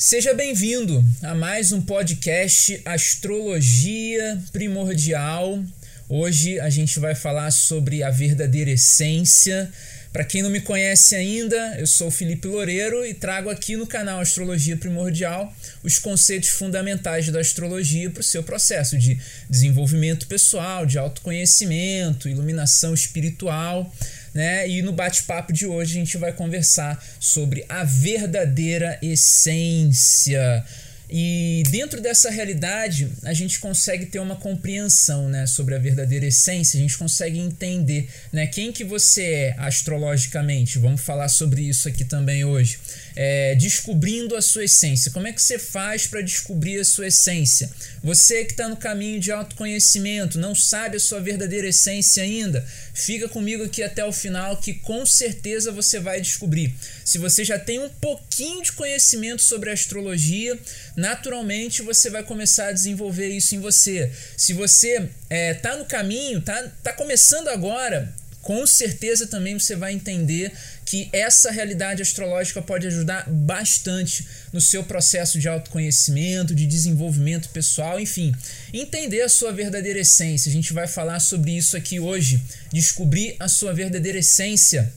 Seja 0.00 0.32
bem-vindo 0.32 1.04
a 1.22 1.34
mais 1.34 1.72
um 1.72 1.82
podcast 1.82 2.80
Astrologia 2.86 4.42
Primordial. 4.50 5.62
Hoje 6.08 6.58
a 6.58 6.70
gente 6.70 6.98
vai 6.98 7.14
falar 7.14 7.50
sobre 7.50 8.02
a 8.02 8.08
verdadeira 8.08 8.70
essência. 8.70 9.70
Para 10.10 10.24
quem 10.24 10.40
não 10.40 10.48
me 10.48 10.62
conhece 10.62 11.14
ainda, 11.14 11.76
eu 11.78 11.86
sou 11.86 12.10
Felipe 12.10 12.48
Loureiro 12.48 13.04
e 13.04 13.12
trago 13.12 13.50
aqui 13.50 13.76
no 13.76 13.86
canal 13.86 14.20
Astrologia 14.20 14.74
Primordial 14.74 15.54
os 15.82 15.98
conceitos 15.98 16.48
fundamentais 16.48 17.28
da 17.28 17.38
astrologia 17.38 18.08
para 18.08 18.22
o 18.22 18.24
seu 18.24 18.42
processo 18.42 18.96
de 18.96 19.20
desenvolvimento 19.50 20.26
pessoal, 20.26 20.86
de 20.86 20.96
autoconhecimento, 20.98 22.26
iluminação 22.26 22.94
espiritual 22.94 23.94
né? 24.34 24.68
E 24.68 24.82
no 24.82 24.92
bate-papo 24.92 25.52
de 25.52 25.66
hoje 25.66 25.96
a 25.96 26.00
gente 26.00 26.16
vai 26.16 26.32
conversar 26.32 27.02
sobre 27.18 27.64
a 27.68 27.84
verdadeira 27.84 28.98
essência. 29.02 30.64
E 31.12 31.64
dentro 31.70 32.00
dessa 32.00 32.30
realidade, 32.30 33.10
a 33.24 33.34
gente 33.34 33.58
consegue 33.58 34.06
ter 34.06 34.20
uma 34.20 34.36
compreensão, 34.36 35.28
né, 35.28 35.44
sobre 35.46 35.74
a 35.74 35.78
verdadeira 35.78 36.26
essência, 36.26 36.78
a 36.78 36.80
gente 36.80 36.96
consegue 36.96 37.38
entender, 37.38 38.08
né, 38.32 38.46
quem 38.46 38.70
que 38.70 38.84
você 38.84 39.22
é 39.22 39.54
astrologicamente. 39.58 40.78
Vamos 40.78 41.00
falar 41.00 41.28
sobre 41.28 41.62
isso 41.62 41.88
aqui 41.88 42.04
também 42.04 42.44
hoje 42.44 42.78
é, 43.16 43.54
descobrindo 43.54 44.36
a 44.36 44.42
sua 44.42 44.64
essência. 44.64 45.10
Como 45.10 45.26
é 45.26 45.32
que 45.32 45.42
você 45.42 45.58
faz 45.58 46.06
para 46.06 46.20
descobrir 46.20 46.80
a 46.80 46.84
sua 46.84 47.08
essência? 47.08 47.70
Você 48.02 48.44
que 48.44 48.52
está 48.52 48.68
no 48.68 48.76
caminho 48.76 49.20
de 49.20 49.30
autoconhecimento, 49.30 50.38
não 50.38 50.54
sabe 50.54 50.96
a 50.96 51.00
sua 51.00 51.20
verdadeira 51.20 51.68
essência 51.68 52.22
ainda, 52.22 52.66
fica 52.94 53.28
comigo 53.28 53.64
aqui 53.64 53.82
até 53.82 54.04
o 54.04 54.12
final 54.12 54.56
que 54.56 54.74
com 54.74 55.04
certeza 55.04 55.72
você 55.72 55.98
vai 55.98 56.20
descobrir. 56.20 56.74
Se 57.04 57.18
você 57.18 57.44
já 57.44 57.58
tem 57.58 57.78
um 57.78 57.88
pouquinho 57.88 58.62
de 58.62 58.72
conhecimento 58.72 59.42
sobre 59.42 59.70
astrologia, 59.70 60.58
naturalmente 61.00 61.80
você 61.82 62.10
vai 62.10 62.22
começar 62.22 62.68
a 62.68 62.72
desenvolver 62.72 63.28
isso 63.28 63.54
em 63.54 63.58
você. 63.58 64.12
Se 64.36 64.52
você 64.52 64.96
está 64.96 65.08
é, 65.30 65.54
tá 65.54 65.76
no 65.76 65.86
caminho, 65.86 66.38
está 66.38 66.62
tá 66.82 66.92
começando 66.92 67.48
agora, 67.48 68.12
com 68.42 68.66
certeza 68.66 69.26
também 69.26 69.58
você 69.58 69.74
vai 69.76 69.92
entender 69.94 70.52
que 70.84 71.08
essa 71.12 71.50
realidade 71.50 72.02
astrológica 72.02 72.60
pode 72.60 72.86
ajudar 72.86 73.28
bastante 73.30 74.26
no 74.52 74.60
seu 74.60 74.82
processo 74.84 75.38
de 75.38 75.48
autoconhecimento, 75.48 76.54
de 76.54 76.66
desenvolvimento 76.66 77.48
pessoal, 77.50 77.98
enfim, 77.98 78.34
entender 78.72 79.22
a 79.22 79.28
sua 79.28 79.52
verdadeira 79.52 80.00
essência. 80.00 80.50
A 80.50 80.52
gente 80.52 80.72
vai 80.72 80.86
falar 80.86 81.20
sobre 81.20 81.56
isso 81.56 81.76
aqui 81.76 81.98
hoje, 81.98 82.42
descobrir 82.72 83.36
a 83.38 83.48
sua 83.48 83.72
verdadeira 83.72 84.18
essência. 84.18 84.92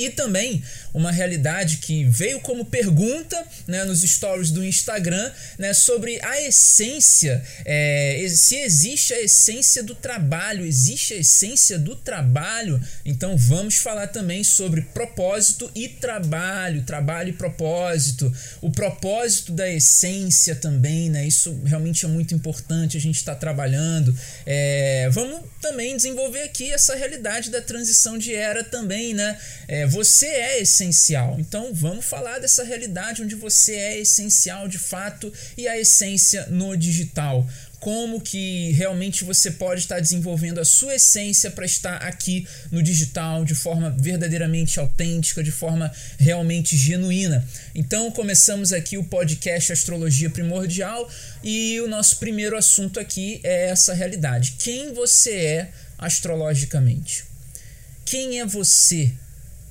E 0.00 0.08
também 0.08 0.62
uma 0.94 1.12
realidade 1.12 1.76
que 1.76 2.04
veio 2.04 2.40
como 2.40 2.64
pergunta 2.64 3.36
né, 3.66 3.84
nos 3.84 4.00
stories 4.00 4.50
do 4.50 4.64
Instagram 4.64 5.30
né, 5.58 5.74
sobre 5.74 6.18
a 6.22 6.40
essência, 6.40 7.44
é, 7.66 8.26
se 8.30 8.56
existe 8.56 9.12
a 9.12 9.20
essência 9.20 9.82
do 9.82 9.94
trabalho, 9.94 10.64
existe 10.64 11.12
a 11.12 11.18
essência 11.18 11.78
do 11.78 11.94
trabalho. 11.94 12.80
Então 13.04 13.36
vamos 13.36 13.76
falar 13.76 14.06
também 14.06 14.42
sobre 14.42 14.80
propósito 14.80 15.70
e 15.74 15.86
trabalho, 15.88 16.82
trabalho 16.82 17.28
e 17.28 17.32
propósito, 17.34 18.32
o 18.62 18.70
propósito 18.70 19.52
da 19.52 19.68
essência 19.68 20.54
também, 20.54 21.10
né? 21.10 21.26
Isso 21.26 21.60
realmente 21.64 22.06
é 22.06 22.08
muito 22.08 22.34
importante 22.34 22.96
a 22.96 23.00
gente 23.00 23.16
estar 23.16 23.34
tá 23.34 23.40
trabalhando. 23.40 24.16
É, 24.46 25.08
vamos 25.10 25.42
também 25.60 25.94
desenvolver 25.94 26.42
aqui 26.42 26.72
essa 26.72 26.94
realidade 26.94 27.50
da 27.50 27.60
transição 27.60 28.16
de 28.16 28.34
era 28.34 28.64
também, 28.64 29.12
né? 29.12 29.38
É, 29.68 29.86
você 29.90 30.26
é 30.26 30.62
essencial. 30.62 31.36
Então 31.38 31.74
vamos 31.74 32.04
falar 32.04 32.38
dessa 32.38 32.64
realidade 32.64 33.22
onde 33.22 33.34
você 33.34 33.74
é 33.74 33.98
essencial 33.98 34.68
de 34.68 34.78
fato 34.78 35.32
e 35.56 35.66
a 35.68 35.78
essência 35.78 36.46
no 36.46 36.76
digital 36.76 37.46
como 37.80 38.20
que 38.20 38.72
realmente 38.72 39.24
você 39.24 39.50
pode 39.50 39.80
estar 39.80 39.98
desenvolvendo 39.98 40.60
a 40.60 40.64
sua 40.64 40.96
essência 40.96 41.50
para 41.50 41.64
estar 41.64 41.96
aqui 41.96 42.46
no 42.70 42.82
digital 42.82 43.42
de 43.42 43.54
forma 43.54 43.90
verdadeiramente 43.98 44.78
autêntica, 44.78 45.42
de 45.42 45.50
forma 45.50 45.90
realmente 46.18 46.76
genuína. 46.76 47.44
Então, 47.74 48.10
começamos 48.10 48.70
aqui 48.72 48.98
o 48.98 49.04
podcast 49.04 49.72
Astrologia 49.72 50.28
Primordial 50.28 51.10
e 51.42 51.80
o 51.80 51.88
nosso 51.88 52.18
primeiro 52.18 52.56
assunto 52.56 53.00
aqui 53.00 53.40
é 53.42 53.70
essa 53.70 53.94
realidade. 53.94 54.56
Quem 54.58 54.92
você 54.92 55.32
é 55.32 55.68
astrologicamente? 55.98 57.24
Quem 58.04 58.40
é 58.40 58.46
você 58.46 59.10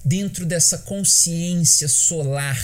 dentro 0.03 0.45
dessa 0.45 0.77
consciência 0.79 1.87
solar. 1.87 2.59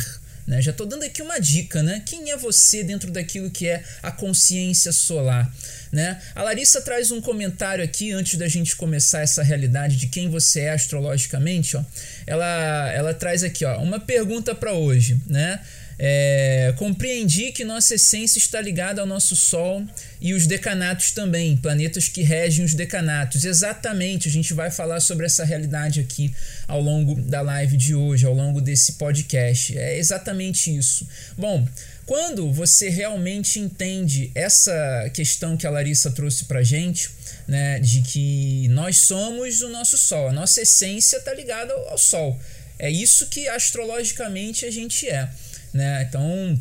Né? 0.48 0.62
Já 0.62 0.72
estou 0.72 0.86
dando 0.86 1.04
aqui 1.04 1.22
uma 1.22 1.40
dica, 1.40 1.82
né? 1.82 2.04
Quem 2.06 2.30
é 2.30 2.38
você 2.38 2.84
dentro 2.84 3.10
daquilo 3.10 3.50
que 3.50 3.68
é 3.68 3.84
a 4.04 4.12
consciência 4.12 4.92
solar? 4.92 5.52
Né? 5.92 6.22
A 6.36 6.44
Larissa 6.44 6.82
traz 6.82 7.10
um 7.10 7.20
comentário 7.20 7.84
aqui 7.84 8.12
antes 8.12 8.38
da 8.38 8.48
gente 8.48 8.76
começar 8.76 9.22
essa 9.22 9.42
realidade 9.42 9.96
de 9.96 10.08
quem 10.08 10.30
você 10.30 10.62
é 10.62 10.72
astrologicamente. 10.72 11.76
Ó. 11.76 11.84
Ela, 12.28 12.92
ela 12.92 13.14
traz 13.14 13.44
aqui 13.44 13.66
ó, 13.66 13.78
uma 13.80 14.00
pergunta 14.00 14.54
para 14.54 14.74
hoje, 14.74 15.20
né? 15.26 15.60
É, 15.98 16.74
compreendi 16.78 17.52
que 17.52 17.64
nossa 17.64 17.96
essência 17.96 18.38
está 18.38 18.60
ligada 18.62 19.02
ao 19.02 19.08
nosso 19.08 19.36
Sol 19.36 19.86
e 20.20 20.34
os 20.34 20.46
decanatos 20.46 21.12
também, 21.12 21.56
planetas 21.56 22.08
que 22.08 22.22
regem 22.22 22.66
os 22.66 22.74
decanatos. 22.74 23.46
Exatamente, 23.46 24.28
a 24.28 24.32
gente 24.32 24.54
vai 24.54 24.70
falar 24.70 25.00
sobre 25.00 25.26
essa 25.26 25.46
realidade 25.46 26.00
aqui 26.00 26.34
ao 26.68 26.82
longo 26.82 27.16
da 27.22 27.42
live 27.42 27.78
de 27.78 27.96
hoje, 27.96 28.26
ao 28.26 28.34
longo 28.34 28.60
desse 28.60 28.94
podcast. 28.94 29.78
É 29.78 29.98
exatamente 29.98 30.76
isso. 30.76 31.08
Bom, 31.38 31.66
quando 32.06 32.52
você 32.52 32.90
realmente 32.90 33.60
entende 33.60 34.32
essa 34.36 35.10
questão 35.14 35.58
que 35.58 35.66
a 35.66 35.72
Larissa 35.72 36.12
trouxe 36.12 36.46
pra 36.46 36.62
gente, 36.62 37.10
né, 37.48 37.80
de 37.80 38.02
que 38.02 38.68
nós 38.70 39.02
somos 39.02 39.62
o 39.62 39.70
nosso 39.70 39.98
Sol, 39.98 40.28
a 40.28 40.34
nossa 40.34 40.62
essência 40.62 41.18
está 41.18 41.34
ligada 41.34 41.74
ao, 41.74 41.90
ao 41.90 41.98
Sol. 41.98 42.40
É 42.78 42.92
isso 42.92 43.28
que 43.28 43.48
astrologicamente 43.48 44.66
a 44.66 44.72
gente 44.72 45.08
é. 45.08 45.30
Né? 45.76 46.08
Então, 46.08 46.58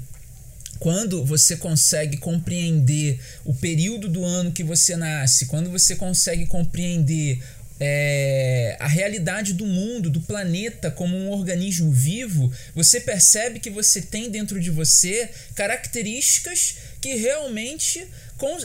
quando 0.81 1.25
você 1.25 1.57
consegue 1.57 2.17
compreender 2.17 3.21
o 3.45 3.55
período 3.55 4.09
do 4.09 4.25
ano 4.25 4.51
que 4.51 4.65
você 4.65 4.97
nasce, 4.97 5.47
quando 5.47 5.71
você 5.71 5.95
consegue 5.95 6.47
compreender 6.47 7.41
é, 7.79 8.77
a 8.81 8.89
realidade 8.89 9.53
do 9.53 9.67
mundo, 9.67 10.11
do 10.11 10.21
planeta 10.21 10.91
como 10.91 11.17
um 11.17 11.31
organismo 11.31 11.93
vivo, 11.93 12.53
você 12.75 13.01
percebe 13.01 13.61
que 13.61 13.71
você 13.71 14.03
tem 14.03 14.29
dentro 14.29 14.59
de 14.59 14.69
você 14.69 15.31
características 15.55 16.75
que 17.01 17.15
realmente 17.15 18.05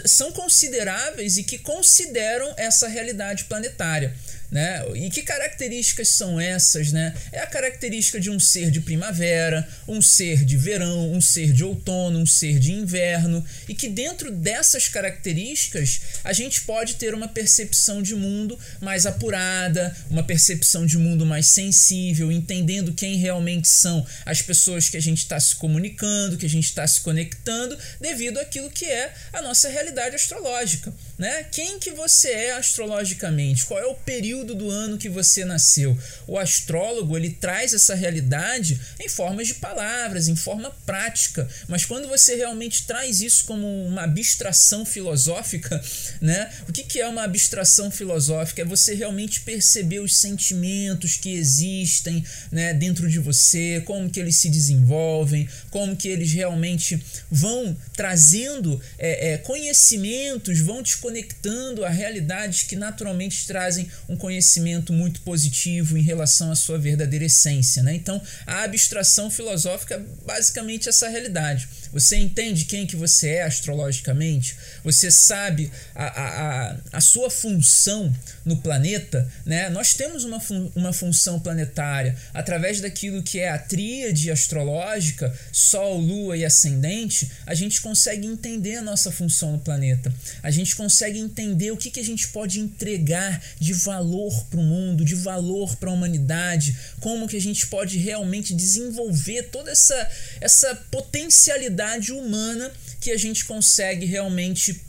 são 0.05 0.31
consideráveis 0.31 1.37
e 1.37 1.43
que 1.43 1.59
consideram 1.59 2.51
essa 2.57 2.87
realidade 2.87 3.43
planetária. 3.43 4.15
Né? 4.51 4.83
E 4.95 5.09
que 5.11 5.21
características 5.21 6.09
são 6.09 6.39
essas? 6.39 6.91
Né? 6.91 7.13
É 7.31 7.39
a 7.39 7.47
característica 7.47 8.19
de 8.19 8.31
um 8.31 8.39
ser 8.39 8.71
de 8.71 8.81
primavera, 8.81 9.67
um 9.87 10.01
ser 10.01 10.43
de 10.43 10.57
verão, 10.57 11.11
um 11.11 11.21
ser 11.21 11.51
de 11.53 11.63
outono, 11.63 12.19
um 12.19 12.25
ser 12.25 12.57
de 12.57 12.71
inverno, 12.71 13.45
e 13.67 13.75
que 13.75 13.87
dentro 13.87 14.31
dessas 14.31 14.87
características 14.87 16.01
a 16.23 16.33
gente 16.33 16.61
pode 16.61 16.95
ter 16.95 17.13
uma 17.13 17.27
percepção 17.27 18.01
de 18.01 18.15
mundo 18.15 18.57
mais 18.81 19.05
apurada, 19.05 19.95
uma 20.09 20.23
percepção 20.23 20.85
de 20.85 20.97
mundo 20.97 21.25
mais 21.25 21.47
sensível, 21.47 22.31
entendendo 22.31 22.93
quem 22.93 23.17
realmente 23.17 23.67
são 23.67 24.05
as 24.25 24.41
pessoas 24.41 24.89
que 24.89 24.97
a 24.97 25.01
gente 25.01 25.19
está 25.19 25.39
se 25.39 25.55
comunicando, 25.55 26.37
que 26.37 26.45
a 26.45 26.49
gente 26.49 26.65
está 26.65 26.87
se 26.87 27.01
conectando, 27.01 27.77
devido 28.01 28.39
àquilo 28.39 28.69
que 28.69 28.85
é 28.85 29.13
a 29.31 29.41
nossa 29.41 29.69
realidade 29.69 30.15
astrológica. 30.15 30.91
Né? 31.19 31.43
Quem 31.51 31.77
que 31.77 31.91
você 31.91 32.29
é 32.29 32.53
astrologicamente? 32.53 33.65
Qual 33.65 33.79
é 33.79 33.85
o 33.85 33.93
período 33.93 34.55
do 34.55 34.69
ano 34.69 34.97
que 34.97 35.09
você 35.09 35.43
nasceu. 35.45 35.97
O 36.27 36.37
astrólogo 36.37 37.17
ele 37.17 37.31
traz 37.31 37.73
essa 37.73 37.93
realidade 37.93 38.79
em 38.99 39.09
formas 39.09 39.47
de 39.47 39.55
palavras, 39.55 40.27
em 40.27 40.35
forma 40.35 40.71
prática, 40.85 41.47
mas 41.67 41.85
quando 41.85 42.07
você 42.07 42.35
realmente 42.35 42.85
traz 42.85 43.21
isso 43.21 43.45
como 43.45 43.67
uma 43.85 44.03
abstração 44.03 44.85
filosófica, 44.85 45.81
né? 46.21 46.49
O 46.67 46.71
que, 46.71 46.83
que 46.83 46.99
é 46.99 47.07
uma 47.07 47.23
abstração 47.23 47.91
filosófica? 47.91 48.61
É 48.61 48.65
você 48.65 48.93
realmente 48.93 49.41
perceber 49.41 49.99
os 49.99 50.17
sentimentos 50.17 51.17
que 51.17 51.29
existem 51.29 52.23
né, 52.51 52.73
dentro 52.73 53.09
de 53.09 53.19
você, 53.19 53.81
como 53.85 54.09
que 54.09 54.19
eles 54.19 54.37
se 54.37 54.49
desenvolvem, 54.49 55.47
como 55.69 55.95
que 55.95 56.07
eles 56.07 56.31
realmente 56.31 57.03
vão 57.29 57.75
trazendo 57.93 58.81
é, 58.97 59.33
é, 59.33 59.37
conhecimentos, 59.37 60.59
vão 60.59 60.81
te 60.81 60.97
conectando 61.09 61.83
a 61.83 61.89
realidades 61.89 62.61
que 62.61 62.75
naturalmente 62.75 63.47
trazem 63.47 63.89
um 64.07 64.15
conhecimento 64.15 64.93
muito 64.93 65.21
positivo 65.21 65.97
em 65.97 66.03
relação 66.03 66.51
à 66.51 66.55
sua 66.55 66.77
verdadeira 66.77 67.25
essência. 67.25 67.81
Né? 67.81 67.95
Então, 67.95 68.21
a 68.45 68.63
abstração 68.63 69.31
filosófica 69.31 69.95
é 69.95 70.25
basicamente 70.25 70.87
essa 70.87 71.09
realidade. 71.09 71.67
Você 71.91 72.17
entende 72.17 72.65
quem 72.65 72.85
que 72.85 72.95
você 72.95 73.29
é 73.29 73.43
astrologicamente? 73.43 74.55
Você 74.83 75.09
sabe 75.09 75.71
a, 75.95 76.05
a, 76.05 76.77
a, 76.93 77.01
sua 77.01 77.31
função 77.31 78.15
no 78.45 78.57
planeta? 78.57 79.27
Né? 79.43 79.69
Nós 79.69 79.95
temos 79.95 80.23
uma, 80.23 80.39
fun 80.39 80.71
uma 80.75 80.93
função 80.93 81.39
planetária 81.39 82.15
através 82.31 82.79
daquilo 82.79 83.23
que 83.23 83.39
é 83.39 83.49
a 83.49 83.57
tríade 83.57 84.29
astrológica, 84.29 85.35
Sol, 85.51 85.97
Lua 85.97 86.37
e 86.37 86.45
Ascendente, 86.45 87.31
a 87.47 87.55
gente 87.55 87.81
consegue 87.81 88.27
entender 88.27 88.75
a 88.75 88.83
nossa 88.83 89.11
função 89.11 89.53
no 89.53 89.59
planeta. 89.59 90.13
A 90.43 90.51
gente 90.51 90.75
consegue 90.75 90.98
entender 91.07 91.71
o 91.71 91.77
que, 91.77 91.91
que 91.91 91.99
a 91.99 92.03
gente 92.03 92.27
pode 92.29 92.59
entregar 92.59 93.41
de 93.59 93.73
valor 93.73 94.33
para 94.49 94.59
o 94.59 94.63
mundo, 94.63 95.05
de 95.05 95.15
valor 95.15 95.75
para 95.77 95.89
a 95.89 95.93
humanidade, 95.93 96.75
como 96.99 97.27
que 97.27 97.37
a 97.37 97.41
gente 97.41 97.67
pode 97.67 97.97
realmente 97.97 98.53
desenvolver 98.53 99.43
toda 99.43 99.71
essa, 99.71 100.11
essa 100.41 100.75
potencialidade 100.91 102.11
humana 102.11 102.71
que 102.99 103.11
a 103.11 103.17
gente 103.17 103.45
consegue 103.45 104.05
realmente 104.05 104.81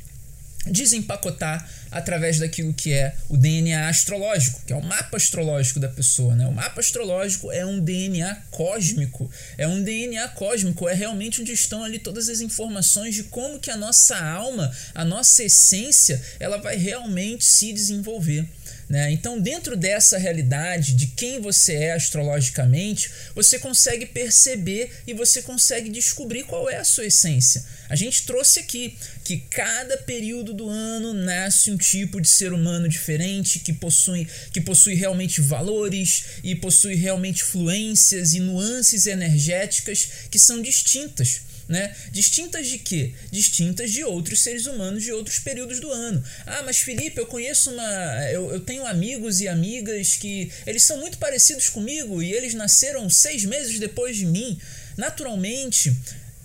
desempacotar 0.66 1.68
através 1.90 2.38
daquilo 2.38 2.72
que 2.72 2.92
é 2.92 3.14
o 3.28 3.36
DNA 3.36 3.88
astrológico, 3.88 4.62
que 4.66 4.72
é 4.72 4.76
o 4.76 4.82
mapa 4.82 5.16
astrológico 5.16 5.80
da 5.80 5.88
pessoa. 5.88 6.34
Né? 6.34 6.46
O 6.46 6.52
mapa 6.52 6.80
astrológico 6.80 7.50
é 7.50 7.64
um 7.64 7.80
DNA 7.80 8.34
cósmico, 8.50 9.30
é 9.56 9.66
um 9.66 9.82
DNA 9.82 10.28
cósmico, 10.28 10.88
é 10.88 10.94
realmente 10.94 11.40
onde 11.40 11.52
estão 11.52 11.84
ali 11.84 11.98
todas 11.98 12.28
as 12.28 12.40
informações 12.40 13.14
de 13.14 13.24
como 13.24 13.58
que 13.58 13.70
a 13.70 13.76
nossa 13.76 14.16
alma, 14.16 14.70
a 14.94 15.04
nossa 15.04 15.42
essência, 15.44 16.20
ela 16.38 16.58
vai 16.58 16.76
realmente 16.76 17.44
se 17.44 17.72
desenvolver. 17.72 18.46
Né? 18.90 19.12
Então, 19.12 19.40
dentro 19.40 19.76
dessa 19.76 20.18
realidade 20.18 20.94
de 20.94 21.06
quem 21.06 21.40
você 21.40 21.74
é 21.74 21.92
astrologicamente, 21.92 23.08
você 23.36 23.56
consegue 23.56 24.04
perceber 24.04 24.90
e 25.06 25.14
você 25.14 25.42
consegue 25.42 25.88
descobrir 25.88 26.42
qual 26.42 26.68
é 26.68 26.78
a 26.78 26.84
sua 26.84 27.06
essência. 27.06 27.64
A 27.88 27.94
gente 27.94 28.26
trouxe 28.26 28.58
aqui 28.58 28.98
que 29.22 29.36
cada 29.48 29.96
período 29.96 30.52
do 30.52 30.68
ano 30.68 31.14
nasce 31.14 31.70
um 31.70 31.76
tipo 31.80 32.20
de 32.20 32.28
ser 32.28 32.52
humano 32.52 32.88
diferente 32.88 33.58
que 33.58 33.72
possui, 33.72 34.28
que 34.52 34.60
possui 34.60 34.94
realmente 34.94 35.40
valores 35.40 36.24
e 36.44 36.54
possui 36.54 36.94
realmente 36.94 37.42
fluências 37.42 38.32
e 38.32 38.40
nuances 38.40 39.06
energéticas 39.06 40.08
que 40.30 40.38
são 40.38 40.62
distintas 40.62 41.42
né? 41.70 41.94
Distintas 42.10 42.66
de 42.66 42.78
quê? 42.78 43.12
Distintas 43.30 43.92
de 43.92 44.02
outros 44.02 44.42
seres 44.42 44.66
humanos 44.66 45.04
de 45.04 45.12
outros 45.12 45.38
períodos 45.38 45.78
do 45.78 45.88
ano. 45.88 46.20
Ah, 46.44 46.62
mas 46.64 46.78
Felipe, 46.78 47.20
eu 47.20 47.26
conheço 47.26 47.70
uma. 47.70 48.28
Eu, 48.32 48.50
eu 48.50 48.58
tenho 48.58 48.84
amigos 48.84 49.40
e 49.40 49.46
amigas 49.46 50.16
que 50.16 50.50
eles 50.66 50.82
são 50.82 50.98
muito 50.98 51.16
parecidos 51.18 51.68
comigo 51.68 52.20
e 52.20 52.32
eles 52.32 52.54
nasceram 52.54 53.08
seis 53.08 53.44
meses 53.44 53.78
depois 53.78 54.16
de 54.16 54.26
mim. 54.26 54.58
Naturalmente, 54.96 55.96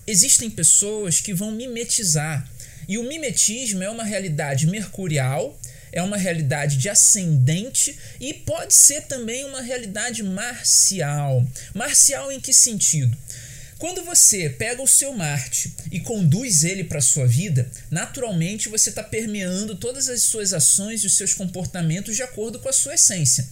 existem 0.06 0.48
pessoas 0.48 1.20
que 1.20 1.34
vão 1.34 1.52
mimetizar. 1.52 2.48
E 2.88 2.98
o 2.98 3.04
mimetismo 3.04 3.84
é 3.84 3.90
uma 3.90 4.04
realidade 4.04 4.68
mercurial, 4.68 5.60
é 5.92 6.02
uma 6.02 6.18
realidade 6.18 6.78
de 6.78 6.90
ascendente 6.90 7.98
e 8.20 8.34
pode 8.34 8.74
ser 8.74 9.02
também 9.04 9.46
uma 9.46 9.62
realidade 9.62 10.22
marcial. 10.24 11.46
Marcial 11.74 12.32
em 12.32 12.40
que 12.40 12.54
sentido? 12.54 13.18
Quando 13.78 14.04
você 14.04 14.50
pega 14.50 14.82
o 14.82 14.88
seu 14.88 15.14
Marte 15.14 15.74
e 15.92 16.00
conduz 16.00 16.64
ele 16.64 16.84
para 16.84 17.00
a 17.00 17.02
sua 17.02 17.28
vida, 17.28 17.70
naturalmente 17.92 18.70
você 18.70 18.90
está 18.90 19.04
permeando 19.04 19.76
todas 19.76 20.08
as 20.08 20.24
suas 20.24 20.54
ações 20.54 21.04
e 21.04 21.08
os 21.08 21.18
seus 21.18 21.34
comportamentos 21.34 22.16
de 22.16 22.24
acordo 22.24 22.60
com 22.60 22.70
a 22.70 22.74
sua 22.74 22.96
essência 22.96 23.46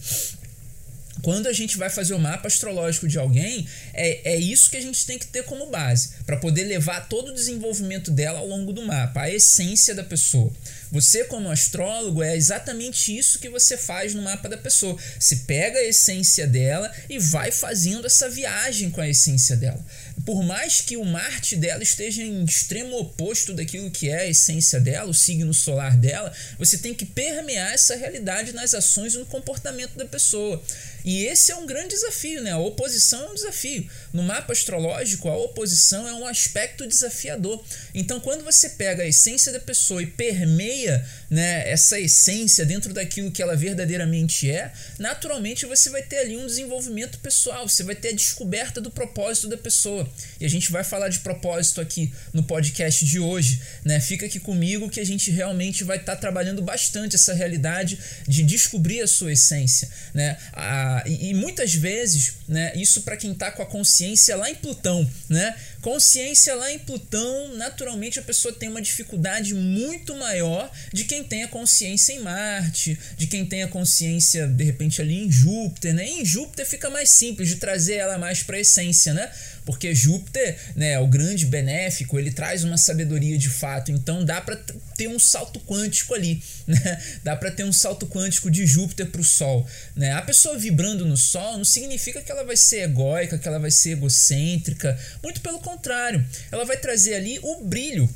quando 1.24 1.46
a 1.46 1.52
gente 1.54 1.78
vai 1.78 1.88
fazer 1.88 2.12
o 2.12 2.18
mapa 2.18 2.46
astrológico 2.46 3.08
de 3.08 3.18
alguém, 3.18 3.66
é, 3.94 4.34
é 4.34 4.36
isso 4.36 4.68
que 4.68 4.76
a 4.76 4.80
gente 4.80 5.06
tem 5.06 5.18
que 5.18 5.26
ter 5.26 5.42
como 5.44 5.70
base, 5.70 6.10
para 6.26 6.36
poder 6.36 6.64
levar 6.64 7.08
todo 7.08 7.30
o 7.30 7.34
desenvolvimento 7.34 8.10
dela 8.10 8.40
ao 8.40 8.46
longo 8.46 8.74
do 8.74 8.82
mapa, 8.82 9.22
a 9.22 9.30
essência 9.30 9.94
da 9.94 10.04
pessoa. 10.04 10.52
Você, 10.92 11.24
como 11.24 11.50
astrólogo, 11.50 12.22
é 12.22 12.36
exatamente 12.36 13.16
isso 13.16 13.40
que 13.40 13.48
você 13.48 13.76
faz 13.76 14.14
no 14.14 14.22
mapa 14.22 14.48
da 14.48 14.56
pessoa. 14.56 14.96
Você 15.18 15.36
pega 15.36 15.78
a 15.78 15.84
essência 15.84 16.46
dela 16.46 16.88
e 17.08 17.18
vai 17.18 17.50
fazendo 17.50 18.06
essa 18.06 18.28
viagem 18.28 18.90
com 18.90 19.00
a 19.00 19.08
essência 19.08 19.56
dela. 19.56 19.84
Por 20.24 20.42
mais 20.42 20.80
que 20.80 20.96
o 20.96 21.04
Marte 21.04 21.54
dela 21.54 21.82
esteja 21.82 22.22
em 22.22 22.44
extremo 22.44 22.96
oposto 22.98 23.52
daquilo 23.52 23.90
que 23.90 24.08
é 24.08 24.20
a 24.20 24.26
essência 24.26 24.80
dela, 24.80 25.10
o 25.10 25.14
signo 25.14 25.52
solar 25.52 25.96
dela, 25.96 26.32
você 26.58 26.78
tem 26.78 26.94
que 26.94 27.04
permear 27.04 27.74
essa 27.74 27.94
realidade 27.94 28.52
nas 28.52 28.72
ações 28.72 29.14
e 29.14 29.18
no 29.18 29.26
comportamento 29.26 29.96
da 29.96 30.06
pessoa. 30.06 30.62
E 31.04 31.26
esse 31.26 31.52
é 31.52 31.56
um 31.56 31.66
grande 31.66 31.88
desafio, 31.88 32.42
né? 32.42 32.52
A 32.52 32.58
oposição 32.58 33.22
é 33.22 33.30
um 33.30 33.34
desafio. 33.34 33.86
No 34.10 34.22
mapa 34.22 34.54
astrológico, 34.54 35.28
a 35.28 35.36
oposição 35.36 36.08
é 36.08 36.14
um 36.14 36.26
aspecto 36.26 36.86
desafiador. 36.86 37.62
Então, 37.94 38.18
quando 38.18 38.42
você 38.42 38.70
pega 38.70 39.02
a 39.02 39.06
essência 39.06 39.52
da 39.52 39.60
pessoa 39.60 40.02
e 40.02 40.06
permeia 40.06 41.06
né, 41.28 41.68
essa 41.68 42.00
essência 42.00 42.64
dentro 42.64 42.94
daquilo 42.94 43.30
que 43.30 43.42
ela 43.42 43.54
verdadeiramente 43.54 44.50
é, 44.50 44.72
naturalmente 44.98 45.66
você 45.66 45.90
vai 45.90 46.02
ter 46.02 46.18
ali 46.18 46.36
um 46.36 46.46
desenvolvimento 46.46 47.18
pessoal, 47.18 47.68
você 47.68 47.82
vai 47.82 47.94
ter 47.94 48.08
a 48.08 48.12
descoberta 48.12 48.80
do 48.80 48.90
propósito 48.90 49.48
da 49.48 49.56
pessoa. 49.58 50.08
E 50.40 50.44
a 50.44 50.48
gente 50.48 50.70
vai 50.70 50.84
falar 50.84 51.08
de 51.08 51.20
propósito 51.20 51.80
aqui 51.80 52.12
no 52.32 52.42
podcast 52.42 53.04
de 53.04 53.18
hoje, 53.18 53.60
né? 53.84 54.00
Fica 54.00 54.26
aqui 54.26 54.40
comigo 54.40 54.90
que 54.90 55.00
a 55.00 55.04
gente 55.04 55.30
realmente 55.30 55.84
vai 55.84 55.96
estar 55.96 56.14
tá 56.14 56.20
trabalhando 56.20 56.62
bastante 56.62 57.16
essa 57.16 57.32
realidade 57.32 57.98
de 58.26 58.42
descobrir 58.42 59.00
a 59.00 59.06
sua 59.06 59.32
essência, 59.32 59.88
né? 60.12 60.36
A, 60.52 61.02
e, 61.06 61.30
e, 61.30 61.34
muitas 61.34 61.74
vezes, 61.74 62.34
né, 62.48 62.72
isso 62.76 63.02
para 63.02 63.16
quem 63.16 63.32
está 63.32 63.50
com 63.50 63.62
a 63.62 63.66
consciência 63.66 64.36
lá 64.36 64.50
em 64.50 64.54
Plutão, 64.54 65.08
né? 65.28 65.54
Consciência 65.80 66.54
lá 66.54 66.72
em 66.72 66.78
Plutão, 66.78 67.56
naturalmente 67.56 68.18
a 68.18 68.22
pessoa 68.22 68.54
tem 68.54 68.70
uma 68.70 68.80
dificuldade 68.80 69.54
muito 69.54 70.16
maior 70.16 70.70
de 70.92 71.04
quem 71.04 71.22
tem 71.22 71.42
a 71.42 71.48
consciência 71.48 72.12
em 72.14 72.20
Marte, 72.20 72.98
de 73.18 73.26
quem 73.26 73.44
tem 73.44 73.62
a 73.62 73.68
consciência 73.68 74.46
de 74.46 74.64
repente 74.64 75.02
ali 75.02 75.24
em 75.24 75.30
Júpiter, 75.30 75.92
né? 75.92 76.06
E 76.06 76.22
em 76.22 76.24
Júpiter 76.24 76.66
fica 76.66 76.88
mais 76.88 77.10
simples 77.10 77.48
de 77.48 77.56
trazer 77.56 77.96
ela 77.96 78.16
mais 78.16 78.42
para 78.42 78.56
a 78.56 78.60
essência, 78.60 79.12
né? 79.12 79.30
Porque 79.64 79.94
Júpiter, 79.94 80.58
né, 80.76 80.98
o 80.98 81.06
grande 81.06 81.46
benéfico, 81.46 82.18
ele 82.18 82.30
traz 82.30 82.64
uma 82.64 82.76
sabedoria 82.76 83.38
de 83.38 83.48
fato, 83.48 83.90
então 83.90 84.24
dá 84.24 84.40
para 84.40 84.56
ter 84.96 85.08
um 85.08 85.18
salto 85.18 85.58
quântico 85.60 86.14
ali, 86.14 86.42
né? 86.66 87.02
Dá 87.22 87.34
para 87.34 87.50
ter 87.50 87.64
um 87.64 87.72
salto 87.72 88.06
quântico 88.06 88.50
de 88.50 88.66
Júpiter 88.66 89.06
para 89.06 89.20
o 89.20 89.24
Sol, 89.24 89.66
né? 89.96 90.12
A 90.12 90.22
pessoa 90.22 90.58
vibrando 90.58 91.06
no 91.06 91.16
Sol 91.16 91.56
não 91.56 91.64
significa 91.64 92.20
que 92.20 92.30
ela 92.30 92.44
vai 92.44 92.56
ser 92.56 92.82
egóica, 92.82 93.38
que 93.38 93.48
ela 93.48 93.58
vai 93.58 93.70
ser 93.70 93.92
egocêntrica, 93.92 94.98
muito 95.22 95.40
pelo 95.40 95.58
contrário, 95.58 96.24
ela 96.52 96.64
vai 96.64 96.76
trazer 96.76 97.14
ali 97.14 97.38
o 97.42 97.64
brilho 97.64 98.08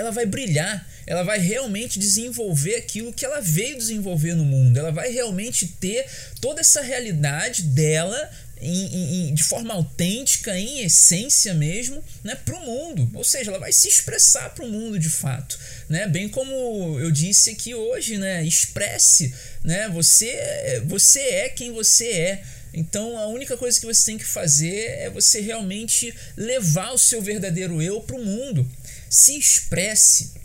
ela 0.00 0.10
vai 0.10 0.24
brilhar, 0.24 0.88
ela 1.06 1.22
vai 1.22 1.38
realmente 1.38 1.98
desenvolver 1.98 2.76
aquilo 2.76 3.12
que 3.12 3.24
ela 3.24 3.40
veio 3.40 3.76
desenvolver 3.76 4.34
no 4.34 4.44
mundo, 4.44 4.78
ela 4.78 4.90
vai 4.90 5.10
realmente 5.10 5.66
ter 5.66 6.06
toda 6.40 6.60
essa 6.60 6.80
realidade 6.80 7.62
dela 7.62 8.30
em, 8.60 9.28
em, 9.30 9.34
de 9.34 9.42
forma 9.42 9.74
autêntica, 9.74 10.58
em 10.58 10.80
essência 10.80 11.54
mesmo, 11.54 12.02
né, 12.22 12.34
para 12.34 12.56
o 12.56 12.64
mundo. 12.64 13.10
Ou 13.14 13.24
seja, 13.24 13.50
ela 13.50 13.58
vai 13.58 13.72
se 13.72 13.88
expressar 13.88 14.50
para 14.50 14.64
o 14.64 14.68
mundo 14.68 14.98
de 14.98 15.08
fato. 15.08 15.58
Né? 15.88 16.06
Bem 16.06 16.28
como 16.28 16.98
eu 17.00 17.10
disse 17.10 17.50
aqui 17.50 17.74
hoje, 17.74 18.18
né? 18.18 18.44
expresse. 18.44 19.34
Né? 19.64 19.88
Você, 19.90 20.82
você 20.86 21.20
é 21.20 21.48
quem 21.48 21.72
você 21.72 22.08
é. 22.12 22.42
Então 22.72 23.18
a 23.18 23.26
única 23.26 23.56
coisa 23.56 23.78
que 23.80 23.86
você 23.86 24.04
tem 24.06 24.18
que 24.18 24.24
fazer 24.24 24.90
é 24.98 25.10
você 25.10 25.40
realmente 25.40 26.14
levar 26.36 26.92
o 26.92 26.98
seu 26.98 27.20
verdadeiro 27.20 27.82
eu 27.82 28.00
para 28.00 28.16
o 28.16 28.24
mundo. 28.24 28.68
Se 29.08 29.36
expresse. 29.36 30.39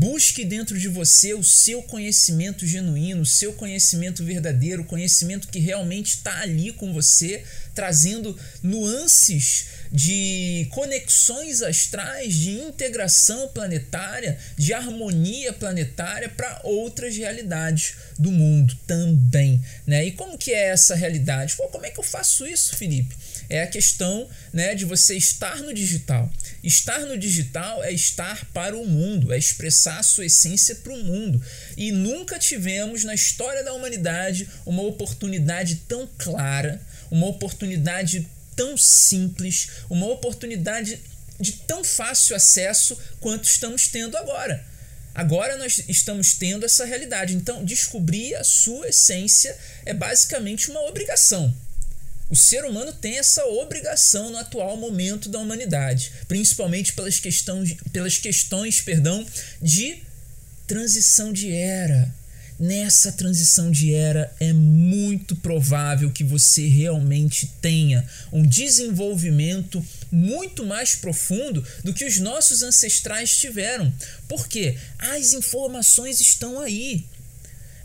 Busque 0.00 0.44
dentro 0.44 0.78
de 0.78 0.86
você 0.86 1.34
o 1.34 1.42
seu 1.42 1.82
conhecimento 1.82 2.64
genuíno, 2.64 3.22
o 3.22 3.26
seu 3.26 3.52
conhecimento 3.52 4.22
verdadeiro, 4.22 4.82
o 4.82 4.84
conhecimento 4.84 5.48
que 5.48 5.58
realmente 5.58 6.10
está 6.10 6.40
ali 6.40 6.72
com 6.72 6.92
você, 6.92 7.42
trazendo 7.78 8.36
nuances 8.60 9.66
de 9.92 10.66
conexões 10.72 11.62
astrais, 11.62 12.34
de 12.34 12.50
integração 12.50 13.46
planetária, 13.50 14.36
de 14.56 14.74
harmonia 14.74 15.52
planetária 15.52 16.28
para 16.28 16.60
outras 16.64 17.16
realidades 17.16 17.94
do 18.18 18.32
mundo 18.32 18.76
também, 18.84 19.62
né? 19.86 20.04
E 20.04 20.10
como 20.10 20.36
que 20.36 20.52
é 20.52 20.70
essa 20.70 20.96
realidade? 20.96 21.54
Pô, 21.54 21.68
como 21.68 21.86
é 21.86 21.90
que 21.90 22.00
eu 22.00 22.04
faço 22.04 22.44
isso, 22.44 22.74
Felipe? 22.74 23.14
É 23.48 23.62
a 23.62 23.66
questão, 23.66 24.28
né, 24.52 24.74
de 24.74 24.84
você 24.84 25.16
estar 25.16 25.62
no 25.62 25.72
digital. 25.72 26.30
Estar 26.62 27.00
no 27.06 27.16
digital 27.16 27.82
é 27.82 27.92
estar 27.92 28.44
para 28.52 28.76
o 28.76 28.84
mundo, 28.84 29.32
é 29.32 29.38
expressar 29.38 30.00
a 30.00 30.02
sua 30.02 30.26
essência 30.26 30.74
para 30.74 30.92
o 30.92 31.02
mundo. 31.02 31.40
E 31.76 31.90
nunca 31.90 32.38
tivemos 32.38 33.04
na 33.04 33.14
história 33.14 33.64
da 33.64 33.72
humanidade 33.72 34.48
uma 34.66 34.82
oportunidade 34.82 35.76
tão 35.88 36.06
clara, 36.18 36.78
uma 37.10 37.26
oportunidade 37.26 38.26
tão 38.56 38.76
simples, 38.76 39.68
uma 39.88 40.06
oportunidade 40.06 41.00
de 41.40 41.52
tão 41.52 41.84
fácil 41.84 42.34
acesso 42.34 42.98
quanto 43.20 43.44
estamos 43.44 43.88
tendo 43.88 44.16
agora. 44.16 44.64
Agora 45.14 45.56
nós 45.56 45.82
estamos 45.88 46.34
tendo 46.34 46.64
essa 46.64 46.84
realidade. 46.84 47.34
Então, 47.34 47.64
descobrir 47.64 48.34
a 48.36 48.44
sua 48.44 48.88
essência 48.88 49.56
é 49.84 49.92
basicamente 49.92 50.70
uma 50.70 50.80
obrigação. 50.82 51.54
O 52.30 52.36
ser 52.36 52.64
humano 52.64 52.92
tem 52.92 53.18
essa 53.18 53.44
obrigação 53.46 54.30
no 54.30 54.36
atual 54.36 54.76
momento 54.76 55.28
da 55.28 55.38
humanidade, 55.38 56.12
principalmente 56.28 56.92
pelas 56.92 57.18
questões, 57.18 57.76
pelas 57.90 58.18
questões 58.18 58.80
perdão, 58.80 59.26
de 59.62 60.02
transição 60.66 61.32
de 61.32 61.52
era. 61.52 62.12
Nessa 62.58 63.12
transição 63.12 63.70
de 63.70 63.94
era 63.94 64.34
é 64.40 64.52
muito 64.52 65.36
provável 65.36 66.10
que 66.10 66.24
você 66.24 66.66
realmente 66.66 67.46
tenha 67.62 68.04
um 68.32 68.42
desenvolvimento 68.42 69.84
muito 70.10 70.66
mais 70.66 70.96
profundo 70.96 71.64
do 71.84 71.94
que 71.94 72.04
os 72.04 72.18
nossos 72.18 72.62
ancestrais 72.62 73.36
tiveram. 73.36 73.92
Porque 74.26 74.76
as 74.98 75.32
informações 75.32 76.20
estão 76.20 76.60
aí. 76.60 77.04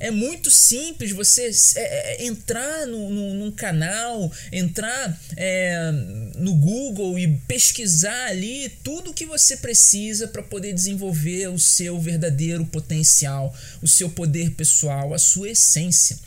É 0.03 0.12
muito 0.12 0.51
simples 0.51 1.13
você 1.13 1.50
é, 1.77 2.24
é, 2.24 2.25
entrar 2.25 2.86
no, 2.86 3.10
no, 3.10 3.33
num 3.36 3.50
canal, 3.50 4.29
entrar 4.51 5.17
é, 5.38 5.91
no 6.36 6.53
Google 6.55 7.17
e 7.17 7.38
pesquisar 7.48 8.25
ali 8.25 8.67
tudo 8.83 9.12
o 9.12 9.13
que 9.13 9.25
você 9.25 9.55
precisa 9.55 10.27
para 10.27 10.43
poder 10.43 10.74
desenvolver 10.74 11.48
o 11.48 11.57
seu 11.57 11.98
verdadeiro 12.01 12.65
potencial, 12.65 13.55
o 13.81 13.88
seu 13.88 14.10
poder 14.10 14.51
pessoal, 14.51 15.13
a 15.13 15.17
sua 15.17 15.51
essência. 15.51 16.19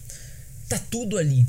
Tá 0.70 0.78
tudo 0.78 1.18
ali. 1.18 1.46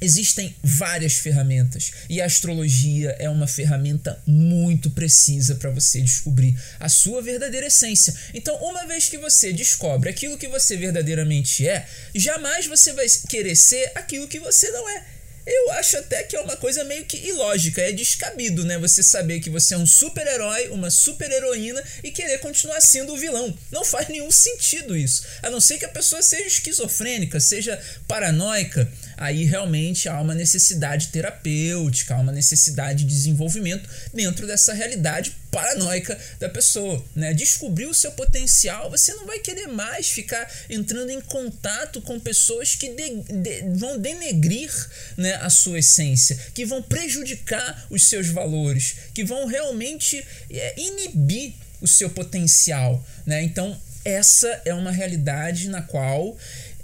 Existem 0.00 0.54
várias 0.62 1.14
ferramentas 1.14 1.92
e 2.08 2.20
a 2.20 2.26
astrologia 2.26 3.16
é 3.18 3.28
uma 3.28 3.46
ferramenta 3.46 4.20
muito 4.26 4.90
precisa 4.90 5.54
para 5.56 5.70
você 5.70 6.00
descobrir 6.00 6.56
a 6.78 6.88
sua 6.88 7.20
verdadeira 7.20 7.66
essência. 7.66 8.14
Então, 8.32 8.56
uma 8.56 8.86
vez 8.86 9.08
que 9.08 9.18
você 9.18 9.52
descobre 9.52 10.10
aquilo 10.10 10.38
que 10.38 10.48
você 10.48 10.76
verdadeiramente 10.76 11.66
é, 11.66 11.86
jamais 12.14 12.66
você 12.66 12.92
vai 12.92 13.06
querer 13.28 13.56
ser 13.56 13.90
aquilo 13.94 14.28
que 14.28 14.38
você 14.38 14.70
não 14.70 14.88
é. 14.88 15.18
Eu 15.50 15.70
acho 15.72 15.96
até 15.96 16.24
que 16.24 16.36
é 16.36 16.40
uma 16.40 16.58
coisa 16.58 16.84
meio 16.84 17.06
que 17.06 17.16
ilógica, 17.16 17.80
é 17.80 17.90
descabido, 17.90 18.66
né? 18.66 18.76
Você 18.78 19.02
saber 19.02 19.40
que 19.40 19.48
você 19.48 19.72
é 19.72 19.78
um 19.78 19.86
super-herói, 19.86 20.68
uma 20.68 20.90
super-heroína 20.90 21.82
e 22.04 22.10
querer 22.10 22.36
continuar 22.36 22.82
sendo 22.82 23.14
o 23.14 23.16
vilão. 23.16 23.56
Não 23.72 23.82
faz 23.82 24.08
nenhum 24.08 24.30
sentido 24.30 24.94
isso. 24.94 25.22
A 25.42 25.48
não 25.48 25.58
ser 25.58 25.78
que 25.78 25.86
a 25.86 25.88
pessoa 25.88 26.20
seja 26.20 26.46
esquizofrênica, 26.46 27.40
seja 27.40 27.80
paranoica, 28.06 28.92
aí 29.18 29.44
realmente 29.44 30.08
há 30.08 30.20
uma 30.20 30.34
necessidade 30.34 31.08
terapêutica, 31.08 32.14
há 32.14 32.20
uma 32.20 32.32
necessidade 32.32 33.04
de 33.04 33.10
desenvolvimento 33.10 33.88
dentro 34.14 34.46
dessa 34.46 34.72
realidade 34.72 35.36
paranoica 35.50 36.18
da 36.38 36.48
pessoa, 36.48 37.04
né? 37.14 37.34
Descobrir 37.34 37.86
o 37.86 37.94
seu 37.94 38.12
potencial, 38.12 38.90
você 38.90 39.12
não 39.14 39.26
vai 39.26 39.38
querer 39.38 39.66
mais 39.66 40.08
ficar 40.08 40.50
entrando 40.68 41.10
em 41.10 41.20
contato 41.20 42.00
com 42.02 42.20
pessoas 42.20 42.74
que 42.74 42.88
de, 42.90 43.22
de, 43.32 43.62
vão 43.76 43.98
denegrir, 43.98 44.70
né, 45.16 45.34
a 45.36 45.50
sua 45.50 45.78
essência, 45.78 46.38
que 46.54 46.64
vão 46.64 46.82
prejudicar 46.82 47.86
os 47.90 48.08
seus 48.08 48.28
valores, 48.28 48.96
que 49.14 49.24
vão 49.24 49.46
realmente 49.46 50.24
é, 50.50 50.74
inibir 50.80 51.54
o 51.80 51.86
seu 51.86 52.10
potencial, 52.10 53.04
né? 53.26 53.42
Então 53.42 53.78
essa 54.04 54.62
é 54.64 54.72
uma 54.72 54.90
realidade 54.90 55.68
na 55.68 55.82
qual 55.82 56.36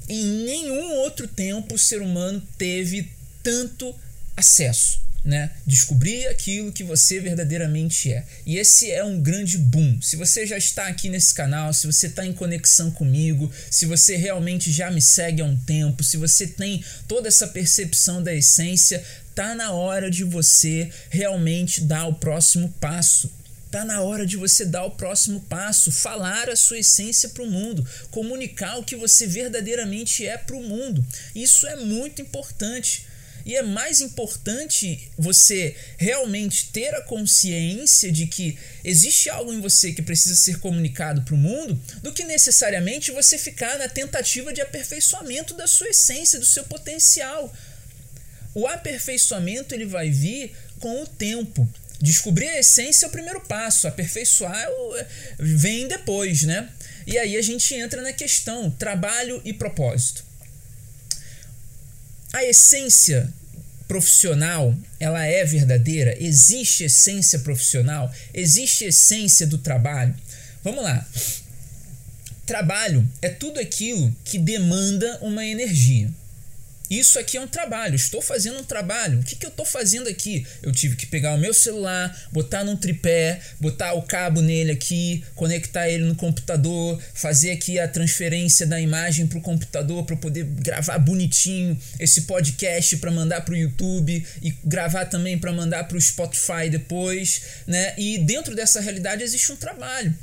em 0.08 0.44
nenhum 0.44 0.94
outro 0.98 1.26
tempo 1.26 1.74
o 1.74 1.78
ser 1.78 2.02
humano 2.02 2.42
teve 2.58 3.10
tanto 3.42 3.94
acesso. 4.36 5.02
Né? 5.24 5.50
Descobrir 5.66 6.26
aquilo 6.26 6.70
que 6.70 6.84
você 6.84 7.18
verdadeiramente 7.18 8.12
é. 8.12 8.26
E 8.44 8.58
esse 8.58 8.90
é 8.90 9.02
um 9.02 9.18
grande 9.18 9.56
boom. 9.56 9.98
Se 10.02 10.16
você 10.16 10.46
já 10.46 10.58
está 10.58 10.86
aqui 10.86 11.08
nesse 11.08 11.32
canal, 11.32 11.72
se 11.72 11.86
você 11.86 12.08
está 12.08 12.26
em 12.26 12.32
conexão 12.34 12.90
comigo, 12.90 13.50
se 13.70 13.86
você 13.86 14.16
realmente 14.16 14.70
já 14.70 14.90
me 14.90 15.00
segue 15.00 15.40
há 15.40 15.46
um 15.46 15.56
tempo, 15.56 16.04
se 16.04 16.18
você 16.18 16.46
tem 16.46 16.84
toda 17.08 17.28
essa 17.28 17.46
percepção 17.46 18.22
da 18.22 18.34
essência, 18.34 19.02
tá 19.34 19.54
na 19.54 19.72
hora 19.72 20.10
de 20.10 20.24
você 20.24 20.90
realmente 21.08 21.80
dar 21.80 22.06
o 22.06 22.14
próximo 22.14 22.68
passo. 22.78 23.32
Tá 23.74 23.84
na 23.84 24.00
hora 24.02 24.24
de 24.24 24.36
você 24.36 24.64
dar 24.64 24.84
o 24.84 24.92
próximo 24.92 25.40
passo, 25.48 25.90
falar 25.90 26.48
a 26.48 26.54
sua 26.54 26.78
essência 26.78 27.30
para 27.30 27.42
o 27.42 27.50
mundo, 27.50 27.84
comunicar 28.08 28.78
o 28.78 28.84
que 28.84 28.94
você 28.94 29.26
verdadeiramente 29.26 30.24
é 30.24 30.38
para 30.38 30.54
o 30.54 30.62
mundo. 30.62 31.04
Isso 31.34 31.66
é 31.66 31.74
muito 31.74 32.22
importante. 32.22 33.04
E 33.44 33.56
é 33.56 33.62
mais 33.62 34.00
importante 34.00 35.10
você 35.18 35.74
realmente 35.98 36.70
ter 36.70 36.94
a 36.94 37.02
consciência 37.02 38.12
de 38.12 38.28
que 38.28 38.56
existe 38.84 39.28
algo 39.28 39.52
em 39.52 39.60
você 39.60 39.92
que 39.92 40.02
precisa 40.02 40.36
ser 40.36 40.60
comunicado 40.60 41.22
para 41.22 41.34
o 41.34 41.36
mundo, 41.36 41.74
do 42.00 42.12
que 42.12 42.22
necessariamente 42.22 43.10
você 43.10 43.36
ficar 43.36 43.76
na 43.76 43.88
tentativa 43.88 44.52
de 44.52 44.60
aperfeiçoamento 44.60 45.52
da 45.52 45.66
sua 45.66 45.88
essência, 45.88 46.38
do 46.38 46.46
seu 46.46 46.62
potencial. 46.62 47.52
O 48.54 48.66
aperfeiçoamento 48.66 49.74
ele 49.74 49.86
vai 49.86 50.10
vir 50.10 50.52
com 50.78 51.02
o 51.02 51.06
tempo. 51.06 51.68
Descobrir 52.00 52.48
a 52.48 52.58
essência 52.58 53.06
é 53.06 53.08
o 53.08 53.12
primeiro 53.12 53.40
passo, 53.40 53.88
aperfeiçoar 53.88 54.56
é 54.56 55.06
vem 55.38 55.88
depois, 55.88 56.42
né? 56.42 56.68
E 57.06 57.18
aí 57.18 57.36
a 57.36 57.42
gente 57.42 57.74
entra 57.74 58.02
na 58.02 58.12
questão 58.12 58.70
trabalho 58.70 59.40
e 59.44 59.52
propósito. 59.52 60.24
A 62.32 62.44
essência 62.44 63.32
profissional, 63.86 64.76
ela 64.98 65.24
é 65.24 65.44
verdadeira? 65.44 66.16
Existe 66.22 66.84
essência 66.84 67.38
profissional? 67.38 68.12
Existe 68.32 68.84
essência 68.84 69.46
do 69.46 69.58
trabalho? 69.58 70.14
Vamos 70.62 70.82
lá. 70.82 71.06
Trabalho 72.46 73.08
é 73.22 73.28
tudo 73.28 73.60
aquilo 73.60 74.14
que 74.24 74.38
demanda 74.38 75.18
uma 75.22 75.44
energia. 75.44 76.10
Isso 76.98 77.18
aqui 77.18 77.36
é 77.36 77.40
um 77.40 77.48
trabalho, 77.48 77.96
estou 77.96 78.22
fazendo 78.22 78.60
um 78.60 78.62
trabalho. 78.62 79.18
O 79.18 79.24
que, 79.24 79.34
que 79.34 79.44
eu 79.44 79.50
estou 79.50 79.66
fazendo 79.66 80.08
aqui? 80.08 80.46
Eu 80.62 80.70
tive 80.70 80.94
que 80.94 81.06
pegar 81.06 81.34
o 81.34 81.38
meu 81.38 81.52
celular, 81.52 82.16
botar 82.30 82.62
num 82.62 82.76
tripé, 82.76 83.40
botar 83.58 83.94
o 83.94 84.02
cabo 84.02 84.40
nele 84.40 84.70
aqui, 84.70 85.24
conectar 85.34 85.88
ele 85.88 86.04
no 86.04 86.14
computador, 86.14 87.02
fazer 87.12 87.50
aqui 87.50 87.80
a 87.80 87.88
transferência 87.88 88.64
da 88.64 88.80
imagem 88.80 89.26
para 89.26 89.38
o 89.38 89.42
computador 89.42 90.04
para 90.04 90.16
poder 90.16 90.44
gravar 90.44 90.98
bonitinho 90.98 91.76
esse 91.98 92.22
podcast 92.22 92.96
para 92.98 93.10
mandar 93.10 93.40
para 93.40 93.54
o 93.54 93.56
YouTube 93.56 94.24
e 94.40 94.54
gravar 94.64 95.06
também 95.06 95.36
para 95.36 95.52
mandar 95.52 95.84
para 95.84 95.96
o 95.96 96.00
Spotify 96.00 96.70
depois, 96.70 97.42
né? 97.66 97.94
E 97.98 98.18
dentro 98.18 98.54
dessa 98.54 98.80
realidade 98.80 99.24
existe 99.24 99.50
um 99.50 99.56
trabalho. 99.56 100.14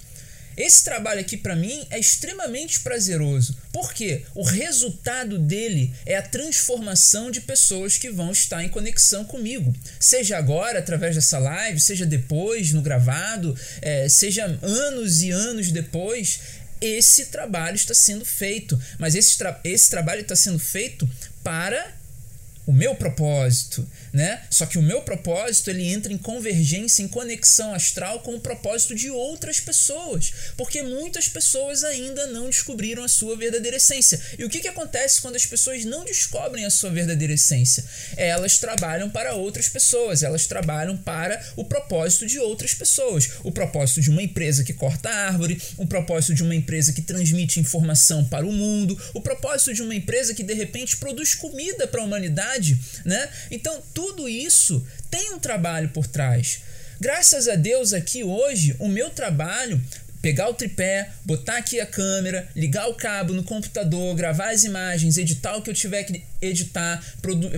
Esse 0.62 0.84
trabalho 0.84 1.22
aqui 1.22 1.38
para 1.38 1.56
mim 1.56 1.88
é 1.90 1.98
extremamente 1.98 2.82
prazeroso, 2.82 3.58
porque 3.74 4.22
o 4.36 4.44
resultado 4.44 5.40
dele 5.40 5.92
é 6.06 6.16
a 6.16 6.22
transformação 6.22 7.32
de 7.32 7.42
pessoas 7.42 7.98
que 7.98 8.12
vão 8.12 8.32
estar 8.32 8.64
em 8.64 8.70
conexão 8.70 9.26
comigo, 9.26 9.76
seja 10.00 10.38
agora 10.38 10.78
através 10.78 11.16
dessa 11.16 11.40
live, 11.40 11.80
seja 11.80 12.06
depois 12.06 12.74
no 12.74 12.84
gravado, 12.84 13.58
é, 13.82 14.08
seja 14.08 14.46
anos 14.62 15.24
e 15.24 15.32
anos 15.32 15.72
depois. 15.72 16.40
Esse 16.80 17.26
trabalho 17.28 17.76
está 17.76 17.96
sendo 17.96 18.24
feito, 18.24 18.80
mas 19.00 19.16
esse, 19.16 19.40
tra 19.40 19.60
esse 19.64 19.90
trabalho 19.90 20.22
está 20.22 20.36
sendo 20.36 20.60
feito 20.60 21.10
para 21.44 21.92
o 22.68 22.72
meu 22.72 22.94
propósito, 22.94 23.88
né? 24.14 24.42
Só 24.50 24.66
que 24.66 24.78
o 24.78 24.82
meu 24.82 25.02
propósito 25.02 25.70
ele 25.70 25.88
entra 25.88 26.12
em 26.12 26.18
convergência, 26.18 27.02
em 27.02 27.08
conexão 27.08 27.74
astral 27.74 28.20
com 28.20 28.36
o 28.36 28.40
propósito 28.40 28.94
de 28.94 29.10
outras 29.10 29.60
pessoas, 29.60 30.34
porque 30.58 30.82
muitas 30.82 31.28
pessoas 31.28 31.84
ainda 31.84 32.28
não 32.28 32.48
descobriram 32.48 33.04
a 33.04 33.08
sua 33.08 33.38
verdadeira 33.38 33.78
essência. 33.78 34.20
E 34.38 34.44
o 34.44 34.50
que, 34.50 34.60
que 34.60 34.68
acontece 34.68 35.22
quando 35.22 35.36
as 35.36 35.46
pessoas 35.46 35.86
não 35.86 36.04
descobrem 36.04 36.66
a 36.66 36.70
sua 36.70 36.90
verdadeira 36.90 37.34
essência? 37.34 37.84
Elas 38.18 38.58
trabalham 38.58 39.10
para 39.10 39.34
outras 39.34 39.70
pessoas, 39.70 40.24
elas 40.24 40.46
trabalham 40.46 40.98
para 40.98 41.42
o 41.56 41.66
propósito 41.66 42.26
de 42.26 42.40
outras 42.40 42.74
pessoas. 42.74 43.30
O 43.44 43.52
propósito 43.52 44.02
de 44.02 44.10
uma 44.10 44.22
empresa 44.22 44.64
que 44.64 44.74
corta 44.74 45.10
árvore, 45.10 45.62
o 45.78 45.86
propósito 45.86 46.34
de 46.34 46.44
uma 46.44 46.56
empresa 46.56 46.94
que 46.94 47.02
transmite 47.02 47.60
informação 47.60 48.26
para 48.26 48.46
o 48.46 48.52
mundo, 48.52 49.00
o 49.14 49.22
propósito 49.22 49.74
de 49.74 49.82
uma 49.82 49.96
empresa 49.96 50.34
que 50.34 50.44
de 50.44 50.54
repente 50.54 50.98
produz 50.98 51.34
comida 51.36 51.88
para 51.88 52.02
a 52.02 52.04
humanidade, 52.04 52.78
né? 53.06 53.30
Então, 53.50 53.82
tudo 53.94 54.01
isso 54.28 54.86
tem 55.10 55.34
um 55.34 55.40
trabalho 55.40 55.90
por 55.90 56.08
trás. 56.08 56.62
Graças 57.00 57.48
a 57.48 57.56
Deus 57.56 57.94
aqui 57.94 58.24
hoje, 58.24 58.76
o 58.80 58.88
meu 58.88 59.10
trabalho 59.10 59.82
pegar 60.22 60.50
o 60.50 60.54
tripé, 60.54 61.10
botar 61.26 61.58
aqui 61.58 61.80
a 61.80 61.86
câmera, 61.86 62.48
ligar 62.56 62.88
o 62.88 62.94
cabo 62.94 63.34
no 63.34 63.44
computador, 63.44 64.16
gravar 64.16 64.52
as 64.52 64.64
imagens, 64.64 65.18
editar 65.18 65.56
o 65.56 65.62
que 65.62 65.70
eu 65.70 65.74
tiver 65.74 66.04
que 66.04 66.24
editar, 66.42 67.04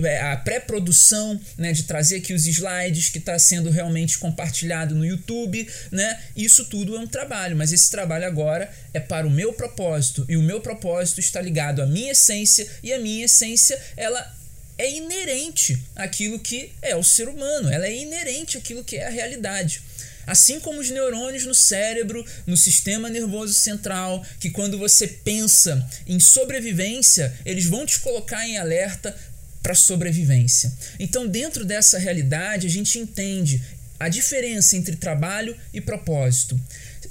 é, 0.02 0.20
a 0.20 0.36
pré-produção, 0.36 1.38
né, 1.58 1.72
de 1.72 1.82
trazer 1.82 2.16
aqui 2.16 2.32
os 2.32 2.46
slides 2.46 3.10
que 3.10 3.18
está 3.18 3.38
sendo 3.38 3.70
realmente 3.70 4.18
compartilhado 4.18 4.94
no 4.94 5.04
YouTube, 5.04 5.68
né? 5.90 6.18
Isso 6.34 6.64
tudo 6.66 6.96
é 6.96 7.00
um 7.00 7.06
trabalho, 7.06 7.56
mas 7.56 7.72
esse 7.72 7.90
trabalho 7.90 8.26
agora 8.26 8.70
é 8.92 9.00
para 9.00 9.26
o 9.26 9.30
meu 9.30 9.52
propósito 9.52 10.24
e 10.28 10.36
o 10.36 10.42
meu 10.42 10.60
propósito 10.60 11.20
está 11.20 11.40
ligado 11.40 11.82
à 11.82 11.86
minha 11.86 12.12
essência 12.12 12.66
e 12.82 12.92
a 12.92 12.98
minha 12.98 13.26
essência 13.26 13.78
ela 13.96 14.34
é 14.76 14.90
inerente 14.90 15.78
àquilo 15.94 16.38
que 16.38 16.72
é 16.82 16.96
o 16.96 17.04
ser 17.04 17.28
humano, 17.28 17.68
ela 17.68 17.86
é 17.86 17.96
inerente 17.96 18.58
àquilo 18.58 18.84
que 18.84 18.96
é 18.96 19.06
a 19.06 19.10
realidade. 19.10 19.82
Assim 20.26 20.58
como 20.58 20.80
os 20.80 20.90
neurônios 20.90 21.44
no 21.44 21.54
cérebro, 21.54 22.24
no 22.46 22.56
sistema 22.56 23.10
nervoso 23.10 23.52
central, 23.52 24.24
que 24.40 24.50
quando 24.50 24.78
você 24.78 25.06
pensa 25.06 25.86
em 26.06 26.18
sobrevivência, 26.18 27.32
eles 27.44 27.66
vão 27.66 27.84
te 27.84 28.00
colocar 28.00 28.46
em 28.46 28.56
alerta 28.56 29.14
para 29.62 29.74
sobrevivência. 29.74 30.72
Então, 30.98 31.26
dentro 31.26 31.64
dessa 31.64 31.98
realidade, 31.98 32.66
a 32.66 32.70
gente 32.70 32.98
entende 32.98 33.62
a 33.98 34.08
diferença 34.08 34.76
entre 34.76 34.96
trabalho 34.96 35.56
e 35.72 35.80
propósito. 35.80 36.60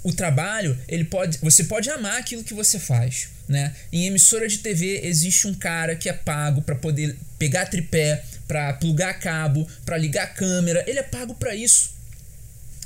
O 0.04 0.14
trabalho, 0.14 0.78
ele 0.88 1.06
pode, 1.06 1.38
você 1.40 1.64
pode 1.64 1.90
amar 1.90 2.20
aquilo 2.20 2.44
que 2.44 2.54
você 2.54 2.78
faz, 2.78 3.30
né? 3.48 3.76
Em 3.92 4.06
emissora 4.06 4.48
de 4.48 4.60
TV 4.60 5.02
existe 5.04 5.48
um 5.48 5.54
cara 5.54 5.96
que 5.96 6.10
é 6.10 6.14
pago 6.14 6.62
para 6.62 6.76
poder 6.76 7.16
pegar 7.38 7.66
tripé, 7.66 8.24
para 8.48 8.74
plugar 8.74 9.20
cabo, 9.20 9.68
para 9.86 9.98
ligar 9.98 10.34
câmera, 10.34 10.84
ele 10.88 11.00
é 11.00 11.04
pago 11.04 11.36
para 11.36 11.56
isso. 11.56 11.92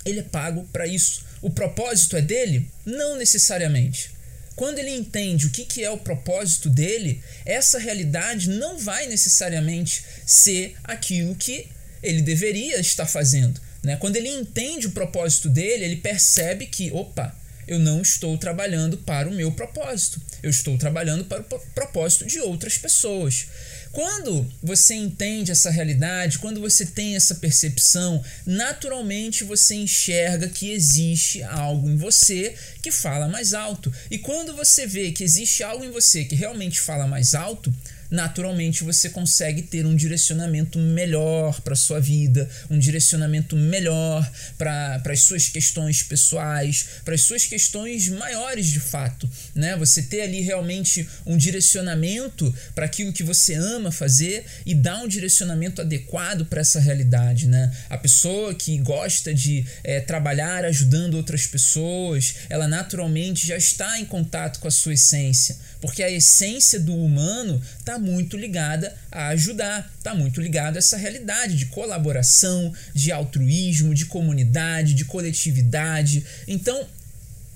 Ele 0.05 0.19
é 0.19 0.23
pago 0.23 0.67
para 0.71 0.87
isso. 0.87 1.25
O 1.41 1.49
propósito 1.49 2.15
é 2.15 2.21
dele? 2.21 2.69
Não 2.85 3.17
necessariamente. 3.17 4.11
Quando 4.55 4.79
ele 4.79 4.89
entende 4.89 5.45
o 5.45 5.51
que, 5.51 5.65
que 5.65 5.83
é 5.83 5.89
o 5.91 5.99
propósito 5.99 6.69
dele, 6.69 7.21
essa 7.45 7.77
realidade 7.77 8.49
não 8.49 8.79
vai 8.79 9.05
necessariamente 9.05 10.03
ser 10.25 10.75
aquilo 10.83 11.35
que 11.35 11.67
ele 12.01 12.21
deveria 12.21 12.79
estar 12.79 13.05
fazendo. 13.05 13.61
Né? 13.83 13.95
Quando 13.97 14.15
ele 14.15 14.29
entende 14.29 14.87
o 14.87 14.91
propósito 14.91 15.47
dele, 15.47 15.85
ele 15.85 15.97
percebe 15.97 16.65
que, 16.65 16.91
opa, 16.91 17.35
eu 17.67 17.79
não 17.79 18.01
estou 18.01 18.37
trabalhando 18.37 18.97
para 18.97 19.27
o 19.27 19.33
meu 19.33 19.51
propósito, 19.51 20.21
eu 20.41 20.49
estou 20.49 20.77
trabalhando 20.77 21.25
para 21.25 21.41
o 21.41 21.59
propósito 21.73 22.25
de 22.25 22.39
outras 22.39 22.77
pessoas. 22.77 23.47
Quando 23.91 24.47
você 24.61 24.93
entende 24.93 25.51
essa 25.51 25.69
realidade, 25.69 26.39
quando 26.39 26.61
você 26.61 26.85
tem 26.85 27.15
essa 27.15 27.35
percepção, 27.35 28.23
naturalmente 28.45 29.43
você 29.43 29.75
enxerga 29.75 30.47
que 30.47 30.71
existe 30.71 31.41
algo 31.41 31.89
em 31.89 31.97
você 31.97 32.53
que 32.81 32.91
fala 32.91 33.27
mais 33.27 33.53
alto. 33.53 33.91
E 34.11 34.17
quando 34.19 34.55
você 34.55 34.85
vê 34.85 35.11
que 35.11 35.23
existe 35.23 35.63
algo 35.63 35.83
em 35.83 35.89
você 35.89 36.25
que 36.25 36.35
realmente 36.35 36.79
fala 36.79 37.07
mais 37.07 37.33
alto, 37.33 37.73
naturalmente 38.09 38.83
você 38.83 39.09
consegue 39.09 39.61
ter 39.61 39.85
um 39.85 39.95
direcionamento 39.95 40.79
melhor 40.79 41.61
para 41.61 41.75
sua 41.75 41.99
vida, 41.99 42.49
um 42.69 42.79
direcionamento 42.79 43.55
melhor 43.55 44.29
para 44.57 45.01
as 45.05 45.23
suas 45.23 45.47
questões 45.47 46.03
pessoais, 46.03 46.85
para 47.03 47.15
as 47.15 47.21
suas 47.21 47.45
questões 47.45 48.07
maiores 48.09 48.67
de 48.67 48.79
fato, 48.79 49.29
né? 49.53 49.75
Você 49.77 50.01
ter 50.01 50.21
ali 50.21 50.41
realmente 50.41 51.07
um 51.25 51.37
direcionamento 51.37 52.53
para 52.73 52.85
aquilo 52.85 53.13
que 53.13 53.23
você 53.23 53.53
ama 53.53 53.91
fazer 53.91 54.45
e 54.65 54.73
dar 54.73 55.03
um 55.03 55.07
direcionamento 55.07 55.81
adequado 55.81 56.45
para 56.45 56.61
essa 56.61 56.79
realidade, 56.79 57.47
né? 57.47 57.71
A 57.89 57.97
pessoa 57.97 58.53
que 58.53 58.77
gosta 58.79 59.33
de 59.33 59.65
é, 59.83 59.99
trabalhar 59.99 60.65
ajudando 60.65 61.15
outras 61.15 61.45
pessoas, 61.45 62.35
ela 62.49 62.67
naturalmente 62.67 63.45
já 63.45 63.57
está 63.57 63.99
em 63.99 64.05
contato 64.05 64.59
com 64.59 64.67
a 64.67 64.71
sua 64.71 64.93
essência 64.93 65.57
porque 65.81 66.03
a 66.03 66.11
essência 66.11 66.79
do 66.79 66.95
humano 66.95 67.61
está 67.79 67.99
muito 67.99 68.37
ligada 68.37 68.95
a 69.11 69.29
ajudar, 69.29 69.91
está 69.97 70.13
muito 70.15 70.41
ligada 70.41 70.77
a 70.77 70.79
essa 70.79 70.97
realidade 70.97 71.55
de 71.55 71.67
colaboração, 71.67 72.73
de 72.93 73.11
altruísmo, 73.11 73.93
de 73.93 74.05
comunidade, 74.05 74.93
de 74.93 75.05
coletividade. 75.05 76.25
Então, 76.47 76.87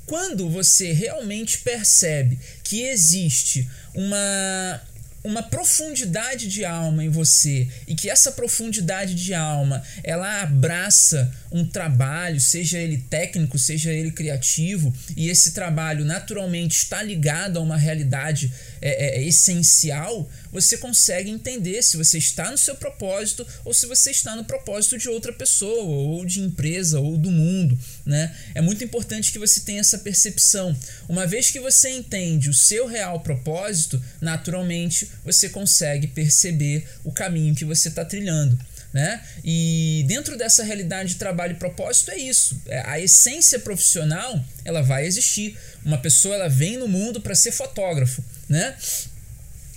quando 0.05 0.49
você 0.49 0.91
realmente 0.91 1.59
percebe 1.59 2.37
que 2.63 2.83
existe 2.83 3.67
uma 3.93 4.81
uma 5.23 5.43
profundidade 5.43 6.47
de 6.47 6.65
alma 6.65 7.03
em 7.03 7.09
você 7.09 7.67
e 7.87 7.95
que 7.95 8.09
essa 8.09 8.31
profundidade 8.31 9.13
de 9.13 9.33
alma 9.33 9.83
ela 10.03 10.41
abraça 10.41 11.31
um 11.51 11.65
trabalho, 11.65 12.39
seja 12.39 12.77
ele 12.77 12.97
técnico, 13.09 13.59
seja 13.59 13.91
ele 13.91 14.11
criativo, 14.11 14.93
e 15.15 15.29
esse 15.29 15.51
trabalho 15.51 16.05
naturalmente 16.05 16.77
está 16.77 17.03
ligado 17.03 17.57
a 17.57 17.61
uma 17.61 17.77
realidade 17.77 18.51
é, 18.81 19.19
é, 19.19 19.23
essencial, 19.23 20.29
você 20.51 20.77
consegue 20.77 21.29
entender 21.29 21.81
se 21.83 21.97
você 21.97 22.17
está 22.17 22.49
no 22.49 22.57
seu 22.57 22.75
propósito 22.75 23.45
ou 23.63 23.73
se 23.73 23.85
você 23.85 24.11
está 24.11 24.35
no 24.35 24.43
propósito 24.43 24.97
de 24.97 25.07
outra 25.07 25.31
pessoa, 25.31 25.83
ou 25.83 26.25
de 26.25 26.39
empresa, 26.39 26.99
ou 26.99 27.17
do 27.17 27.29
mundo. 27.29 27.77
Né? 28.05 28.35
É 28.55 28.61
muito 28.61 28.83
importante 28.83 29.31
que 29.31 29.39
você 29.39 29.59
tenha 29.61 29.79
essa 29.79 29.99
percepção. 29.99 30.75
Uma 31.07 31.27
vez 31.27 31.51
que 31.51 31.59
você 31.59 31.89
entende 31.89 32.49
o 32.49 32.53
seu 32.53 32.87
real 32.87 33.19
propósito, 33.19 34.01
naturalmente 34.19 35.09
você 35.23 35.49
consegue 35.49 36.07
perceber 36.07 36.87
o 37.03 37.11
caminho 37.11 37.55
que 37.55 37.65
você 37.65 37.89
está 37.89 38.03
trilhando. 38.03 38.57
Né? 38.93 39.21
E 39.43 40.03
dentro 40.05 40.37
dessa 40.37 40.63
realidade 40.63 41.13
de 41.13 41.15
trabalho 41.15 41.53
e 41.53 41.55
propósito 41.55 42.11
é 42.11 42.17
isso. 42.17 42.61
É, 42.67 42.81
a 42.85 42.99
essência 42.99 43.57
profissional 43.59 44.43
ela 44.65 44.81
vai 44.81 45.05
existir. 45.05 45.57
Uma 45.85 45.97
pessoa 45.97 46.35
ela 46.35 46.49
vem 46.49 46.77
no 46.77 46.89
mundo 46.89 47.21
para 47.21 47.33
ser 47.33 47.51
fotógrafo, 47.51 48.21
né? 48.51 48.75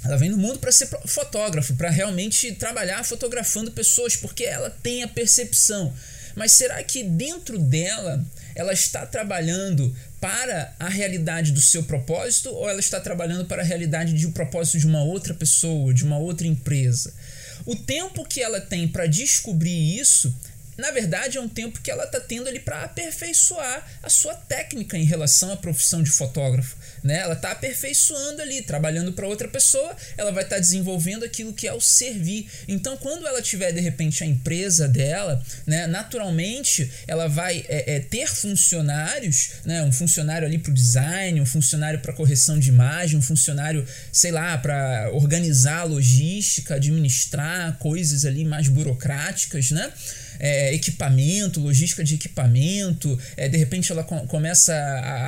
Ela 0.04 0.18
vem 0.18 0.28
no 0.28 0.36
mundo 0.36 0.58
para 0.58 0.70
ser 0.70 0.88
fotógrafo, 1.06 1.74
para 1.76 1.88
realmente 1.88 2.52
trabalhar 2.52 3.02
fotografando 3.04 3.70
pessoas, 3.70 4.16
porque 4.16 4.44
ela 4.44 4.68
tem 4.68 5.02
a 5.02 5.08
percepção. 5.08 5.94
Mas 6.36 6.52
será 6.52 6.82
que 6.82 7.02
dentro 7.02 7.58
dela 7.58 8.22
ela 8.54 8.72
está 8.72 9.06
trabalhando 9.06 9.94
para 10.20 10.74
a 10.78 10.88
realidade 10.88 11.52
do 11.52 11.60
seu 11.60 11.84
propósito 11.84 12.50
ou 12.50 12.68
ela 12.68 12.80
está 12.80 13.00
trabalhando 13.00 13.46
para 13.46 13.62
a 13.62 13.64
realidade 13.64 14.12
de 14.12 14.26
um 14.26 14.32
propósito 14.32 14.78
de 14.78 14.86
uma 14.86 15.02
outra 15.02 15.32
pessoa, 15.32 15.94
de 15.94 16.04
uma 16.04 16.18
outra 16.18 16.46
empresa? 16.46 17.14
O 17.64 17.76
tempo 17.76 18.26
que 18.26 18.42
ela 18.42 18.60
tem 18.60 18.86
para 18.86 19.06
descobrir 19.06 19.98
isso 19.98 20.34
na 20.76 20.90
verdade, 20.90 21.38
é 21.38 21.40
um 21.40 21.48
tempo 21.48 21.80
que 21.80 21.90
ela 21.90 22.04
está 22.04 22.20
tendo 22.20 22.48
ali 22.48 22.58
para 22.58 22.82
aperfeiçoar 22.82 23.86
a 24.02 24.10
sua 24.10 24.34
técnica 24.34 24.96
em 24.96 25.04
relação 25.04 25.52
à 25.52 25.56
profissão 25.56 26.02
de 26.02 26.10
fotógrafo. 26.10 26.76
Né? 27.02 27.18
Ela 27.18 27.34
está 27.34 27.52
aperfeiçoando 27.52 28.42
ali, 28.42 28.62
trabalhando 28.62 29.12
para 29.12 29.26
outra 29.26 29.46
pessoa, 29.46 29.94
ela 30.16 30.32
vai 30.32 30.42
estar 30.42 30.56
tá 30.56 30.60
desenvolvendo 30.60 31.24
aquilo 31.24 31.52
que 31.52 31.68
é 31.68 31.72
o 31.72 31.80
servir. 31.80 32.48
Então, 32.66 32.96
quando 32.96 33.26
ela 33.26 33.42
tiver 33.42 33.72
de 33.72 33.80
repente 33.80 34.24
a 34.24 34.26
empresa 34.26 34.88
dela, 34.88 35.42
né, 35.66 35.86
naturalmente 35.86 36.90
ela 37.06 37.28
vai 37.28 37.64
é, 37.68 37.96
é, 37.96 38.00
ter 38.00 38.26
funcionários, 38.28 39.50
né, 39.64 39.82
um 39.82 39.92
funcionário 39.92 40.46
ali 40.46 40.58
para 40.58 40.70
o 40.70 40.74
design, 40.74 41.40
um 41.40 41.46
funcionário 41.46 42.00
para 42.00 42.12
correção 42.12 42.58
de 42.58 42.68
imagem, 42.68 43.18
um 43.18 43.22
funcionário, 43.22 43.86
sei 44.12 44.32
lá, 44.32 44.56
para 44.58 45.10
organizar 45.12 45.80
a 45.80 45.84
logística, 45.84 46.74
administrar 46.74 47.76
coisas 47.78 48.24
ali 48.24 48.44
mais 48.44 48.68
burocráticas, 48.68 49.70
né? 49.70 49.92
É, 50.38 50.74
equipamento, 50.74 51.60
logística 51.60 52.02
de 52.02 52.14
equipamento, 52.14 53.18
é, 53.36 53.48
de 53.48 53.56
repente 53.56 53.90
ela 53.92 54.02
com, 54.04 54.26
começa 54.26 54.74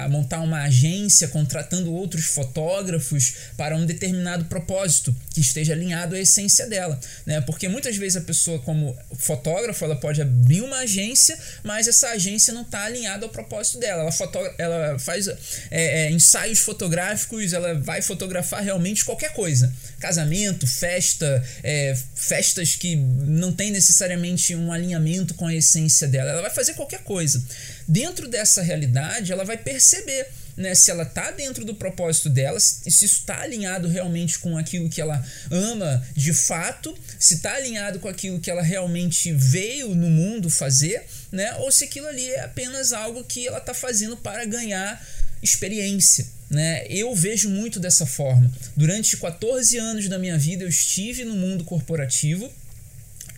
a 0.05 0.09
montar 0.09 0.41
uma 0.41 0.63
agência 0.63 1.29
contratando 1.29 1.93
outros 1.93 2.27
fotógrafos 2.27 3.35
para 3.57 3.77
um 3.77 3.87
determinado 3.87 4.45
propósito 4.47 5.15
que 5.33 5.41
esteja 5.41 5.73
alinhado 5.73 6.15
à 6.15 6.19
essência 6.19 6.67
dela, 6.67 6.99
né? 7.25 7.41
Porque 7.41 7.69
muitas 7.69 7.97
vezes 7.97 8.17
a 8.17 8.21
pessoa 8.21 8.59
como 8.61 8.97
fotógrafo 9.19 9.85
ela 9.85 9.97
pode 9.97 10.21
abrir 10.21 10.63
uma 10.63 10.79
agência, 10.79 11.39
mas 11.63 11.89
essa 11.89 12.11
agência 12.11 12.53
não 12.53 12.63
está 12.63 12.85
alinhada 12.85 13.27
ao 13.27 13.31
propósito 13.31 13.79
dela. 13.79 14.03
Ela, 14.03 14.55
ela 14.59 14.99
faz 14.99 15.29
é, 15.29 15.37
é, 15.71 16.11
ensaios 16.11 16.59
fotográficos, 16.61 17.53
ela 17.53 17.75
vai 17.75 18.03
fotografar 18.03 18.63
realmente 18.63 19.05
qualquer 19.05 19.33
coisa, 19.33 19.73
casamento, 19.99 20.67
festa, 20.67 21.43
é, 21.63 21.97
festas 22.15 22.75
que 22.75 22.97
não 22.97 23.53
tem 23.53 23.71
necessariamente 23.71 24.55
um 24.55 24.73
alinhamento 24.73 24.97
com 25.35 25.47
a 25.47 25.55
essência 25.55 26.09
dela. 26.09 26.31
Ela 26.31 26.43
vai 26.43 26.51
fazer 26.51 26.75
qualquer 26.75 27.03
coisa. 27.03 27.43
Dentro 27.87 28.29
dessa 28.29 28.63
realidade, 28.63 29.33
ela 29.33 29.45
vai 29.45 29.57
perceber 29.57 30.27
né, 30.57 30.75
se 30.75 30.91
ela 30.91 31.03
está 31.03 31.31
dentro 31.31 31.65
do 31.65 31.75
propósito 31.75 32.31
dela, 32.31 32.59
se 32.59 32.89
isso 32.89 33.05
está 33.05 33.43
alinhado 33.43 33.89
realmente 33.89 34.39
com 34.39 34.57
aquilo 34.57 34.89
que 34.89 35.01
ela 35.01 35.23
ama 35.51 36.05
de 36.15 36.33
fato, 36.33 36.97
se 37.19 37.35
está 37.35 37.55
alinhado 37.55 37.99
com 37.99 38.09
aquilo 38.09 38.41
que 38.41 38.51
ela 38.51 38.63
realmente 38.63 39.33
veio 39.33 39.95
no 39.95 40.09
mundo 40.09 40.49
fazer, 40.49 41.05
né, 41.31 41.55
ou 41.57 41.71
se 41.71 41.85
aquilo 41.85 42.07
ali 42.07 42.27
é 42.31 42.41
apenas 42.41 42.93
algo 42.93 43.23
que 43.25 43.47
ela 43.47 43.59
está 43.59 43.75
fazendo 43.75 44.17
para 44.17 44.45
ganhar 44.47 45.05
experiência. 45.43 46.27
Né? 46.49 46.87
Eu 46.89 47.15
vejo 47.15 47.51
muito 47.51 47.79
dessa 47.79 48.07
forma. 48.07 48.51
Durante 48.77 49.17
14 49.17 49.77
anos 49.77 50.09
da 50.09 50.19
minha 50.19 50.39
vida, 50.39 50.65
eu 50.65 50.69
estive 50.69 51.25
no 51.25 51.35
mundo 51.35 51.65
corporativo 51.65 52.51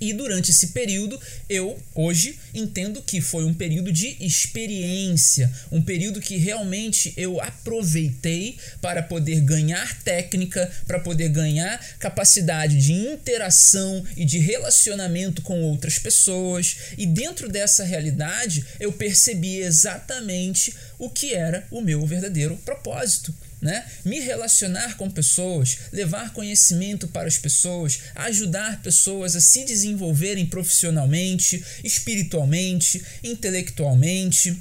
e 0.01 0.13
durante 0.13 0.51
esse 0.51 0.69
período, 0.69 1.21
eu 1.49 1.79
hoje 1.95 2.39
entendo 2.55 3.03
que 3.03 3.21
foi 3.21 3.45
um 3.45 3.55
período 3.55 3.93
de 3.93 4.17
experiência, 4.21 5.51
um 5.71 5.83
período 5.83 6.21
que 6.21 6.37
realmente 6.37 7.13
eu 7.17 7.41
aproveitei 7.41 8.57
para 8.81 9.03
poder 9.03 9.41
ganhar 9.41 10.03
técnica, 10.03 10.71
para 10.87 10.99
poder 10.99 11.29
ganhar 11.29 11.79
capacidade 11.99 12.79
de 12.81 12.93
interação 12.93 14.05
e 14.17 14.25
de 14.25 14.39
relacionamento 14.39 15.43
com 15.43 15.63
outras 15.63 15.99
pessoas. 15.99 16.77
E 16.97 17.07
dentro 17.07 17.49
dessa 17.49 17.85
realidade, 17.85 18.65
eu 18.79 18.93
percebi 18.93 19.59
exatamente 19.59 20.75
o 20.99 21.09
que 21.11 21.35
era 21.35 21.67
o 21.71 21.81
meu 21.81 22.05
verdadeiro 22.07 22.57
propósito 22.65 23.35
né? 23.61 23.85
Me 24.05 24.21
relacionar 24.21 24.97
com 24.97 25.11
pessoas, 25.11 25.79
levar 25.93 26.33
conhecimento 26.33 27.09
para 27.09 27.27
as 27.27 27.39
pessoas, 27.39 28.01
ajudar 28.15 28.81
pessoas 28.83 29.35
a 29.35 29.41
se 29.41 29.65
desenvolverem 29.65 30.47
profissionalmente, 30.47 31.65
espiritualmente, 31.83 33.03
intelectualmente. 33.23 34.57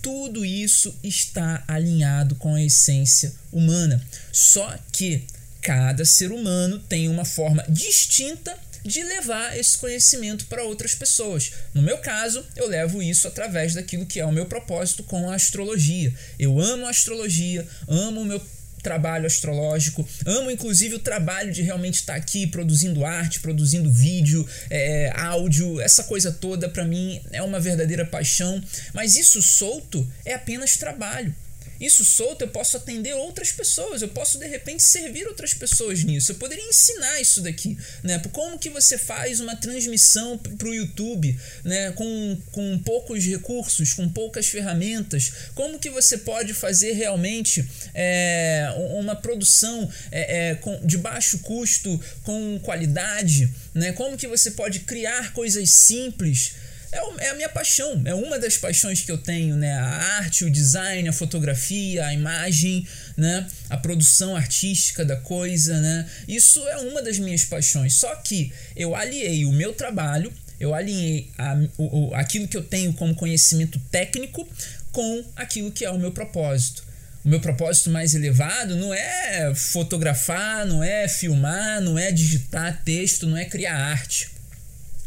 Tudo 0.00 0.44
isso 0.44 0.94
está 1.02 1.64
alinhado 1.66 2.34
com 2.36 2.54
a 2.54 2.62
essência 2.62 3.32
humana. 3.50 4.00
Só 4.30 4.78
que 4.92 5.24
cada 5.60 6.04
ser 6.04 6.30
humano 6.30 6.78
tem 6.78 7.08
uma 7.08 7.24
forma 7.24 7.64
distinta 7.68 8.56
de 8.84 9.02
levar 9.02 9.58
esse 9.58 9.78
conhecimento 9.78 10.46
para 10.46 10.62
outras 10.62 10.94
pessoas. 10.94 11.52
No 11.72 11.82
meu 11.82 11.98
caso, 11.98 12.44
eu 12.54 12.68
levo 12.68 13.02
isso 13.02 13.26
através 13.26 13.74
daquilo 13.74 14.06
que 14.06 14.20
é 14.20 14.26
o 14.26 14.32
meu 14.32 14.46
propósito 14.46 15.02
com 15.02 15.30
a 15.30 15.34
astrologia. 15.34 16.12
Eu 16.38 16.60
amo 16.60 16.86
a 16.86 16.90
astrologia, 16.90 17.66
amo 17.88 18.20
o 18.20 18.24
meu 18.24 18.40
trabalho 18.82 19.26
astrológico, 19.26 20.06
amo 20.26 20.50
inclusive 20.50 20.96
o 20.96 20.98
trabalho 20.98 21.50
de 21.50 21.62
realmente 21.62 21.94
estar 21.94 22.14
aqui 22.14 22.46
produzindo 22.46 23.04
arte, 23.04 23.40
produzindo 23.40 23.90
vídeo, 23.90 24.46
é, 24.68 25.10
áudio, 25.16 25.80
essa 25.80 26.04
coisa 26.04 26.30
toda 26.30 26.68
para 26.68 26.84
mim 26.84 27.18
é 27.32 27.42
uma 27.42 27.58
verdadeira 27.58 28.04
paixão, 28.04 28.62
mas 28.92 29.16
isso 29.16 29.40
solto 29.40 30.06
é 30.22 30.34
apenas 30.34 30.76
trabalho. 30.76 31.34
Isso 31.80 32.04
solto, 32.04 32.42
eu 32.42 32.48
posso 32.48 32.76
atender 32.76 33.14
outras 33.14 33.50
pessoas, 33.52 34.02
eu 34.02 34.08
posso 34.08 34.38
de 34.38 34.46
repente 34.46 34.82
servir 34.82 35.26
outras 35.26 35.52
pessoas 35.52 36.04
nisso. 36.04 36.32
Eu 36.32 36.36
poderia 36.36 36.64
ensinar 36.68 37.20
isso 37.20 37.40
daqui, 37.40 37.76
né? 38.02 38.20
Como 38.32 38.58
que 38.58 38.70
você 38.70 38.96
faz 38.96 39.40
uma 39.40 39.56
transmissão 39.56 40.38
para 40.38 40.68
o 40.68 40.74
YouTube, 40.74 41.38
né? 41.64 41.92
Com, 41.92 42.38
com 42.52 42.78
poucos 42.78 43.24
recursos, 43.24 43.92
com 43.92 44.08
poucas 44.08 44.46
ferramentas. 44.46 45.32
Como 45.54 45.78
que 45.78 45.90
você 45.90 46.18
pode 46.18 46.54
fazer 46.54 46.92
realmente 46.92 47.64
é, 47.94 48.68
uma 48.98 49.16
produção 49.16 49.90
é, 50.10 50.50
é, 50.50 50.54
com, 50.56 50.84
de 50.84 50.96
baixo 50.98 51.38
custo, 51.38 52.00
com 52.22 52.58
qualidade, 52.62 53.52
né? 53.74 53.92
Como 53.92 54.16
que 54.16 54.26
você 54.26 54.50
pode 54.52 54.80
criar 54.80 55.32
coisas 55.32 55.70
simples 55.70 56.52
é, 56.94 57.26
é 57.26 57.30
a 57.30 57.34
minha 57.34 57.48
paixão, 57.48 58.00
é 58.04 58.14
uma 58.14 58.38
das 58.38 58.56
paixões 58.56 59.00
que 59.00 59.10
eu 59.10 59.18
tenho, 59.18 59.56
né? 59.56 59.74
A 59.74 59.84
arte, 60.18 60.44
o 60.44 60.50
design, 60.50 61.08
a 61.08 61.12
fotografia, 61.12 62.06
a 62.06 62.14
imagem, 62.14 62.86
né? 63.16 63.46
A 63.68 63.76
produção 63.76 64.36
artística 64.36 65.04
da 65.04 65.16
coisa, 65.16 65.80
né? 65.80 66.08
Isso 66.28 66.66
é 66.68 66.76
uma 66.78 67.02
das 67.02 67.18
minhas 67.18 67.44
paixões. 67.44 67.94
Só 67.94 68.14
que 68.16 68.52
eu 68.76 68.94
aliei 68.94 69.44
o 69.44 69.52
meu 69.52 69.72
trabalho, 69.72 70.32
eu 70.60 70.72
alinhei 70.72 71.30
a, 71.36 71.56
o, 71.76 72.14
aquilo 72.14 72.46
que 72.46 72.56
eu 72.56 72.62
tenho 72.62 72.92
como 72.92 73.14
conhecimento 73.14 73.78
técnico 73.90 74.48
com 74.92 75.24
aquilo 75.34 75.72
que 75.72 75.84
é 75.84 75.90
o 75.90 75.98
meu 75.98 76.12
propósito. 76.12 76.84
O 77.24 77.28
meu 77.28 77.40
propósito 77.40 77.90
mais 77.90 78.14
elevado 78.14 78.76
não 78.76 78.92
é 78.92 79.52
fotografar, 79.54 80.66
não 80.66 80.84
é 80.84 81.08
filmar, 81.08 81.80
não 81.80 81.98
é 81.98 82.12
digitar 82.12 82.82
texto, 82.84 83.26
não 83.26 83.36
é 83.36 83.46
criar 83.46 83.74
arte. 83.74 84.33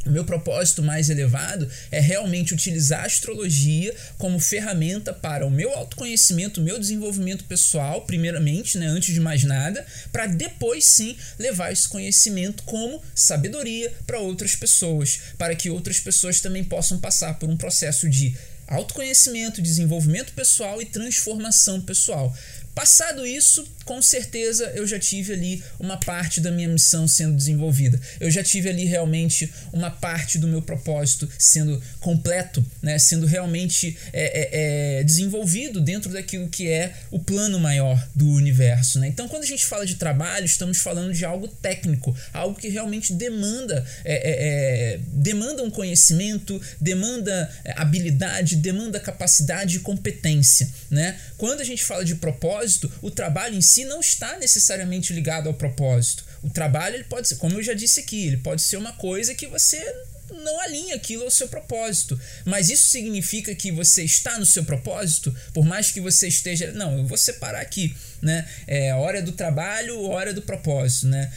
O 0.05 0.10
meu 0.10 0.23
propósito 0.23 0.81
mais 0.81 1.10
elevado 1.10 1.69
é 1.91 1.99
realmente 1.99 2.53
utilizar 2.53 3.01
a 3.01 3.05
astrologia 3.05 3.93
como 4.17 4.39
ferramenta 4.39 5.13
para 5.13 5.45
o 5.45 5.51
meu 5.51 5.73
autoconhecimento, 5.73 6.62
o 6.62 6.63
meu 6.63 6.79
desenvolvimento 6.79 7.43
pessoal, 7.43 8.01
primeiramente, 8.01 8.77
né, 8.77 8.88
antes 8.88 9.13
de 9.13 9.19
mais 9.19 9.43
nada, 9.43 9.86
para 10.12 10.27
depois 10.27 10.86
sim 10.86 11.17
levar 11.38 11.71
esse 11.71 11.89
conhecimento 11.89 12.63
como 12.63 13.01
sabedoria 13.13 13.93
para 14.05 14.19
outras 14.19 14.55
pessoas, 14.55 15.19
para 15.38 15.55
que 15.55 15.69
outras 15.69 15.99
pessoas 15.99 16.39
também 16.39 16.63
possam 16.63 16.99
passar 16.99 17.38
por 17.38 17.49
um 17.49 17.57
processo 17.57 18.10
de 18.10 18.36
autoconhecimento, 18.67 19.62
desenvolvimento 19.62 20.33
pessoal 20.33 20.81
e 20.81 20.86
transformação 20.86 21.81
pessoal. 21.81 22.36
Passado 22.77 23.25
isso, 23.25 23.67
com 23.85 23.99
certeza 24.03 24.65
eu 24.75 24.85
já 24.85 24.99
tive 24.99 25.33
ali 25.33 25.63
uma 25.79 25.97
parte 25.97 26.39
da 26.39 26.51
minha 26.51 26.67
missão 26.67 27.07
sendo 27.07 27.35
desenvolvida. 27.35 27.99
Eu 28.19 28.29
já 28.29 28.43
tive 28.43 28.69
ali 28.69 28.85
realmente 28.85 29.51
uma 29.73 29.89
parte 29.89 30.37
do 30.37 30.47
meu 30.47 30.61
propósito 30.61 31.27
sendo 31.39 31.81
completo, 31.99 32.63
né? 32.79 32.99
sendo 32.99 33.25
realmente 33.25 33.97
é, 34.13 34.21
é, 34.21 34.99
é 34.99 35.03
desenvolvido 35.03 35.81
dentro 35.81 36.11
daquilo 36.11 36.49
que 36.49 36.69
é 36.69 36.93
o 37.09 37.17
plano 37.17 37.59
maior 37.59 38.07
do 38.13 38.29
universo. 38.29 38.99
Né? 38.99 39.07
Então, 39.07 39.27
quando 39.27 39.41
a 39.41 39.47
gente 39.47 39.65
fala 39.65 39.83
de 39.83 39.95
trabalho, 39.95 40.45
estamos 40.45 40.77
falando 40.77 41.11
de 41.11 41.25
algo 41.25 41.47
técnico, 41.47 42.15
algo 42.31 42.59
que 42.59 42.69
realmente 42.69 43.11
demanda, 43.11 43.83
é, 44.05 44.13
é, 44.13 44.93
é, 44.93 44.99
demanda 45.13 45.63
um 45.63 45.71
conhecimento, 45.71 46.61
demanda 46.79 47.49
habilidade, 47.75 48.55
demanda 48.55 48.99
capacidade 48.99 49.77
e 49.77 49.79
competência. 49.79 50.69
Né? 50.91 51.17
Quando 51.39 51.61
a 51.61 51.63
gente 51.63 51.83
fala 51.83 52.05
de 52.05 52.13
propósito, 52.13 52.66
propósito, 52.67 52.91
o 53.01 53.10
trabalho 53.10 53.56
em 53.56 53.62
si 53.62 53.86
não 53.86 53.99
está 53.99 54.38
necessariamente 54.38 55.13
ligado 55.13 55.47
ao 55.47 55.53
propósito. 55.53 56.25
O 56.43 56.49
trabalho, 56.49 56.95
ele 56.95 57.06
pode 57.06 57.27
ser, 57.27 57.36
como 57.36 57.58
eu 57.58 57.63
já 57.63 57.73
disse 57.73 58.01
aqui, 58.01 58.27
ele 58.27 58.38
pode 58.38 58.62
ser 58.62 58.77
uma 58.77 58.93
coisa 58.93 59.34
que 59.34 59.47
você 59.47 59.82
não 60.30 60.60
alinha 60.60 60.95
aquilo 60.95 61.23
ao 61.23 61.32
seu 61.32 61.47
propósito. 61.47 62.19
Mas 62.45 62.69
isso 62.69 62.89
significa 62.89 63.56
que 63.56 63.71
você 63.71 64.03
está 64.03 64.38
no 64.38 64.45
seu 64.45 64.63
propósito, 64.63 65.36
por 65.53 65.65
mais 65.65 65.91
que 65.91 66.01
você 66.01 66.27
esteja. 66.27 66.71
Não, 66.73 66.97
eu 66.97 67.06
vou 67.06 67.17
separar 67.17 67.62
aqui, 67.62 67.95
né? 68.21 68.47
É 68.67 68.93
hora 68.93 69.21
do 69.21 69.32
trabalho, 69.32 70.03
hora 70.03 70.34
do 70.34 70.41
propósito, 70.41 71.08
né? 71.08 71.32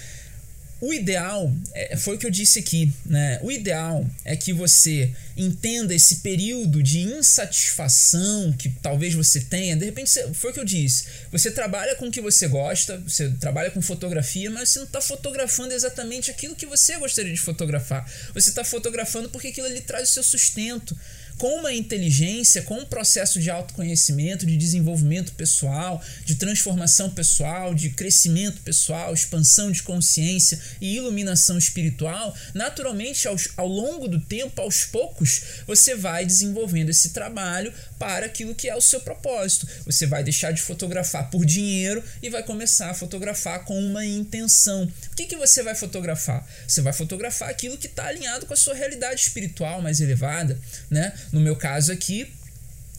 O 0.81 0.95
ideal, 0.95 1.53
é, 1.75 1.95
foi 1.97 2.17
o 2.17 2.19
que 2.19 2.25
eu 2.25 2.31
disse 2.31 2.59
aqui, 2.59 2.91
né? 3.05 3.39
O 3.43 3.53
ideal 3.53 4.09
é 4.25 4.35
que 4.35 4.51
você 4.53 5.13
entenda 5.37 5.95
esse 5.95 6.17
período 6.17 6.83
de 6.83 7.01
insatisfação 7.01 8.53
que 8.53 8.71
talvez 8.83 9.15
você 9.15 9.41
tenha. 9.41 9.77
De 9.77 9.85
repente, 9.85 10.11
foi 10.33 10.51
o 10.51 10.55
que 10.55 10.61
eu 10.61 10.65
disse. 10.65 11.05
Você 11.31 11.51
trabalha 11.51 11.95
com 11.97 12.07
o 12.07 12.11
que 12.11 12.21
você 12.21 12.49
gosta, 12.49 12.97
você 12.99 13.29
trabalha 13.33 13.71
com 13.71 13.83
fotografia, 13.83 14.51
mas 14.51 14.71
você 14.71 14.79
não 14.79 14.87
está 14.87 15.03
fotografando 15.03 15.75
exatamente 15.75 16.31
aquilo 16.31 16.57
que 16.57 16.67
você 16.67 16.97
gostaria 16.97 17.33
de 17.33 17.41
fotografar. 17.41 18.11
Você 18.33 18.49
está 18.49 18.65
fotografando 18.65 19.29
porque 19.29 19.49
aquilo 19.49 19.67
ali 19.67 19.83
traz 19.83 20.11
o 20.11 20.13
seu 20.13 20.23
sustento 20.23 20.97
com 21.41 21.61
uma 21.61 21.73
inteligência, 21.73 22.61
com 22.61 22.81
um 22.81 22.85
processo 22.85 23.41
de 23.41 23.51
autoconhecimento, 23.51 24.45
de 24.45 24.59
desenvolvimento 24.59 25.33
pessoal, 25.33 26.03
de 26.23 26.35
transformação 26.35 27.09
pessoal, 27.09 27.75
de 27.75 27.89
crescimento 27.89 28.61
pessoal, 28.61 29.15
expansão 29.15 29.73
de 29.73 29.83
consciência 29.83 30.61
e 30.83 30.97
iluminação 30.97 31.57
espiritual, 31.57 32.37
naturalmente, 32.53 33.27
ao, 33.27 33.37
ao 33.57 33.67
longo 33.67 34.07
do 34.07 34.21
tempo, 34.21 34.61
aos 34.61 34.85
poucos, 34.85 35.65
você 35.67 35.95
vai 35.95 36.27
desenvolvendo 36.27 36.91
esse 36.91 37.09
trabalho 37.09 37.73
para 38.01 38.25
aquilo 38.25 38.55
que 38.55 38.67
é 38.67 38.75
o 38.75 38.81
seu 38.81 38.99
propósito. 39.01 39.69
Você 39.85 40.07
vai 40.07 40.25
deixar 40.25 40.53
de 40.53 40.63
fotografar 40.63 41.31
por 41.31 41.45
dinheiro 41.45 42.03
e 42.23 42.31
vai 42.31 42.43
começar 42.43 42.91
a 42.91 42.95
fotografar 42.95 43.63
com 43.67 43.79
uma 43.79 44.05
intenção. 44.07 44.91
O 45.13 45.15
que, 45.15 45.27
que 45.27 45.37
você 45.37 45.63
vai 45.63 45.75
fotografar? 45.75 46.49
Você 46.67 46.81
vai 46.81 46.95
fotografar 46.95 47.51
aquilo 47.51 47.77
que 47.77 47.87
está 47.87 48.07
alinhado 48.07 48.47
com 48.47 48.55
a 48.55 48.57
sua 48.57 48.75
realidade 48.75 49.21
espiritual 49.21 49.83
mais 49.83 50.01
elevada, 50.01 50.59
né? 50.89 51.13
No 51.31 51.41
meu 51.41 51.55
caso 51.55 51.93
aqui, 51.93 52.33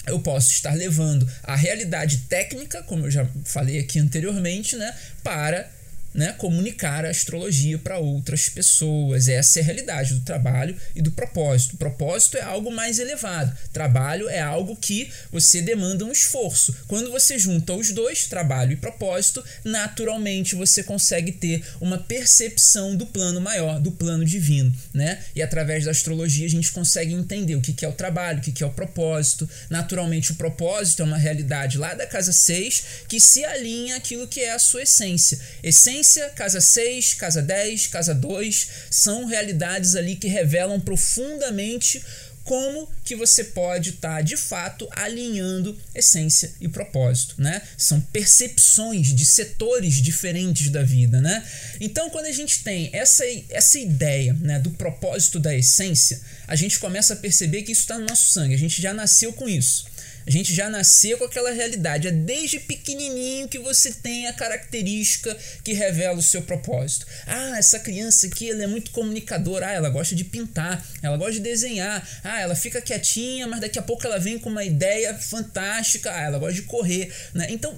eu 0.05 0.19
posso 0.19 0.51
estar 0.51 0.75
levando 0.75 1.27
a 1.43 1.55
realidade 1.55 2.17
técnica, 2.29 2.83
como 2.83 3.07
eu 3.07 3.11
já 3.11 3.27
falei 3.43 3.79
aqui 3.79 3.99
anteriormente, 3.99 4.75
né, 4.75 4.95
para 5.23 5.69
né, 6.13 6.33
comunicar 6.33 7.05
a 7.05 7.09
astrologia 7.09 7.77
para 7.77 7.97
outras 7.97 8.49
pessoas. 8.49 9.27
Essa 9.27 9.59
é 9.59 9.61
a 9.61 9.65
realidade 9.65 10.13
do 10.13 10.21
trabalho 10.21 10.75
e 10.95 11.01
do 11.01 11.11
propósito. 11.11 11.73
O 11.75 11.77
propósito 11.77 12.37
é 12.37 12.41
algo 12.41 12.71
mais 12.71 12.99
elevado. 12.99 13.55
Trabalho 13.71 14.29
é 14.29 14.39
algo 14.39 14.75
que 14.75 15.09
você 15.31 15.61
demanda 15.61 16.05
um 16.05 16.11
esforço. 16.11 16.75
Quando 16.87 17.11
você 17.11 17.39
junta 17.39 17.73
os 17.73 17.91
dois, 17.91 18.27
trabalho 18.27 18.73
e 18.73 18.75
propósito, 18.75 19.43
naturalmente 19.63 20.55
você 20.55 20.83
consegue 20.83 21.31
ter 21.31 21.63
uma 21.79 21.97
percepção 21.97 22.95
do 22.95 23.05
plano 23.05 23.39
maior, 23.39 23.79
do 23.79 23.91
plano 23.91 24.25
divino, 24.25 24.73
né? 24.93 25.19
E 25.35 25.41
através 25.41 25.85
da 25.85 25.91
astrologia 25.91 26.45
a 26.45 26.49
gente 26.49 26.71
consegue 26.71 27.13
entender 27.13 27.55
o 27.55 27.61
que 27.61 27.85
é 27.85 27.87
o 27.87 27.93
trabalho, 27.93 28.39
o 28.39 28.41
que 28.41 28.63
é 28.63 28.67
o 28.67 28.71
propósito. 28.71 29.49
Naturalmente 29.69 30.31
o 30.31 30.35
propósito 30.35 31.01
é 31.01 31.05
uma 31.05 31.17
realidade 31.17 31.77
lá 31.77 31.93
da 31.93 32.05
casa 32.05 32.33
6 32.33 32.83
que 33.07 33.19
se 33.19 33.43
alinha 33.45 33.95
àquilo 33.95 34.27
que 34.27 34.41
é 34.41 34.53
a 34.53 34.59
sua 34.59 34.83
essência. 34.83 35.39
Essência 35.63 36.00
casa 36.35 36.61
6, 36.61 37.13
casa 37.15 37.41
10, 37.41 37.87
casa 37.87 38.13
2 38.13 38.67
são 38.89 39.25
realidades 39.25 39.95
ali 39.95 40.15
que 40.15 40.27
revelam 40.27 40.79
profundamente 40.79 42.01
como 42.43 42.89
que 43.03 43.15
você 43.15 43.43
pode 43.43 43.91
estar 43.91 44.15
tá, 44.15 44.21
de 44.21 44.35
fato 44.35 44.87
alinhando 44.91 45.77
essência 45.93 46.51
e 46.59 46.67
propósito, 46.67 47.35
né? 47.37 47.61
São 47.77 47.99
percepções 47.99 49.13
de 49.13 49.25
setores 49.25 49.95
diferentes 50.01 50.69
da 50.69 50.83
vida, 50.83 51.21
né? 51.21 51.43
Então, 51.79 52.09
quando 52.09 52.25
a 52.25 52.31
gente 52.31 52.63
tem 52.63 52.89
essa, 52.93 53.23
essa 53.49 53.79
ideia 53.79 54.33
né, 54.33 54.59
do 54.59 54.71
propósito 54.71 55.39
da 55.39 55.55
essência, 55.55 56.19
a 56.47 56.55
gente 56.55 56.79
começa 56.79 57.13
a 57.13 57.17
perceber 57.17 57.63
que 57.63 57.71
isso 57.71 57.81
está 57.81 57.97
no 57.97 58.05
nosso 58.05 58.31
sangue, 58.31 58.55
a 58.55 58.59
gente 58.59 58.81
já 58.81 58.93
nasceu 58.93 59.31
com 59.33 59.47
isso. 59.47 59.85
A 60.25 60.31
gente 60.31 60.53
já 60.53 60.69
nasceu 60.69 61.17
com 61.17 61.25
aquela 61.25 61.51
realidade. 61.51 62.07
É 62.07 62.11
desde 62.11 62.59
pequenininho 62.59 63.47
que 63.47 63.59
você 63.59 63.91
tem 63.91 64.27
a 64.27 64.33
característica 64.33 65.35
que 65.63 65.73
revela 65.73 66.19
o 66.19 66.23
seu 66.23 66.41
propósito. 66.41 67.05
Ah, 67.25 67.57
essa 67.57 67.79
criança 67.79 68.27
aqui 68.27 68.49
ela 68.51 68.63
é 68.63 68.67
muito 68.67 68.91
comunicadora. 68.91 69.67
Ah, 69.67 69.71
ela 69.71 69.89
gosta 69.89 70.15
de 70.15 70.23
pintar, 70.23 70.85
ela 71.01 71.17
gosta 71.17 71.33
de 71.33 71.39
desenhar. 71.39 72.07
Ah, 72.23 72.39
ela 72.39 72.55
fica 72.55 72.81
quietinha, 72.81 73.47
mas 73.47 73.61
daqui 73.61 73.79
a 73.79 73.81
pouco 73.81 74.05
ela 74.05 74.19
vem 74.19 74.39
com 74.39 74.49
uma 74.49 74.63
ideia 74.63 75.13
fantástica. 75.15 76.11
Ah, 76.11 76.21
ela 76.21 76.39
gosta 76.39 76.55
de 76.55 76.63
correr. 76.63 77.13
Né? 77.33 77.47
Então, 77.49 77.77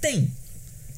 Tem 0.00 0.30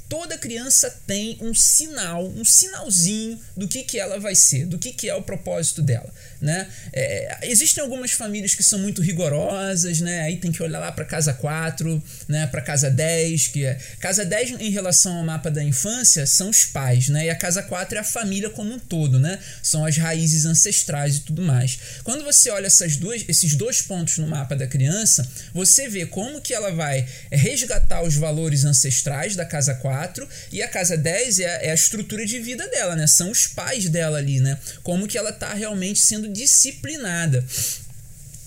toda 0.08 0.38
criança 0.38 0.90
tem 1.06 1.36
um 1.40 1.54
sinal, 1.54 2.26
um 2.26 2.44
sinalzinho 2.44 3.40
do 3.56 3.66
que, 3.66 3.82
que 3.82 3.98
ela 3.98 4.18
vai 4.18 4.34
ser, 4.34 4.66
do 4.66 4.78
que, 4.78 4.92
que 4.92 5.08
é 5.08 5.14
o 5.14 5.22
propósito 5.22 5.82
dela. 5.82 6.12
Né? 6.40 6.68
É, 6.92 7.38
existem 7.42 7.82
algumas 7.82 8.12
famílias 8.12 8.54
que 8.54 8.62
são 8.62 8.78
muito 8.78 9.00
rigorosas, 9.02 10.00
né? 10.00 10.20
aí 10.20 10.36
tem 10.36 10.52
que 10.52 10.62
olhar 10.62 10.78
lá 10.78 10.92
para 10.92 11.04
casa 11.04 11.32
4, 11.32 12.02
né? 12.28 12.46
para 12.46 12.60
casa 12.60 12.90
10, 12.90 13.48
que 13.48 13.64
é. 13.64 13.78
Casa 14.00 14.24
10 14.24 14.60
em 14.60 14.70
relação 14.70 15.16
ao 15.16 15.24
mapa 15.24 15.50
da 15.50 15.62
infância 15.62 16.26
são 16.26 16.50
os 16.50 16.64
pais, 16.64 17.08
né? 17.08 17.26
e 17.26 17.30
a 17.30 17.34
casa 17.34 17.62
4 17.62 17.96
é 17.96 18.00
a 18.00 18.04
família 18.04 18.50
como 18.50 18.72
um 18.72 18.78
todo, 18.78 19.18
né? 19.18 19.38
são 19.62 19.84
as 19.84 19.96
raízes 19.96 20.44
ancestrais 20.44 21.16
e 21.16 21.20
tudo 21.20 21.42
mais. 21.42 21.78
Quando 22.04 22.22
você 22.22 22.50
olha 22.50 22.66
essas 22.66 22.96
duas, 22.96 23.24
esses 23.28 23.54
dois 23.54 23.82
pontos 23.82 24.18
no 24.18 24.26
mapa 24.26 24.54
da 24.54 24.66
criança, 24.66 25.26
você 25.52 25.88
vê 25.88 26.06
como 26.06 26.40
que 26.40 26.54
ela 26.54 26.70
vai 26.70 27.06
resgatar 27.30 28.02
os 28.02 28.14
valores 28.14 28.64
ancestrais 28.64 29.34
da 29.34 29.44
casa 29.44 29.74
4 29.74 29.95
4 29.96 30.28
e 30.52 30.62
a 30.62 30.68
casa 30.68 30.96
10 30.96 31.38
é 31.38 31.46
a, 31.46 31.62
é 31.64 31.70
a 31.70 31.74
estrutura 31.74 32.26
de 32.26 32.38
vida 32.38 32.68
dela, 32.68 32.94
né? 32.94 33.06
São 33.06 33.30
os 33.30 33.46
pais 33.46 33.88
dela 33.88 34.18
ali, 34.18 34.40
né? 34.40 34.58
Como 34.82 35.06
que 35.06 35.16
ela 35.16 35.32
tá 35.32 35.54
realmente 35.54 36.00
sendo 36.00 36.28
disciplinada 36.28 37.44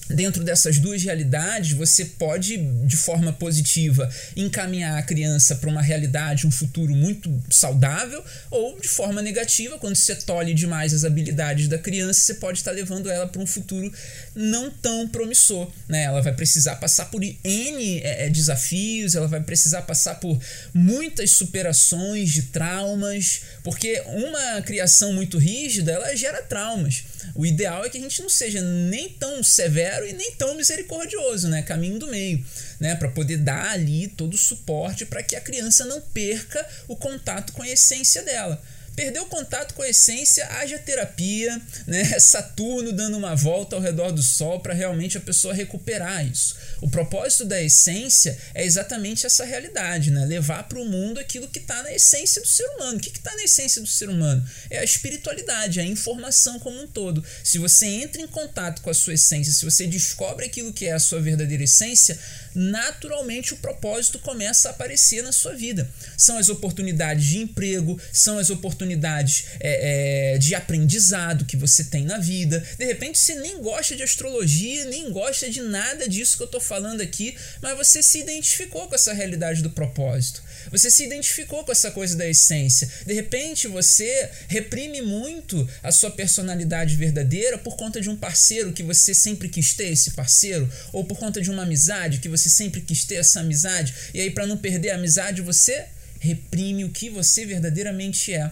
dentro 0.10 0.44
dessas 0.44 0.80
duas 0.80 1.04
realidades, 1.04 1.74
você 1.74 2.04
pode, 2.04 2.58
de 2.58 2.98
forma 2.98 3.32
positiva, 3.32 4.10
encaminhar 4.36 4.98
a 4.98 5.04
criança 5.04 5.56
para 5.56 5.70
uma 5.70 5.82
realidade, 5.82 6.48
um 6.48 6.52
futuro 6.52 6.94
muito 6.96 7.32
saudável, 7.50 8.24
ou 8.50 8.80
de 8.80 8.88
forma 8.88 9.22
negativa, 9.22 9.78
quando 9.78 9.96
você 9.96 10.16
tolhe 10.16 10.54
demais 10.54 10.94
as 10.94 11.06
habilidades 11.06 11.68
da 11.68 11.78
criança, 11.78 12.22
você 12.22 12.34
pode 12.36 12.58
estar 12.58 12.72
levando 12.72 13.10
ela 13.10 13.28
para 13.28 13.42
um 13.42 13.46
futuro 13.46 13.92
não 14.36 14.72
tão 14.72 15.08
promissor. 15.08 15.70
Né? 15.88 16.04
Ela 16.04 16.22
vai 16.22 16.34
precisar 16.34 16.78
passar 16.78 17.06
por 17.06 17.24
N 17.24 18.00
é, 18.00 18.26
é, 18.26 18.30
desafios, 18.30 19.16
ela 19.16 19.28
vai 19.28 19.42
precisar 19.42 19.84
passar 19.84 20.16
por 20.16 20.40
muitas 20.74 21.32
superações 21.32 22.30
de 22.32 22.44
traumas, 22.44 23.42
porque 23.64 24.02
uma 24.06 24.62
criação 24.62 25.14
muito 25.14 25.38
rígida, 25.38 25.92
ela 25.92 26.16
gera 26.16 26.42
traumas. 26.42 27.04
O 27.36 27.46
ideal 27.46 27.86
é 27.86 27.90
que 27.90 27.98
a 27.98 28.02
gente 28.02 28.22
não 28.22 28.30
seja 28.30 28.62
nem 28.62 29.10
tão 29.10 29.44
severo 29.44 30.06
e 30.06 30.14
nem 30.14 30.32
tão 30.34 30.56
misericordioso, 30.56 31.48
né? 31.48 31.62
Caminho 31.62 32.00
do 32.00 32.08
meio, 32.08 32.44
né? 32.80 32.96
Para 32.96 33.10
poder 33.10 33.38
dar 33.38 33.72
ali 33.72 34.08
todo 34.08 34.34
o 34.34 34.38
suporte 34.38 35.06
para 35.06 35.24
que 35.24 35.36
a 35.36 35.42
criança 35.42 35.86
não 35.86 36.02
perca 36.02 36.66
o 36.88 36.96
contato 36.96 37.54
com 37.54 37.62
a 37.62 37.70
essência 37.70 38.24
dela. 38.24 38.62
Perdeu 39.00 39.26
contato 39.28 39.76
com 39.76 39.82
a 39.82 39.88
essência, 39.88 40.46
haja 40.58 40.78
terapia, 40.78 41.62
né? 41.88 42.04
Saturno 42.20 42.92
dando 42.92 43.16
uma 43.16 43.34
volta 43.34 43.78
ao 43.78 43.82
redor 43.82 44.12
do 44.12 44.22
Sol 44.22 44.60
para 44.60 44.74
realmente 44.74 45.18
a 45.18 45.22
pessoa 45.22 45.54
recuperar 45.54 46.28
isso. 46.28 46.58
O 46.82 46.90
propósito 46.90 47.46
da 47.46 47.64
essência 47.64 48.38
é 48.54 48.66
exatamente 48.66 49.26
essa 49.26 49.46
realidade, 49.46 50.12
né? 50.12 50.26
Levar 50.26 50.68
para 50.68 50.78
o 50.78 50.84
mundo 50.84 51.18
aquilo 51.18 51.48
que 51.48 51.60
está 51.60 51.82
na 51.82 51.94
essência 51.94 52.42
do 52.42 52.48
ser 52.50 52.66
humano. 52.72 52.98
O 52.98 53.00
que 53.00 53.08
está 53.08 53.34
na 53.36 53.44
essência 53.44 53.82
do 53.82 53.88
ser 53.88 54.10
humano? 54.10 54.46
É 54.70 54.80
a 54.80 54.84
espiritualidade, 54.84 55.80
a 55.80 55.86
informação 55.86 56.60
como 56.60 56.82
um 56.82 56.88
todo. 56.88 57.24
Se 57.42 57.58
você 57.58 57.86
entra 57.86 58.22
em 58.22 58.28
contato 58.28 58.82
com 58.82 58.90
a 58.90 58.94
sua 58.94 59.14
essência, 59.14 59.54
se 59.54 59.64
você 59.64 59.88
descobre 59.88 60.46
aquilo 60.46 60.74
que 60.74 60.88
é 60.88 60.92
a 60.92 61.00
sua 61.00 61.22
verdadeira 61.22 61.64
essência, 61.64 62.20
naturalmente 62.54 63.54
o 63.54 63.58
propósito 63.58 64.20
começa 64.20 64.70
a 64.70 64.72
aparecer 64.72 65.24
na 65.24 65.32
sua 65.32 65.54
vida. 65.54 65.90
São 66.18 66.38
as 66.38 66.50
oportunidades 66.50 67.26
de 67.26 67.40
emprego, 67.40 68.00
são 68.12 68.38
as 68.38 68.50
oportunidades 68.50 69.46
é, 69.60 70.34
é, 70.34 70.38
de 70.38 70.56
aprendizado 70.56 71.46
que 71.46 71.58
você 71.58 71.84
tem 71.84 72.06
na 72.06 72.18
vida. 72.18 72.64
De 72.78 72.86
repente 72.86 73.20
você 73.20 73.36
nem 73.36 73.62
gosta 73.62 73.96
de 73.96 74.04
astrologia, 74.04 74.86
nem 74.86 75.12
gosta 75.12 75.50
de 75.50 75.62
nada 75.62 76.08
disso 76.08 76.38
que 76.38 76.44
eu 76.44 76.46
estou 76.46 76.62
falando 76.62 77.02
aqui, 77.02 77.36
mas 77.62 77.78
você 77.78 78.02
se 78.02 78.20
identificou 78.20 78.88
com 78.88 78.96
essa 78.96 79.14
realidade 79.14 79.62
do 79.62 79.70
propósito. 79.70 80.44
Você 80.72 80.92
se 80.92 81.06
identificou 81.06 81.64
com 81.64 81.72
essa 81.72 81.92
coisa 81.92 82.16
da 82.16 82.28
essência. 82.28 82.90
De 83.06 83.14
repente 83.14 83.68
você 83.68 84.30
reprime 84.48 85.02
muito 85.02 85.68
a 85.82 85.92
sua 85.92 86.12
personalidade 86.12 86.96
verdadeira 86.96 87.58
por 87.58 87.76
conta 87.76 88.02
de 88.02 88.10
um 88.10 88.16
parceiro 88.16 88.74
que 88.74 88.84
você 88.84 89.14
sempre 89.14 89.50
quis 89.50 89.74
ter, 89.74 89.92
esse 89.92 90.12
parceiro, 90.12 90.70
ou 90.94 91.04
por 91.04 91.18
conta 91.18 91.42
de 91.42 91.50
uma 91.50 91.64
amizade 91.64 92.20
que 92.20 92.30
você 92.30 92.39
sempre 92.48 92.82
quis 92.82 93.06
ter 93.06 93.16
essa 93.16 93.40
amizade. 93.40 93.92
E 94.14 94.22
aí, 94.22 94.30
para 94.30 94.46
não 94.46 94.56
perder 94.56 94.92
a 94.92 94.96
amizade, 94.96 95.42
você 95.42 95.88
reprime 96.20 96.84
o 96.84 96.90
que 96.90 97.10
você 97.10 97.44
verdadeiramente 97.44 98.32
é 98.32 98.52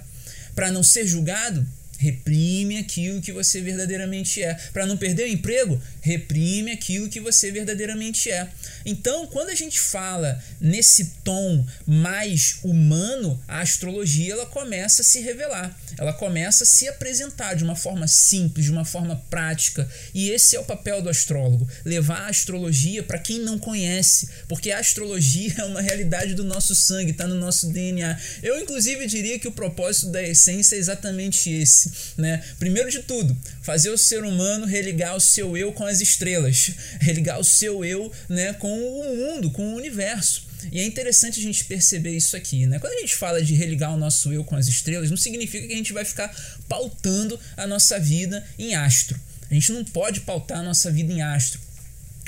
para 0.55 0.71
não 0.71 0.81
ser 0.81 1.05
julgado, 1.05 1.67
reprime 1.97 2.77
aquilo 2.77 3.21
que 3.21 3.31
você 3.31 3.61
verdadeiramente 3.61 4.41
é. 4.41 4.53
Para 4.71 4.85
não 4.85 4.97
perder 4.97 5.23
o 5.23 5.31
emprego, 5.31 5.81
reprime 6.01 6.71
aquilo 6.71 7.09
que 7.09 7.19
você 7.19 7.51
verdadeiramente 7.51 8.29
é. 8.29 8.47
Então, 8.85 9.27
quando 9.27 9.49
a 9.49 9.55
gente 9.55 9.79
fala 9.79 10.41
nesse 10.61 11.05
tom 11.23 11.65
mais 11.85 12.59
humano, 12.63 13.41
a 13.47 13.61
astrologia 13.61 14.33
ela 14.33 14.45
começa 14.45 15.01
a 15.01 15.05
se 15.05 15.19
revelar, 15.19 15.77
ela 15.97 16.13
começa 16.13 16.63
a 16.63 16.67
se 16.67 16.87
apresentar 16.87 17.55
de 17.55 17.63
uma 17.63 17.75
forma 17.75 18.07
simples, 18.07 18.65
de 18.65 18.71
uma 18.71 18.85
forma 18.85 19.15
prática. 19.29 19.89
E 20.13 20.29
esse 20.29 20.55
é 20.55 20.59
o 20.59 20.65
papel 20.65 21.01
do 21.01 21.09
astrólogo: 21.09 21.67
levar 21.83 22.21
a 22.21 22.29
astrologia 22.29 23.03
para 23.03 23.19
quem 23.19 23.39
não 23.39 23.57
conhece, 23.57 24.29
porque 24.47 24.71
a 24.71 24.79
astrologia 24.79 25.53
é 25.57 25.63
uma 25.63 25.81
realidade 25.81 26.33
do 26.33 26.43
nosso 26.43 26.75
sangue, 26.75 27.11
está 27.11 27.27
no 27.27 27.35
nosso 27.35 27.71
DNA. 27.71 28.17
Eu, 28.43 28.59
inclusive, 28.59 29.07
diria 29.07 29.39
que 29.39 29.47
o 29.47 29.51
propósito 29.51 30.11
da 30.11 30.21
essência 30.21 30.75
é 30.75 30.79
exatamente 30.79 31.49
esse. 31.49 31.86
Né? 32.17 32.43
Primeiro 32.59 32.89
de 32.89 33.03
tudo, 33.03 33.35
fazer 33.61 33.89
o 33.89 33.97
ser 33.97 34.23
humano 34.23 34.65
religar 34.65 35.15
o 35.15 35.19
seu 35.19 35.57
eu 35.57 35.71
com 35.71 35.85
as 35.85 36.01
estrelas, 36.01 36.71
religar 36.99 37.39
o 37.39 37.43
seu 37.43 37.83
eu 37.83 38.11
né, 38.29 38.53
com 38.53 38.71
o 38.71 39.15
mundo, 39.15 39.51
com 39.51 39.73
o 39.73 39.75
universo. 39.75 40.47
E 40.71 40.79
é 40.79 40.85
interessante 40.85 41.39
a 41.39 41.43
gente 41.43 41.63
perceber 41.65 42.15
isso 42.15 42.35
aqui, 42.35 42.65
né? 42.65 42.79
Quando 42.79 42.93
a 42.93 42.99
gente 42.99 43.15
fala 43.15 43.41
de 43.41 43.53
religar 43.53 43.93
o 43.93 43.97
nosso 43.97 44.33
eu 44.33 44.43
com 44.43 44.55
as 44.55 44.67
estrelas, 44.67 45.09
não 45.09 45.17
significa 45.17 45.67
que 45.67 45.73
a 45.73 45.77
gente 45.77 45.93
vai 45.93 46.03
ficar 46.03 46.35
pautando 46.67 47.39
a 47.55 47.67
nossa 47.67 47.99
vida 47.99 48.43
em 48.57 48.75
astro. 48.75 49.19
A 49.49 49.53
gente 49.53 49.71
não 49.71 49.85
pode 49.85 50.21
pautar 50.21 50.59
a 50.59 50.63
nossa 50.63 50.91
vida 50.91 51.13
em 51.13 51.21
astro. 51.21 51.61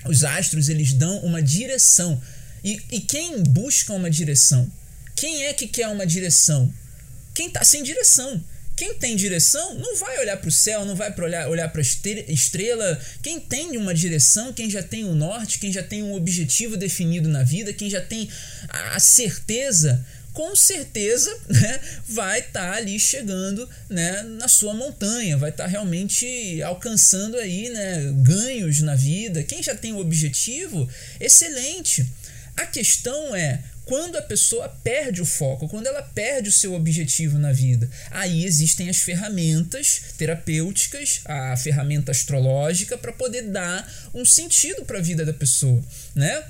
Os 0.05 0.23
astros, 0.23 0.69
eles 0.69 0.93
dão 0.93 1.19
uma 1.19 1.41
direção. 1.41 2.21
E, 2.63 2.81
e 2.91 3.01
quem 3.01 3.41
busca 3.43 3.93
uma 3.93 4.09
direção? 4.09 4.71
Quem 5.15 5.43
é 5.45 5.53
que 5.53 5.67
quer 5.67 5.87
uma 5.87 6.05
direção? 6.05 6.73
Quem 7.33 7.47
está 7.47 7.63
sem 7.63 7.83
direção. 7.83 8.41
Quem 8.79 8.93
tem 8.93 9.13
direção 9.13 9.75
não 9.75 9.97
vai 9.97 10.19
olhar 10.19 10.37
para 10.37 10.47
o 10.47 10.51
céu, 10.53 10.85
não 10.85 10.95
vai 10.95 11.13
olhar, 11.19 11.49
olhar 11.49 11.67
para 11.67 11.81
a 11.81 12.31
estrela. 12.31 12.97
Quem 13.21 13.37
tem 13.37 13.75
uma 13.75 13.93
direção, 13.93 14.53
quem 14.53 14.69
já 14.69 14.81
tem 14.81 15.03
um 15.03 15.13
norte, 15.13 15.59
quem 15.59 15.69
já 15.69 15.83
tem 15.83 16.01
um 16.01 16.13
objetivo 16.13 16.77
definido 16.77 17.27
na 17.27 17.43
vida, 17.43 17.73
quem 17.73 17.89
já 17.89 17.99
tem 17.99 18.29
a 18.69 18.97
certeza 18.97 20.05
com 20.31 20.55
certeza 20.55 21.29
né, 21.49 21.81
vai 22.07 22.39
estar 22.39 22.71
tá 22.71 22.77
ali 22.77 22.97
chegando 22.97 23.67
né, 23.89 24.23
na 24.23 24.47
sua 24.47 24.73
montanha, 24.73 25.35
vai 25.37 25.49
estar 25.49 25.65
tá 25.65 25.69
realmente 25.69 26.61
alcançando 26.63 27.35
aí 27.35 27.69
né, 27.69 28.13
ganhos 28.23 28.79
na 28.79 28.95
vida. 28.95 29.43
Quem 29.43 29.61
já 29.61 29.75
tem 29.75 29.91
o 29.91 29.99
objetivo, 29.99 30.87
excelente. 31.19 32.07
A 32.55 32.65
questão 32.65 33.35
é 33.35 33.61
quando 33.89 34.17
a 34.17 34.21
pessoa 34.21 34.69
perde 34.83 35.19
o 35.19 35.25
foco, 35.25 35.67
quando 35.67 35.87
ela 35.87 36.03
perde 36.03 36.49
o 36.49 36.51
seu 36.51 36.75
objetivo 36.75 37.39
na 37.39 37.51
vida. 37.51 37.89
Aí 38.11 38.45
existem 38.45 38.87
as 38.87 38.97
ferramentas 38.97 40.13
terapêuticas, 40.15 41.21
a 41.25 41.57
ferramenta 41.57 42.11
astrológica 42.11 42.99
para 42.99 43.11
poder 43.11 43.41
dar 43.49 43.91
um 44.13 44.23
sentido 44.23 44.85
para 44.85 44.99
a 44.99 45.01
vida 45.01 45.25
da 45.25 45.33
pessoa, 45.33 45.81
né? 46.13 46.43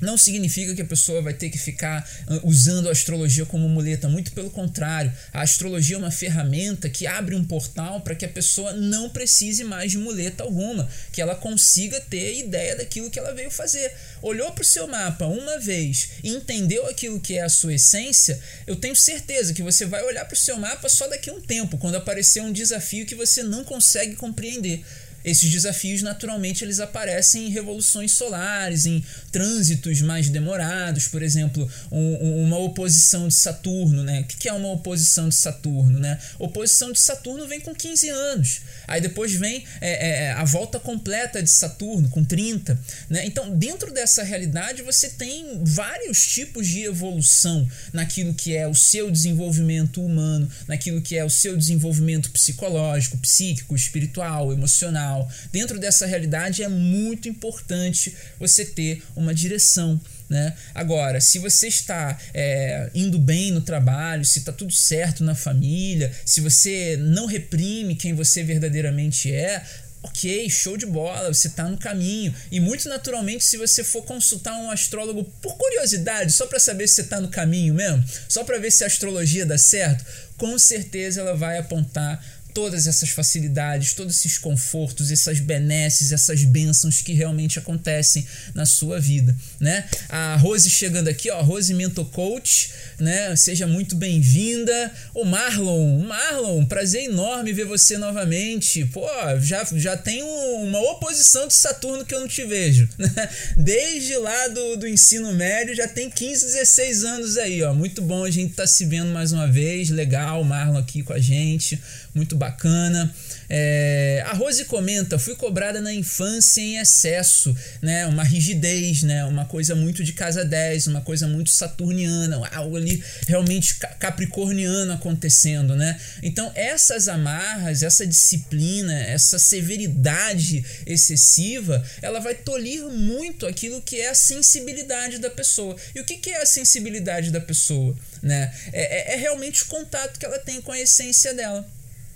Não 0.00 0.16
significa 0.16 0.74
que 0.74 0.82
a 0.82 0.86
pessoa 0.86 1.22
vai 1.22 1.32
ter 1.32 1.50
que 1.50 1.58
ficar 1.58 2.08
ah, 2.26 2.40
usando 2.42 2.88
a 2.88 2.92
astrologia 2.92 3.46
como 3.46 3.68
muleta, 3.68 4.08
muito 4.08 4.32
pelo 4.32 4.50
contrário. 4.50 5.12
A 5.32 5.42
astrologia 5.42 5.96
é 5.96 5.98
uma 5.98 6.10
ferramenta 6.10 6.88
que 6.88 7.06
abre 7.06 7.34
um 7.34 7.44
portal 7.44 8.00
para 8.00 8.14
que 8.14 8.24
a 8.24 8.28
pessoa 8.28 8.72
não 8.72 9.08
precise 9.08 9.64
mais 9.64 9.92
de 9.92 9.98
muleta 9.98 10.42
alguma, 10.42 10.88
que 11.12 11.22
ela 11.22 11.34
consiga 11.34 12.00
ter 12.00 12.38
ideia 12.38 12.76
daquilo 12.76 13.10
que 13.10 13.18
ela 13.18 13.34
veio 13.34 13.50
fazer. 13.50 13.92
Olhou 14.20 14.50
para 14.52 14.62
o 14.62 14.64
seu 14.64 14.86
mapa 14.86 15.26
uma 15.26 15.58
vez 15.58 16.10
e 16.22 16.30
entendeu 16.30 16.86
aquilo 16.88 17.20
que 17.20 17.38
é 17.38 17.42
a 17.42 17.48
sua 17.48 17.74
essência, 17.74 18.40
eu 18.66 18.76
tenho 18.76 18.96
certeza 18.96 19.54
que 19.54 19.62
você 19.62 19.86
vai 19.86 20.02
olhar 20.02 20.24
para 20.24 20.34
o 20.34 20.38
seu 20.38 20.56
mapa 20.56 20.88
só 20.88 21.06
daqui 21.08 21.30
a 21.30 21.34
um 21.34 21.40
tempo, 21.40 21.78
quando 21.78 21.96
aparecer 21.96 22.40
um 22.40 22.52
desafio 22.52 23.06
que 23.06 23.14
você 23.14 23.42
não 23.42 23.64
consegue 23.64 24.16
compreender. 24.16 24.84
Esses 25.24 25.50
desafios, 25.50 26.02
naturalmente, 26.02 26.62
eles 26.62 26.80
aparecem 26.80 27.46
em 27.46 27.50
revoluções 27.50 28.12
solares, 28.12 28.84
em 28.84 29.02
trânsitos 29.32 30.02
mais 30.02 30.28
demorados, 30.28 31.08
por 31.08 31.22
exemplo, 31.22 31.68
um, 31.90 32.44
uma 32.44 32.58
oposição 32.58 33.28
de 33.28 33.34
Saturno, 33.34 34.04
né? 34.04 34.20
O 34.20 34.24
que 34.24 34.48
é 34.48 34.52
uma 34.52 34.70
oposição 34.72 35.28
de 35.28 35.34
Saturno, 35.34 35.98
né? 35.98 36.18
Oposição 36.38 36.92
de 36.92 37.00
Saturno 37.00 37.48
vem 37.48 37.60
com 37.60 37.74
15 37.74 38.08
anos, 38.08 38.60
aí 38.86 39.00
depois 39.00 39.32
vem 39.32 39.64
é, 39.80 39.90
é, 39.90 40.24
é, 40.24 40.32
a 40.32 40.44
volta 40.44 40.78
completa 40.78 41.42
de 41.42 41.50
Saturno, 41.50 42.08
com 42.10 42.22
30, 42.22 42.78
né? 43.08 43.24
Então, 43.24 43.56
dentro 43.56 43.92
dessa 43.92 44.22
realidade, 44.22 44.82
você 44.82 45.08
tem 45.08 45.60
vários 45.64 46.26
tipos 46.26 46.66
de 46.66 46.82
evolução 46.82 47.66
naquilo 47.92 48.34
que 48.34 48.54
é 48.54 48.68
o 48.68 48.74
seu 48.74 49.10
desenvolvimento 49.10 50.04
humano, 50.04 50.48
naquilo 50.68 51.00
que 51.00 51.16
é 51.16 51.24
o 51.24 51.30
seu 51.30 51.56
desenvolvimento 51.56 52.30
psicológico, 52.30 53.16
psíquico, 53.18 53.74
espiritual, 53.74 54.52
emocional, 54.52 55.13
emocional. 55.14 55.28
Dentro 55.52 55.78
dessa 55.78 56.06
realidade 56.06 56.62
é 56.62 56.68
muito 56.68 57.28
importante 57.28 58.14
você 58.38 58.64
ter 58.64 59.02
uma 59.14 59.34
direção. 59.34 60.00
Né? 60.28 60.54
Agora, 60.74 61.20
se 61.20 61.38
você 61.38 61.68
está 61.68 62.18
é, 62.32 62.90
indo 62.94 63.18
bem 63.18 63.52
no 63.52 63.60
trabalho, 63.60 64.24
se 64.24 64.38
está 64.40 64.52
tudo 64.52 64.72
certo 64.72 65.22
na 65.22 65.34
família, 65.34 66.10
se 66.24 66.40
você 66.40 66.96
não 66.98 67.26
reprime 67.26 67.94
quem 67.94 68.14
você 68.14 68.42
verdadeiramente 68.42 69.30
é, 69.32 69.62
ok, 70.02 70.48
show 70.50 70.76
de 70.76 70.86
bola, 70.86 71.32
você 71.32 71.48
está 71.48 71.64
no 71.64 71.78
caminho. 71.78 72.34
E 72.50 72.58
muito 72.58 72.88
naturalmente, 72.88 73.44
se 73.44 73.56
você 73.56 73.84
for 73.84 74.02
consultar 74.02 74.56
um 74.56 74.70
astrólogo 74.70 75.24
por 75.40 75.56
curiosidade, 75.56 76.32
só 76.32 76.46
para 76.46 76.58
saber 76.58 76.88
se 76.88 76.96
você 76.96 77.00
está 77.02 77.20
no 77.20 77.28
caminho 77.28 77.74
mesmo, 77.74 78.04
só 78.28 78.44
para 78.44 78.58
ver 78.58 78.70
se 78.70 78.84
a 78.84 78.86
astrologia 78.86 79.46
dá 79.46 79.56
certo, 79.56 80.04
com 80.36 80.58
certeza 80.58 81.20
ela 81.20 81.34
vai 81.34 81.58
apontar 81.58 82.22
todas 82.54 82.86
essas 82.86 83.10
facilidades, 83.10 83.92
todos 83.92 84.16
esses 84.16 84.38
confortos, 84.38 85.10
essas 85.10 85.40
benesses, 85.40 86.12
essas 86.12 86.44
bênçãos 86.44 87.02
que 87.02 87.12
realmente 87.12 87.58
acontecem 87.58 88.24
na 88.54 88.64
sua 88.64 89.00
vida, 89.00 89.36
né? 89.58 89.84
A 90.08 90.36
Rose 90.36 90.70
chegando 90.70 91.08
aqui, 91.08 91.28
ó, 91.30 91.42
Rose 91.42 91.74
Mentor 91.74 92.06
Coach, 92.06 92.70
né? 92.98 93.34
Seja 93.34 93.66
muito 93.66 93.96
bem-vinda. 93.96 94.92
O 95.12 95.24
Marlon, 95.24 95.98
Marlon, 95.98 96.64
prazer 96.64 97.04
enorme 97.04 97.52
ver 97.52 97.64
você 97.64 97.98
novamente. 97.98 98.84
Pô, 98.86 99.04
já, 99.40 99.66
já 99.72 99.96
tem 99.96 100.22
uma 100.22 100.78
oposição 100.92 101.48
de 101.48 101.54
Saturno 101.54 102.04
que 102.04 102.14
eu 102.14 102.20
não 102.20 102.28
te 102.28 102.44
vejo, 102.44 102.88
né? 102.96 103.28
Desde 103.56 104.16
lá 104.16 104.48
do, 104.48 104.76
do 104.76 104.86
ensino 104.86 105.32
médio 105.32 105.74
já 105.74 105.88
tem 105.88 106.08
15, 106.08 106.46
16 106.46 107.04
anos 107.04 107.36
aí, 107.36 107.62
ó. 107.62 107.74
Muito 107.74 108.00
bom 108.00 108.24
a 108.24 108.30
gente 108.30 108.54
tá 108.54 108.66
se 108.66 108.84
vendo 108.84 109.08
mais 109.08 109.32
uma 109.32 109.50
vez, 109.50 109.90
legal, 109.90 110.44
Marlon 110.44 110.78
aqui 110.78 111.02
com 111.02 111.12
a 111.12 111.18
gente 111.18 111.82
muito 112.14 112.36
bacana. 112.36 113.12
É, 113.48 114.22
a 114.26 114.32
Rose 114.32 114.64
comenta: 114.66 115.18
fui 115.18 115.34
cobrada 115.34 115.80
na 115.80 115.92
infância 115.92 116.60
em 116.60 116.78
excesso, 116.78 117.54
né? 117.82 118.06
Uma 118.06 118.22
rigidez, 118.22 119.02
né? 119.02 119.24
Uma 119.24 119.44
coisa 119.44 119.74
muito 119.74 120.04
de 120.04 120.12
casa 120.12 120.44
10, 120.44 120.86
uma 120.86 121.00
coisa 121.00 121.26
muito 121.26 121.50
saturniana, 121.50 122.48
algo 122.52 122.76
ali 122.76 123.02
realmente 123.26 123.74
capricorniano 123.98 124.92
acontecendo, 124.92 125.74
né? 125.74 126.00
Então, 126.22 126.50
essas 126.54 127.08
amarras, 127.08 127.82
essa 127.82 128.06
disciplina, 128.06 128.94
essa 129.02 129.38
severidade 129.38 130.64
excessiva, 130.86 131.84
ela 132.00 132.20
vai 132.20 132.34
tolir 132.34 132.84
muito 132.84 133.46
aquilo 133.46 133.82
que 133.82 134.00
é 134.00 134.10
a 134.10 134.14
sensibilidade 134.14 135.18
da 135.18 135.30
pessoa. 135.30 135.76
E 135.94 136.00
o 136.00 136.04
que, 136.04 136.18
que 136.18 136.30
é 136.30 136.42
a 136.42 136.46
sensibilidade 136.46 137.30
da 137.30 137.40
pessoa? 137.40 137.96
Né? 138.22 138.54
É, 138.72 139.12
é, 139.12 139.14
é 139.14 139.16
realmente 139.16 139.62
o 139.62 139.66
contato 139.66 140.18
que 140.18 140.24
ela 140.24 140.38
tem 140.38 140.60
com 140.60 140.72
a 140.72 140.80
essência 140.80 141.34
dela. 141.34 141.66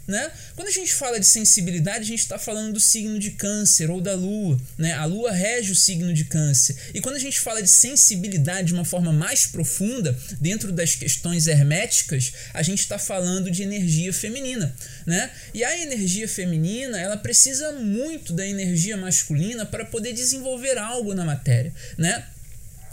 Né? 0.08 0.32
Quando 0.56 0.68
a 0.68 0.72
gente 0.72 0.94
fala 0.94 1.20
de 1.20 1.26
sensibilidade, 1.26 1.98
a 1.98 2.06
gente 2.06 2.20
está 2.20 2.38
falando 2.38 2.72
do 2.72 2.80
signo 2.80 3.18
de 3.18 3.32
câncer 3.32 3.90
ou 3.90 4.00
da 4.00 4.14
lua. 4.14 4.58
Né? 4.78 4.94
A 4.94 5.04
lua 5.04 5.30
rege 5.30 5.70
o 5.70 5.76
signo 5.76 6.14
de 6.14 6.24
câncer. 6.24 6.74
E 6.94 7.00
quando 7.02 7.16
a 7.16 7.18
gente 7.18 7.38
fala 7.38 7.62
de 7.62 7.68
sensibilidade 7.68 8.68
de 8.68 8.72
uma 8.72 8.86
forma 8.86 9.12
mais 9.12 9.46
profunda, 9.46 10.18
dentro 10.40 10.72
das 10.72 10.94
questões 10.94 11.46
herméticas, 11.46 12.32
a 12.54 12.62
gente 12.62 12.80
está 12.80 12.98
falando 12.98 13.50
de 13.50 13.62
energia 13.62 14.10
feminina. 14.10 14.74
Né? 15.04 15.30
E 15.52 15.62
a 15.62 15.78
energia 15.78 16.26
feminina 16.26 16.98
ela 16.98 17.18
precisa 17.18 17.72
muito 17.72 18.32
da 18.32 18.46
energia 18.46 18.96
masculina 18.96 19.66
para 19.66 19.84
poder 19.84 20.14
desenvolver 20.14 20.78
algo 20.78 21.14
na 21.14 21.24
matéria. 21.26 21.70
Né? 21.98 22.24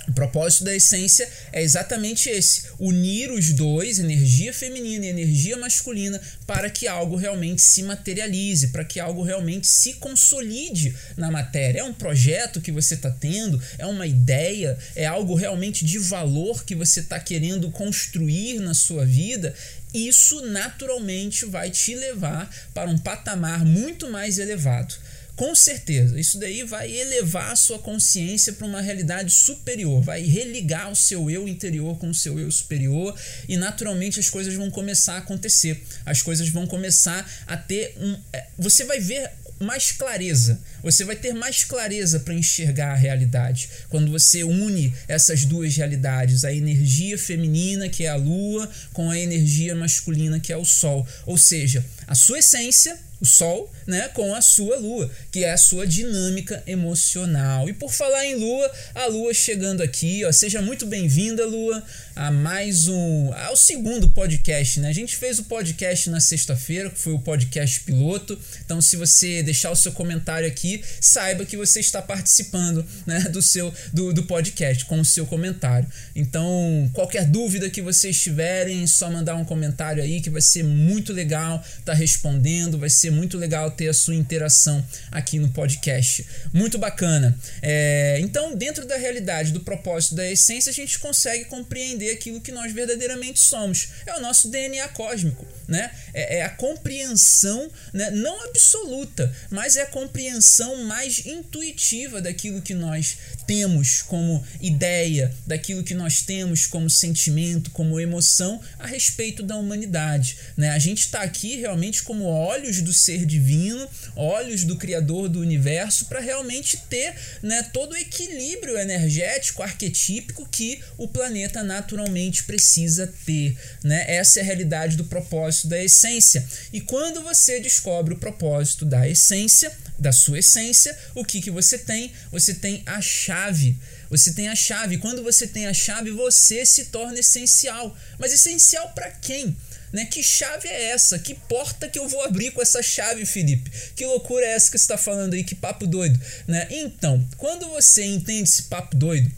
O 0.08 0.14
propósito 0.14 0.64
da 0.64 0.76
essência 0.76 1.28
é 1.52 1.62
exatamente 1.62 2.30
esse: 2.30 2.64
unir 2.80 3.32
os 3.32 3.52
dois, 3.52 4.00
energia 4.00 4.54
feminina 4.54 5.06
e 5.06 5.10
energia 5.10 5.58
masculina, 5.58 6.22
para 6.46 6.70
que 6.70 6.88
algo 6.88 7.16
realmente 7.16 7.62
se 7.62 7.84
materialize, 7.84 8.68
para 8.68 8.86
que 8.86 9.00
algo 9.00 9.24
realmente 9.24 9.68
se 9.68 9.94
consolide 9.94 10.96
na 11.18 11.32
matéria. 11.32 11.80
É 11.80 11.84
um 11.84 11.94
projeto 11.94 12.62
que 12.62 12.72
você 12.72 12.94
está 12.94 13.10
tendo, 13.10 13.62
é 13.78 13.86
uma 13.86 14.06
ideia, 14.06 14.78
é 14.96 15.06
algo 15.06 15.36
realmente 15.36 15.86
de 15.86 15.98
valor 15.98 16.64
que 16.64 16.76
você 16.76 17.00
está 17.00 17.20
querendo 17.20 17.72
construir 17.72 18.60
na 18.60 18.74
sua 18.74 19.06
vida. 19.06 19.54
Isso 19.94 20.42
naturalmente 20.48 21.46
vai 21.46 21.72
te 21.72 21.96
levar 21.96 22.50
para 22.74 22.90
um 22.90 22.98
patamar 22.98 23.64
muito 23.64 24.12
mais 24.12 24.38
elevado. 24.38 24.94
Com 25.36 25.54
certeza, 25.54 26.18
isso 26.18 26.40
daí 26.40 26.64
vai 26.64 26.90
elevar 26.90 27.52
a 27.52 27.56
sua 27.58 27.78
consciência 27.78 28.54
para 28.54 28.66
uma 28.66 28.80
realidade 28.80 29.32
superior, 29.32 30.02
vai 30.02 30.22
religar 30.22 30.90
o 30.90 30.96
seu 30.96 31.30
eu 31.30 31.46
interior 31.46 31.98
com 31.98 32.10
o 32.10 32.16
seu 32.16 32.40
eu 32.40 32.50
superior 32.50 33.14
e 33.48 33.58
naturalmente 33.58 34.18
as 34.18 34.30
coisas 34.30 34.54
vão 34.54 34.72
começar 34.72 35.16
a 35.16 35.18
acontecer. 35.18 35.84
As 36.06 36.22
coisas 36.22 36.48
vão 36.48 36.66
começar 36.66 37.30
a 37.46 37.58
ter 37.58 37.96
um. 38.00 38.18
É, 38.32 38.46
você 38.58 38.86
vai 38.86 39.00
ver 39.00 39.30
mais 39.60 39.92
clareza. 39.92 40.60
Você 40.84 41.04
vai 41.04 41.16
ter 41.16 41.34
mais 41.34 41.64
clareza 41.64 42.20
para 42.20 42.34
enxergar 42.34 42.92
a 42.92 42.96
realidade. 42.96 43.70
Quando 43.90 44.12
você 44.12 44.44
une 44.44 44.94
essas 45.08 45.46
duas 45.46 45.76
realidades, 45.76 46.44
a 46.44 46.54
energia 46.54 47.18
feminina, 47.18 47.90
que 47.90 48.06
é 48.06 48.10
a 48.10 48.16
lua, 48.16 48.70
com 48.94 49.10
a 49.10 49.18
energia 49.18 49.76
masculina, 49.76 50.40
que 50.40 50.52
é 50.52 50.58
o 50.58 50.66
sol. 50.66 51.08
Ou 51.26 51.38
seja, 51.38 51.86
a 52.08 52.16
sua 52.16 52.40
essência 52.40 52.98
o 53.26 53.28
Sol, 53.28 53.72
né, 53.88 54.08
com 54.10 54.34
a 54.36 54.42
sua 54.42 54.78
Lua, 54.78 55.12
que 55.32 55.44
é 55.44 55.52
a 55.52 55.58
sua 55.58 55.86
dinâmica 55.86 56.64
emocional. 56.68 57.68
E 57.68 57.74
por 57.74 57.92
falar 57.92 58.24
em 58.26 58.36
Lua, 58.36 58.72
a 58.94 59.08
Lua 59.08 59.34
chegando 59.34 59.82
aqui, 59.82 60.24
ó, 60.24 60.32
seja 60.32 60.62
muito 60.62 60.86
bem-vinda, 60.86 61.46
Lua, 61.46 61.84
a 62.16 62.32
mais 62.32 62.88
um, 62.88 63.34
ao 63.34 63.58
segundo 63.58 64.10
podcast, 64.10 64.80
né? 64.80 64.88
A 64.88 64.94
gente 64.94 65.18
fez 65.18 65.38
o 65.38 65.44
podcast 65.44 66.10
na 66.10 66.22
sexta-feira, 66.22 66.90
que 66.90 66.98
foi 66.98 67.12
o 67.12 67.20
podcast 67.20 67.82
piloto. 67.82 68.40
Então, 68.64 68.80
se 68.80 68.96
você 68.96 69.44
deixar 69.44 69.70
o 69.72 69.76
seu 69.76 69.92
comentário 69.92 70.48
aqui, 70.48 70.82
saiba 71.02 71.46
que 71.46 71.58
você 71.58 71.82
está 71.82 72.02
participando, 72.02 72.86
né, 73.06 73.20
do 73.32 73.42
seu 73.42 73.74
do, 73.92 74.14
do 74.14 74.24
podcast 74.24 74.86
com 74.86 75.00
o 75.00 75.06
seu 75.06 75.26
comentário. 75.26 75.88
Então, 76.16 76.90
qualquer 76.94 77.26
dúvida 77.26 77.70
que 77.70 77.82
vocês 77.82 78.22
tiverem, 78.22 78.88
só 78.88 79.12
mandar 79.12 79.36
um 79.36 79.44
comentário 79.44 80.02
aí 80.02 80.22
que 80.22 80.30
vai 80.30 80.42
ser 80.42 80.64
muito 80.64 81.12
legal 81.12 81.64
tá 81.84 81.94
respondendo, 81.94 82.78
vai 82.78 82.90
ser 82.90 83.12
muito 83.12 83.38
legal 83.38 83.72
ter 83.72 83.90
a 83.90 83.94
sua 83.94 84.16
interação 84.16 84.86
aqui 85.12 85.38
no 85.38 85.50
podcast. 85.50 86.26
Muito 86.54 86.78
bacana. 86.78 87.38
É, 87.62 88.20
então, 88.22 88.56
dentro 88.56 88.86
da 88.86 88.96
realidade 88.96 89.52
do 89.52 89.60
propósito 89.60 90.16
da 90.16 90.32
essência, 90.32 90.70
a 90.70 90.74
gente 90.74 90.98
consegue 91.00 91.46
compreender 91.46 92.05
aquilo 92.12 92.42
que 92.42 92.52
nós 92.52 92.72
verdadeiramente 92.72 93.40
somos. 93.40 93.90
É 94.06 94.16
o 94.16 94.22
nosso 94.22 94.50
DNA 94.50 94.88
cósmico, 94.90 95.46
né? 95.68 95.92
É, 96.14 96.38
é 96.40 96.44
a 96.44 96.50
compreensão, 96.50 97.70
né? 97.94 98.12
não 98.12 98.44
absoluta, 98.46 99.34
mas 99.50 99.76
é 99.76 99.84
a 99.84 99.88
compreensão 99.88 100.84
mais 100.86 101.26
intuitiva 101.26 102.22
daquilo 102.22 102.62
que 102.62 102.74
nós 102.74 103.18
temos 103.46 104.02
como 104.02 104.44
ideia, 104.62 105.34
daquilo 105.46 105.84
que 105.84 105.94
nós 105.94 106.22
temos 106.22 106.66
como 106.66 106.90
sentimento, 106.90 107.72
como 107.72 108.00
emoção 108.00 108.62
a 108.80 108.88
respeito 108.88 109.44
da 109.44 109.56
humanidade. 109.56 110.38
Né? 110.58 110.70
A 110.70 110.80
gente 110.80 111.02
está 111.02 111.22
aqui 111.22 111.56
realmente 111.58 112.04
como 112.04 112.26
olhos 112.26 112.82
do 112.82 112.94
ser 112.94 113.26
divino, 113.26 113.88
olhos 114.16 114.64
do 114.64 114.76
Criador 114.78 115.30
do 115.30 115.40
universo, 115.40 116.06
para 116.06 116.20
realmente 116.20 116.78
ter 116.90 117.16
né, 117.42 117.64
todo 117.74 117.94
o 117.94 117.98
equilíbrio 117.98 118.78
energético, 118.78 119.62
arquetípico 119.62 120.48
que 120.50 120.82
o 120.98 121.08
planeta 121.08 121.64
naturalmente 121.96 122.44
precisa 122.44 123.12
ter. 123.26 123.58
Né? 123.84 124.06
Essa 124.08 124.40
é 124.40 124.42
a 124.42 124.46
realidade 124.46 124.98
do 124.98 125.06
propósito 125.06 125.68
da 125.68 125.82
essência. 125.82 126.46
E 126.74 126.82
quando 126.82 127.24
você 127.24 127.60
descobre 127.60 128.14
o 128.14 128.18
propósito 128.18 128.86
da 128.86 129.08
essência, 129.08 129.72
da 129.98 130.12
sua 130.12 130.40
essência, 130.40 130.96
o 131.16 131.24
que, 131.24 131.42
que 131.42 131.50
você 131.50 131.78
tem? 131.78 132.12
Você 132.32 132.54
tem 132.54 132.84
a 132.86 133.02
chave. 133.02 133.78
Você 134.10 134.34
tem 134.34 134.50
a 134.50 134.56
chave. 134.56 134.98
Quando 134.98 135.24
você 135.24 135.48
tem 135.48 135.68
a 135.68 135.74
chave, 135.74 136.12
você 136.12 136.66
se 136.66 136.86
torna 136.86 137.20
essencial. 137.20 137.98
Mas 138.20 138.34
essencial 138.34 138.90
para 138.90 139.10
quem? 139.12 139.56
Né? 139.94 140.06
Que 140.06 140.22
chave 140.22 140.68
é 140.68 140.92
essa? 140.92 141.18
Que 141.18 141.34
porta 141.34 141.88
que 141.88 141.98
eu 141.98 142.10
vou 142.10 142.22
abrir 142.24 142.52
com 142.52 142.62
essa 142.62 142.84
chave, 142.84 143.26
Felipe? 143.26 143.72
Que 143.96 144.06
loucura 144.06 144.46
é 144.46 144.50
essa 144.50 144.70
que 144.70 144.78
você 144.78 144.84
está 144.84 144.98
falando 144.98 145.34
aí? 145.34 145.44
Que 145.44 145.56
papo 145.56 145.88
doido. 145.88 146.20
Né? 146.46 146.68
Então, 146.70 147.26
quando 147.38 147.70
você 147.70 148.04
entende 148.04 148.50
esse 148.50 148.64
papo 148.64 148.98
doido, 148.98 149.32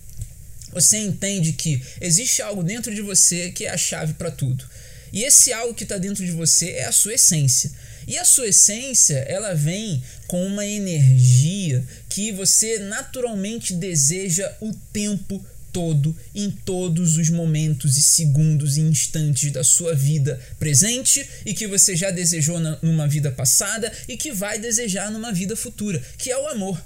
você 0.72 0.98
entende 0.98 1.54
que 1.54 1.82
existe 2.02 2.42
algo 2.42 2.64
dentro 2.64 2.94
de 2.94 3.02
você 3.02 3.52
que 3.52 3.66
é 3.66 3.70
a 3.70 3.78
chave 3.78 4.14
para 4.14 4.32
tudo. 4.32 4.66
E 5.12 5.24
esse 5.24 5.54
algo 5.54 5.74
que 5.74 5.84
está 5.84 5.98
dentro 5.98 6.26
de 6.26 6.32
você 6.32 6.72
é 6.72 6.86
a 6.86 6.92
sua 6.92 7.14
essência. 7.14 7.72
E 8.08 8.18
a 8.18 8.24
sua 8.24 8.48
essência, 8.48 9.18
ela 9.28 9.54
vem 9.54 10.02
com 10.28 10.46
uma 10.46 10.66
energia 10.66 11.84
que 12.10 12.32
você 12.32 12.80
naturalmente 12.80 13.74
deseja 13.74 14.50
o 14.62 14.74
tempo 14.94 15.44
todo, 15.74 16.16
em 16.34 16.50
todos 16.50 17.18
os 17.18 17.30
momentos 17.30 17.98
e 17.98 18.02
segundos 18.02 18.78
e 18.78 18.82
instantes 18.82 19.52
da 19.52 19.64
sua 19.64 19.94
vida 19.94 20.40
presente 20.58 21.28
e 21.46 21.54
que 21.54 21.68
você 21.68 21.96
já 21.96 22.10
desejou 22.10 22.60
numa 22.82 23.08
vida 23.08 23.30
passada 23.32 23.92
e 24.08 24.18
que 24.18 24.32
vai 24.32 24.58
desejar 24.58 25.12
numa 25.12 25.32
vida 25.32 25.56
futura, 25.56 26.02
que 26.18 26.32
é 26.32 26.38
o 26.38 26.48
amor. 26.48 26.82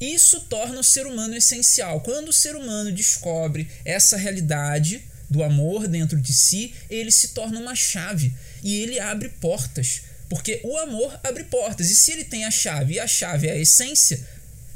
Isso 0.00 0.40
torna 0.40 0.80
o 0.80 0.84
ser 0.84 1.06
humano 1.06 1.36
essencial. 1.36 2.00
Quando 2.00 2.28
o 2.28 2.32
ser 2.32 2.56
humano 2.56 2.90
descobre 2.90 3.68
essa 3.84 4.16
realidade 4.16 5.04
do 5.28 5.44
amor 5.44 5.86
dentro 5.86 6.20
de 6.20 6.32
si, 6.32 6.74
ele 6.88 7.10
se 7.10 7.28
torna 7.28 7.60
uma 7.60 7.74
chave 7.74 8.32
e 8.62 8.80
ele 8.82 8.98
abre 8.98 9.28
portas 9.28 10.02
Porque 10.28 10.60
o 10.64 10.76
amor 10.78 11.18
abre 11.22 11.44
portas. 11.44 11.90
E 11.90 11.94
se 11.94 12.12
ele 12.12 12.24
tem 12.24 12.44
a 12.44 12.50
chave 12.50 12.94
e 12.94 13.00
a 13.00 13.06
chave 13.06 13.48
é 13.48 13.52
a 13.52 13.58
essência, 13.58 14.24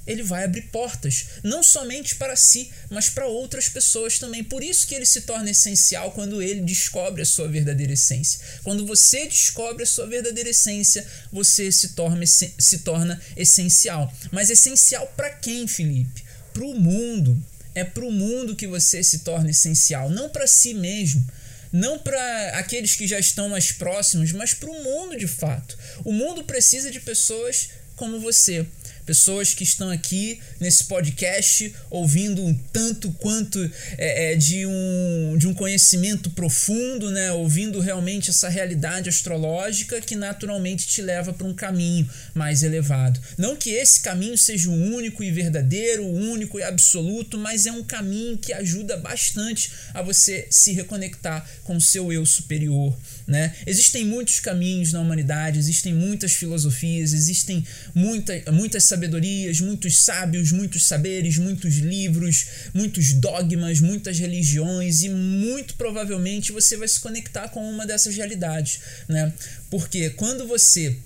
ele 0.06 0.22
vai 0.22 0.44
abrir 0.44 0.62
portas, 0.62 1.26
não 1.42 1.62
somente 1.62 2.16
para 2.16 2.36
si, 2.36 2.70
mas 2.90 3.08
para 3.08 3.26
outras 3.26 3.68
pessoas 3.68 4.18
também. 4.18 4.44
Por 4.44 4.62
isso 4.62 4.86
que 4.86 4.94
ele 4.94 5.06
se 5.06 5.22
torna 5.22 5.50
essencial 5.50 6.12
quando 6.12 6.42
ele 6.42 6.60
descobre 6.60 7.22
a 7.22 7.26
sua 7.26 7.48
verdadeira 7.48 7.92
essência. 7.92 8.40
Quando 8.62 8.86
você 8.86 9.26
descobre 9.26 9.82
a 9.82 9.86
sua 9.86 10.06
verdadeira 10.06 10.50
essência, 10.50 11.06
você 11.32 11.72
se 11.72 11.90
torna, 11.90 12.26
se 12.26 12.78
torna 12.80 13.20
essencial. 13.36 14.12
Mas 14.30 14.50
essencial 14.50 15.06
para 15.16 15.30
quem, 15.30 15.66
Felipe? 15.66 16.22
Para 16.52 16.64
o 16.64 16.78
mundo. 16.78 17.42
É 17.74 17.82
para 17.82 18.04
o 18.04 18.12
mundo 18.12 18.54
que 18.54 18.68
você 18.68 19.02
se 19.02 19.20
torna 19.20 19.50
essencial, 19.50 20.08
não 20.08 20.28
para 20.28 20.46
si 20.46 20.74
mesmo 20.74 21.26
não 21.72 21.98
para 21.98 22.50
aqueles 22.50 22.94
que 22.94 23.04
já 23.04 23.18
estão 23.18 23.48
mais 23.48 23.72
próximos, 23.72 24.30
mas 24.30 24.54
para 24.54 24.70
o 24.70 24.84
mundo 24.84 25.18
de 25.18 25.26
fato. 25.26 25.76
O 26.04 26.12
mundo 26.12 26.44
precisa 26.44 26.88
de 26.88 27.00
pessoas 27.00 27.70
como 27.96 28.20
você 28.20 28.64
pessoas 29.04 29.54
que 29.54 29.64
estão 29.64 29.90
aqui 29.90 30.40
nesse 30.60 30.84
podcast 30.84 31.74
ouvindo 31.90 32.42
um 32.42 32.54
tanto 32.72 33.12
quanto 33.12 33.58
é, 33.98 34.32
é, 34.32 34.36
de, 34.36 34.66
um, 34.66 35.36
de 35.38 35.46
um 35.46 35.54
conhecimento 35.54 36.30
profundo, 36.30 37.10
né? 37.10 37.32
ouvindo 37.32 37.80
realmente 37.80 38.30
essa 38.30 38.48
realidade 38.48 39.08
astrológica 39.08 40.00
que 40.00 40.16
naturalmente 40.16 40.86
te 40.86 41.02
leva 41.02 41.32
para 41.32 41.46
um 41.46 41.54
caminho 41.54 42.08
mais 42.34 42.62
elevado. 42.62 43.20
Não 43.36 43.56
que 43.56 43.70
esse 43.70 44.00
caminho 44.00 44.36
seja 44.38 44.70
o 44.70 44.72
único 44.72 45.22
e 45.22 45.30
verdadeiro, 45.30 46.04
o 46.04 46.14
único 46.14 46.58
e 46.58 46.62
absoluto, 46.62 47.38
mas 47.38 47.66
é 47.66 47.72
um 47.72 47.82
caminho 47.82 48.38
que 48.38 48.52
ajuda 48.52 48.96
bastante 48.96 49.70
a 49.92 50.02
você 50.02 50.46
se 50.50 50.72
reconectar 50.72 51.48
com 51.62 51.76
o 51.76 51.80
seu 51.80 52.12
eu 52.12 52.24
superior. 52.24 52.96
Né? 53.26 53.54
Existem 53.66 54.04
muitos 54.04 54.38
caminhos 54.38 54.92
na 54.92 55.00
humanidade, 55.00 55.58
existem 55.58 55.94
muitas 55.94 56.32
filosofias, 56.32 57.14
existem 57.14 57.64
muita, 57.94 58.52
muitas 58.52 58.84
sabedorias, 58.84 59.60
muitos 59.60 60.04
sábios, 60.04 60.52
muitos 60.52 60.86
saberes, 60.86 61.38
muitos 61.38 61.76
livros, 61.76 62.46
muitos 62.74 63.14
dogmas, 63.14 63.80
muitas 63.80 64.18
religiões 64.18 65.02
e 65.02 65.08
muito 65.08 65.74
provavelmente 65.74 66.52
você 66.52 66.76
vai 66.76 66.86
se 66.86 67.00
conectar 67.00 67.48
com 67.48 67.66
uma 67.66 67.86
dessas 67.86 68.14
realidades, 68.14 68.80
né? 69.08 69.32
Porque 69.70 70.10
quando 70.10 70.46
você 70.46 70.96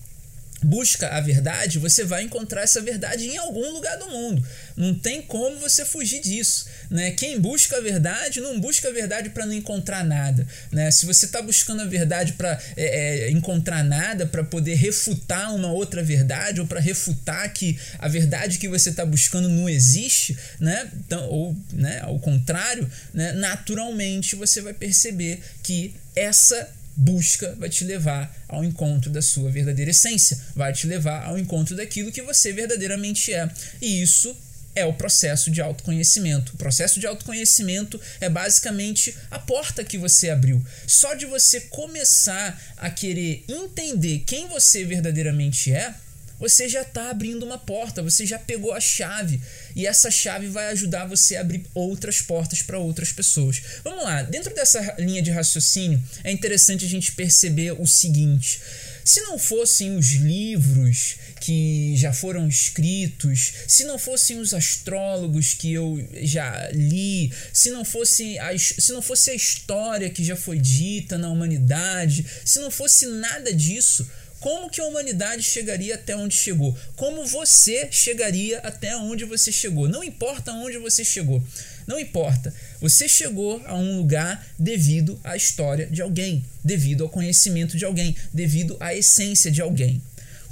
busca 0.62 1.09
a 1.09 1.20
verdade, 1.20 1.78
você 1.78 2.04
vai 2.04 2.22
encontrar 2.22 2.62
essa 2.62 2.80
verdade 2.80 3.26
em 3.26 3.36
algum 3.36 3.72
lugar 3.72 3.96
do 3.98 4.09
mundo. 4.09 4.44
Não 4.76 4.94
tem 4.94 5.22
como 5.22 5.59
você 5.59 5.84
fugir 5.84 6.20
disso. 6.20 6.66
Né? 6.90 7.11
Quem 7.12 7.38
busca 7.38 7.76
a 7.76 7.80
verdade 7.80 8.40
não 8.40 8.59
busca 8.59 8.88
a 8.88 8.92
verdade 8.92 9.30
para 9.30 9.46
não 9.46 9.52
encontrar 9.52 10.04
nada. 10.04 10.46
Né? 10.72 10.90
Se 10.90 11.06
você 11.06 11.26
está 11.26 11.40
buscando 11.40 11.82
a 11.82 11.84
verdade 11.84 12.32
para 12.32 12.61
é, 12.76 13.26
é, 13.26 13.30
encontrar 13.30 13.84
nada, 13.84 14.26
para 14.26 14.42
poder 14.42 14.74
refutar 14.74 15.54
uma 15.54 15.70
outra 15.70 16.02
verdade, 16.02 16.61
ou 16.61 16.66
para 16.66 16.80
refutar 16.80 17.52
que 17.52 17.78
a 17.98 18.09
verdade 18.09 18.59
que 18.59 18.68
você 18.68 18.90
está 18.90 19.04
buscando 19.04 19.48
não 19.48 19.68
existe, 19.68 20.36
né? 20.59 20.90
então, 20.94 21.28
ou 21.28 21.56
né, 21.72 22.00
ao 22.02 22.18
contrário, 22.18 22.90
né, 23.12 23.32
naturalmente 23.32 24.34
você 24.34 24.61
vai 24.61 24.72
perceber 24.72 25.40
que 25.62 25.94
essa 26.16 26.68
busca 26.99 27.55
vai 27.59 27.68
te 27.68 27.84
levar 27.84 28.36
ao 28.49 28.64
encontro 28.64 29.09
da 29.09 29.22
sua 29.22 29.51
verdadeira 29.51 29.92
essência, 29.92 30.36
vai 30.55 30.72
te 30.72 30.84
levar 30.84 31.24
ao 31.24 31.38
encontro 31.38 31.76
daquilo 31.76 32.11
que 32.11 32.20
você 32.20 32.53
verdadeiramente 32.53 33.32
é. 33.32 33.49
E 33.80 34.03
isso 34.03 34.36
é 34.74 34.84
o 34.84 34.92
processo 34.92 35.51
de 35.51 35.61
autoconhecimento. 35.61 36.53
O 36.55 36.57
processo 36.57 36.99
de 36.99 37.07
autoconhecimento 37.07 38.01
é 38.20 38.28
basicamente 38.28 39.16
a 39.30 39.38
porta 39.38 39.84
que 39.84 39.96
você 39.96 40.28
abriu. 40.28 40.64
Só 40.86 41.14
de 41.14 41.24
você 41.24 41.61
começar 41.62 42.61
a 42.76 42.90
querer 42.90 43.44
entender 43.49 44.24
quem 44.26 44.49
você 44.49 44.84
verdadeiramente 44.84 45.72
é, 45.72 45.94
você 46.39 46.68
já 46.68 46.82
está 46.82 47.11
abrindo 47.11 47.45
uma 47.45 47.59
porta, 47.59 48.03
você 48.03 48.24
já 48.24 48.39
pegou 48.39 48.72
a 48.72 48.80
chave 48.80 49.41
e 49.74 49.86
essa 49.86 50.11
chave 50.11 50.47
vai 50.47 50.68
ajudar 50.68 51.07
você 51.07 51.36
a 51.36 51.41
abrir 51.41 51.64
outras 51.74 52.20
portas 52.20 52.62
para 52.62 52.78
outras 52.78 53.12
pessoas. 53.12 53.61
Vamos 53.82 54.05
lá, 54.05 54.22
dentro 54.22 54.55
dessa 54.55 54.95
linha 54.99 55.22
de 55.22 55.30
raciocínio 55.30 56.03
é 56.22 56.30
interessante 56.30 56.84
a 56.84 56.89
gente 56.89 57.12
perceber 57.12 57.72
o 57.72 57.86
seguinte: 57.86 58.61
se 59.09 59.22
não 59.22 59.39
fossem 59.39 59.97
os 59.97 60.12
livros 60.12 61.16
que 61.41 61.95
já 61.97 62.12
foram 62.12 62.47
escritos, 62.47 63.55
se 63.66 63.84
não 63.84 63.99
fossem 63.99 64.39
os 64.39 64.53
astrólogos 64.53 65.55
que 65.55 65.72
eu 65.72 66.07
já 66.22 66.68
li, 66.72 67.32
se 67.51 67.70
não 67.70 67.86
fosse 67.86 68.39
a, 68.39 68.57
se 68.59 68.93
não 68.93 69.01
fosse 69.01 69.30
a 69.30 69.34
história 69.34 70.11
que 70.11 70.22
já 70.22 70.36
foi 70.36 70.59
dita 70.59 71.16
na 71.16 71.30
humanidade, 71.30 72.26
se 72.45 72.59
não 72.59 72.70
fosse 72.70 73.07
nada 73.07 73.51
disso, 73.51 74.07
como 74.41 74.70
que 74.70 74.80
a 74.80 74.84
humanidade 74.84 75.43
chegaria 75.43 75.97
até 75.97 76.16
onde 76.16 76.34
chegou? 76.34 76.76
Como 76.95 77.26
você 77.26 77.89
chegaria 77.91 78.59
até 78.59 78.97
onde 78.97 79.24
você 79.24 79.51
chegou? 79.51 79.89
Não 79.89 80.05
importa 80.05 80.53
onde 80.53 80.78
você 80.78 81.05
chegou. 81.05 81.43
Não 81.86 81.99
importa. 81.99 82.55
Você 82.80 83.09
chegou 83.09 83.61
a 83.66 83.74
um 83.74 83.97
lugar 83.97 84.47
devido 84.59 85.18
à 85.24 85.36
história 85.36 85.86
de 85.86 86.01
alguém, 86.01 86.45
devido 86.62 87.03
ao 87.03 87.09
conhecimento 87.09 87.76
de 87.76 87.84
alguém, 87.84 88.14
devido 88.32 88.76
à 88.78 88.95
essência 88.95 89.51
de 89.51 89.61
alguém. 89.61 90.01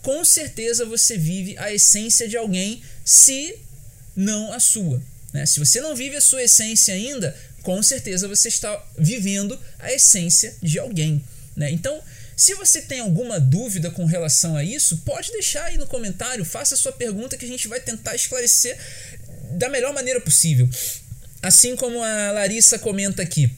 Com 0.02 0.24
certeza 0.24 0.84
você 0.84 1.16
vive 1.16 1.56
a 1.58 1.72
essência 1.72 2.28
de 2.28 2.36
alguém, 2.36 2.82
se 3.04 3.56
não 4.16 4.52
a 4.52 4.58
sua. 4.58 5.02
Né? 5.32 5.46
Se 5.46 5.60
você 5.60 5.80
não 5.80 5.94
vive 5.94 6.16
a 6.16 6.20
sua 6.20 6.42
essência 6.42 6.94
ainda, 6.94 7.36
com 7.62 7.82
certeza 7.82 8.26
você 8.26 8.48
está 8.48 8.84
vivendo 8.98 9.58
a 9.78 9.92
essência 9.92 10.56
de 10.62 10.78
alguém. 10.78 11.22
Né? 11.54 11.70
Então, 11.70 12.00
se 12.36 12.54
você 12.54 12.82
tem 12.82 13.00
alguma 13.00 13.40
dúvida 13.40 13.90
com 13.90 14.04
relação 14.04 14.56
a 14.56 14.62
isso, 14.62 14.98
pode 14.98 15.32
deixar 15.32 15.64
aí 15.64 15.78
no 15.78 15.86
comentário, 15.86 16.44
faça 16.44 16.74
a 16.74 16.78
sua 16.78 16.92
pergunta 16.92 17.36
que 17.36 17.46
a 17.46 17.48
gente 17.48 17.66
vai 17.66 17.80
tentar 17.80 18.14
esclarecer 18.14 18.76
da 19.52 19.70
melhor 19.70 19.94
maneira 19.94 20.20
possível. 20.20 20.68
Assim 21.42 21.74
como 21.74 22.02
a 22.02 22.32
Larissa 22.32 22.78
comenta 22.78 23.22
aqui. 23.22 23.50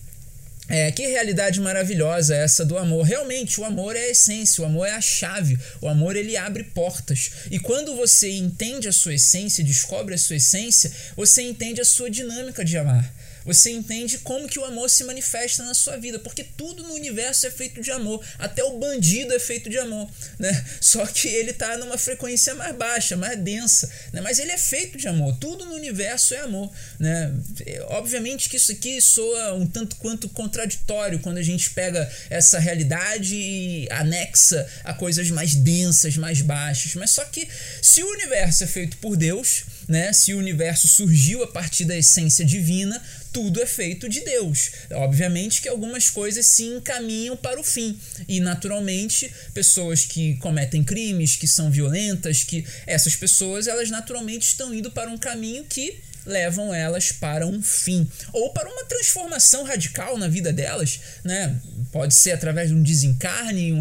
É, 0.71 0.93
que 0.93 1.07
realidade 1.07 1.61
maravilhosa 1.61 2.37
essa 2.37 2.65
do 2.65 2.79
amor. 2.79 3.03
Realmente, 3.03 3.59
o 3.61 3.65
amor 3.65 3.97
é 3.97 4.01
a 4.01 4.11
essência, 4.11 4.63
o 4.63 4.67
amor 4.67 4.87
é 4.87 4.93
a 4.93 5.01
chave, 5.01 5.59
o 5.81 5.89
amor 5.89 6.15
ele 6.15 6.37
abre 6.37 6.63
portas. 6.63 7.31
E 7.51 7.59
quando 7.59 7.97
você 7.97 8.31
entende 8.31 8.87
a 8.87 8.93
sua 8.93 9.15
essência, 9.15 9.65
descobre 9.65 10.15
a 10.15 10.19
sua 10.19 10.37
essência, 10.37 10.93
você 11.17 11.43
entende 11.43 11.81
a 11.81 11.87
sua 11.87 12.11
dinâmica 12.11 12.65
de 12.65 12.77
amar 12.77 13.18
você 13.49 13.71
entende 13.71 14.19
como 14.19 14.47
que 14.47 14.59
o 14.59 14.65
amor 14.67 14.91
se 14.91 15.03
manifesta 15.05 15.63
na 15.63 15.73
sua 15.73 15.97
vida, 15.97 16.19
porque 16.19 16.45
tudo 16.45 16.83
no 16.83 16.93
universo 16.93 17.47
é 17.47 17.51
feito 17.51 17.81
de 17.81 17.91
amor, 17.91 18.23
até 18.39 18.63
o 18.63 18.79
bandido 18.79 19.33
é 19.33 19.39
feito 19.39 19.71
de 19.71 19.79
amor, 19.79 20.07
né? 20.39 20.67
Só 20.83 21.07
que 21.07 21.29
ele 21.29 21.53
está 21.53 21.79
numa 21.79 21.97
frequência 21.97 22.55
mais 22.55 22.77
baixa, 22.77 23.17
mais 23.17 23.39
densa, 23.39 23.91
né? 24.13 24.21
Mas 24.21 24.39
ele 24.39 24.53
é 24.53 24.59
feito 24.59 24.99
de 24.99 25.09
amor, 25.09 25.35
tudo 25.39 25.65
no 25.65 25.73
universo 25.73 26.35
é 26.35 26.41
amor, 26.41 26.71
né? 26.99 27.35
É, 27.65 27.83
obviamente 27.89 28.51
que 28.51 28.59
isso 28.59 28.71
aqui 28.71 29.01
soa 29.01 29.55
um 29.55 29.67
tanto 29.67 29.97
quanto 29.97 30.29
contraditório 30.29 31.19
quando 31.19 31.39
a 31.39 31.43
gente 31.43 31.71
pega 31.71 32.07
essa 32.29 32.59
realidade 32.59 33.35
e 33.35 33.89
anexa 33.91 34.69
a 34.85 34.93
coisas 34.93 35.31
mais 35.31 35.55
densas, 35.55 36.19
mais 36.19 36.43
baixas, 36.43 36.95
mas 36.97 37.13
só 37.13 37.25
que 37.25 37.49
se 37.81 38.03
o 38.03 38.11
universo 38.11 38.63
é 38.65 38.67
feito 38.67 38.99
por 38.99 39.17
Deus, 39.17 39.65
né? 39.89 40.13
Se 40.13 40.35
o 40.35 40.39
universo 40.39 40.87
surgiu 40.87 41.43
a 41.43 41.47
partir 41.47 41.87
da 41.87 41.97
essência 41.97 42.45
divina, 42.45 43.03
tudo 43.33 43.61
é 43.61 43.67
feito 43.67 44.09
de 44.09 44.21
Deus. 44.21 44.71
Obviamente 44.93 45.63
que 45.63 45.69
algumas 45.69 46.11
coisas 46.11 46.47
se 46.47 46.65
encaminham 46.65 47.37
para 47.37 47.59
o 47.59 47.65
fim. 47.65 47.99
E 48.29 48.39
naturalmente, 48.39 49.33
pessoas 49.55 50.05
que 50.05 50.37
cometem 50.37 50.85
crimes, 50.85 51.37
que 51.37 51.49
são 51.49 51.71
violentas, 51.71 52.45
que 52.45 52.65
essas 52.87 53.17
pessoas, 53.17 53.67
elas 53.67 53.91
naturalmente 53.91 54.47
estão 54.47 54.75
indo 54.75 54.91
para 54.91 55.11
um 55.11 55.17
caminho 55.17 55.65
que 55.65 56.01
levam 56.27 56.75
elas 56.75 57.11
para 57.11 57.47
um 57.47 57.63
fim 57.63 58.07
ou 58.33 58.53
para 58.53 58.69
uma 58.69 58.85
transformação 58.85 59.65
radical 59.65 60.19
na 60.19 60.29
vida 60.29 60.53
delas, 60.53 61.01
né? 61.25 61.59
Pode 61.91 62.15
ser 62.15 62.33
através 62.33 62.69
de 62.69 62.75
um 62.75 62.83
desencarne 62.83 63.73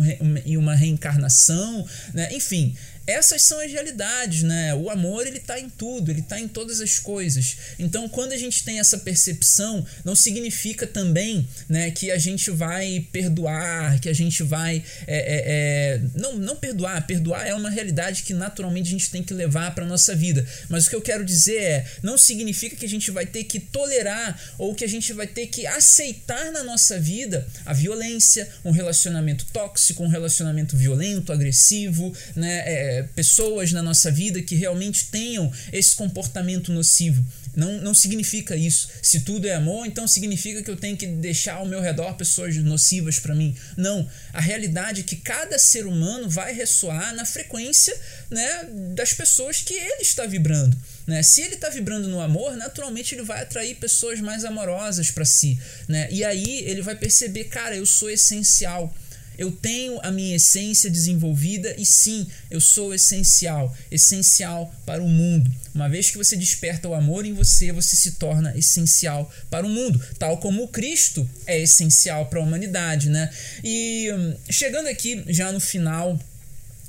e 0.45 0.55
uma 0.55 0.73
reencarnação, 0.73 1.85
né? 2.13 2.29
Enfim, 2.31 2.75
essas 3.07 3.41
são 3.41 3.59
as 3.61 3.71
realidades, 3.71 4.43
né? 4.43 4.75
O 4.75 4.89
amor 4.89 5.25
ele 5.25 5.37
está 5.37 5.57
em 5.57 5.69
tudo, 5.69 6.11
ele 6.11 6.19
está 6.19 6.37
em 6.37 6.47
todas 6.47 6.81
as 6.81 6.99
coisas. 6.99 7.55
Então, 7.79 8.09
quando 8.09 8.33
a 8.33 8.37
gente 8.37 8.65
tem 8.65 8.79
essa 8.79 8.97
percepção, 8.97 9.85
não 10.03 10.13
significa 10.13 10.85
também, 10.85 11.47
né, 11.69 11.89
que 11.89 12.11
a 12.11 12.17
gente 12.17 12.51
vai 12.51 13.07
perdoar, 13.11 13.99
que 14.01 14.09
a 14.09 14.13
gente 14.13 14.43
vai, 14.43 14.83
é, 15.07 15.17
é, 15.17 15.43
é, 15.47 16.01
não, 16.15 16.35
não 16.37 16.57
perdoar. 16.57 17.07
Perdoar 17.07 17.47
é 17.47 17.53
uma 17.53 17.69
realidade 17.69 18.23
que 18.23 18.33
naturalmente 18.33 18.89
a 18.89 18.91
gente 18.91 19.09
tem 19.09 19.23
que 19.23 19.33
levar 19.33 19.73
para 19.73 19.85
nossa 19.85 20.13
vida. 20.13 20.45
Mas 20.67 20.85
o 20.85 20.89
que 20.89 20.95
eu 20.95 21.01
quero 21.01 21.23
dizer 21.23 21.61
é, 21.61 21.85
não 22.03 22.17
significa 22.17 22.75
que 22.75 22.85
a 22.85 22.89
gente 22.89 23.09
vai 23.09 23.25
ter 23.25 23.45
que 23.45 23.59
tolerar 23.59 24.37
ou 24.57 24.75
que 24.75 24.83
a 24.83 24.89
gente 24.89 25.13
vai 25.13 25.27
ter 25.27 25.47
que 25.47 25.65
aceitar 25.65 26.51
na 26.51 26.61
nossa 26.61 26.99
vida 26.99 27.47
a 27.65 27.71
violência, 27.71 28.49
um 28.65 28.71
relacionamento 28.71 29.45
tóxico, 29.53 30.03
um 30.03 30.09
relacionamento 30.09 30.75
violento, 30.75 31.31
agressivo, 31.31 32.13
né? 32.35 32.96
Pessoas 33.03 33.71
na 33.71 33.81
nossa 33.81 34.11
vida 34.11 34.41
que 34.41 34.55
realmente 34.55 35.05
tenham 35.05 35.51
esse 35.71 35.95
comportamento 35.95 36.71
nocivo. 36.71 37.25
Não, 37.57 37.81
não 37.81 37.93
significa 37.93 38.55
isso. 38.55 38.87
Se 39.01 39.21
tudo 39.21 39.47
é 39.47 39.55
amor, 39.55 39.87
então 39.87 40.07
significa 40.07 40.61
que 40.61 40.69
eu 40.69 40.77
tenho 40.77 40.95
que 40.95 41.07
deixar 41.07 41.55
ao 41.55 41.65
meu 41.65 41.81
redor 41.81 42.13
pessoas 42.13 42.55
nocivas 42.57 43.17
para 43.17 43.33
mim. 43.33 43.55
Não. 43.75 44.07
A 44.31 44.39
realidade 44.39 45.01
é 45.01 45.03
que 45.03 45.15
cada 45.15 45.57
ser 45.57 45.87
humano 45.87 46.29
vai 46.29 46.53
ressoar 46.53 47.15
na 47.15 47.25
frequência 47.25 47.99
né, 48.29 48.63
das 48.95 49.11
pessoas 49.11 49.63
que 49.63 49.73
ele 49.73 50.03
está 50.03 50.27
vibrando. 50.27 50.77
Né? 51.07 51.23
Se 51.23 51.41
ele 51.41 51.55
está 51.55 51.69
vibrando 51.69 52.07
no 52.07 52.21
amor, 52.21 52.55
naturalmente 52.55 53.15
ele 53.15 53.23
vai 53.23 53.41
atrair 53.41 53.73
pessoas 53.77 54.19
mais 54.21 54.45
amorosas 54.45 55.09
para 55.09 55.25
si. 55.25 55.59
Né? 55.87 56.07
E 56.11 56.23
aí 56.23 56.59
ele 56.59 56.83
vai 56.83 56.95
perceber, 56.95 57.45
cara, 57.45 57.75
eu 57.75 57.87
sou 57.87 58.07
essencial 58.07 58.93
eu 59.37 59.51
tenho 59.51 59.99
a 60.01 60.11
minha 60.11 60.35
essência 60.35 60.89
desenvolvida 60.89 61.75
e 61.77 61.85
sim, 61.85 62.27
eu 62.49 62.59
sou 62.59 62.93
essencial, 62.93 63.75
essencial 63.91 64.73
para 64.85 65.01
o 65.01 65.07
mundo. 65.07 65.51
Uma 65.73 65.87
vez 65.87 66.09
que 66.09 66.17
você 66.17 66.35
desperta 66.35 66.87
o 66.87 66.93
amor 66.93 67.25
em 67.25 67.33
você, 67.33 67.71
você 67.71 67.95
se 67.95 68.13
torna 68.13 68.57
essencial 68.57 69.31
para 69.49 69.65
o 69.65 69.69
mundo, 69.69 70.01
tal 70.17 70.37
como 70.37 70.67
Cristo 70.69 71.29
é 71.45 71.59
essencial 71.61 72.25
para 72.25 72.39
a 72.39 72.43
humanidade, 72.43 73.09
né? 73.09 73.29
E 73.63 74.11
hum, 74.11 74.35
chegando 74.49 74.87
aqui 74.87 75.23
já 75.27 75.51
no 75.51 75.59
final 75.59 76.19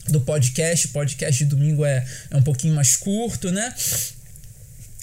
do 0.09 0.21
podcast, 0.21 0.89
podcast 0.89 1.45
de 1.45 1.51
domingo 1.51 1.85
é, 1.85 2.07
é 2.31 2.37
um 2.37 2.43
pouquinho 2.43 2.75
mais 2.75 2.97
curto, 2.97 3.53
né? 3.53 3.75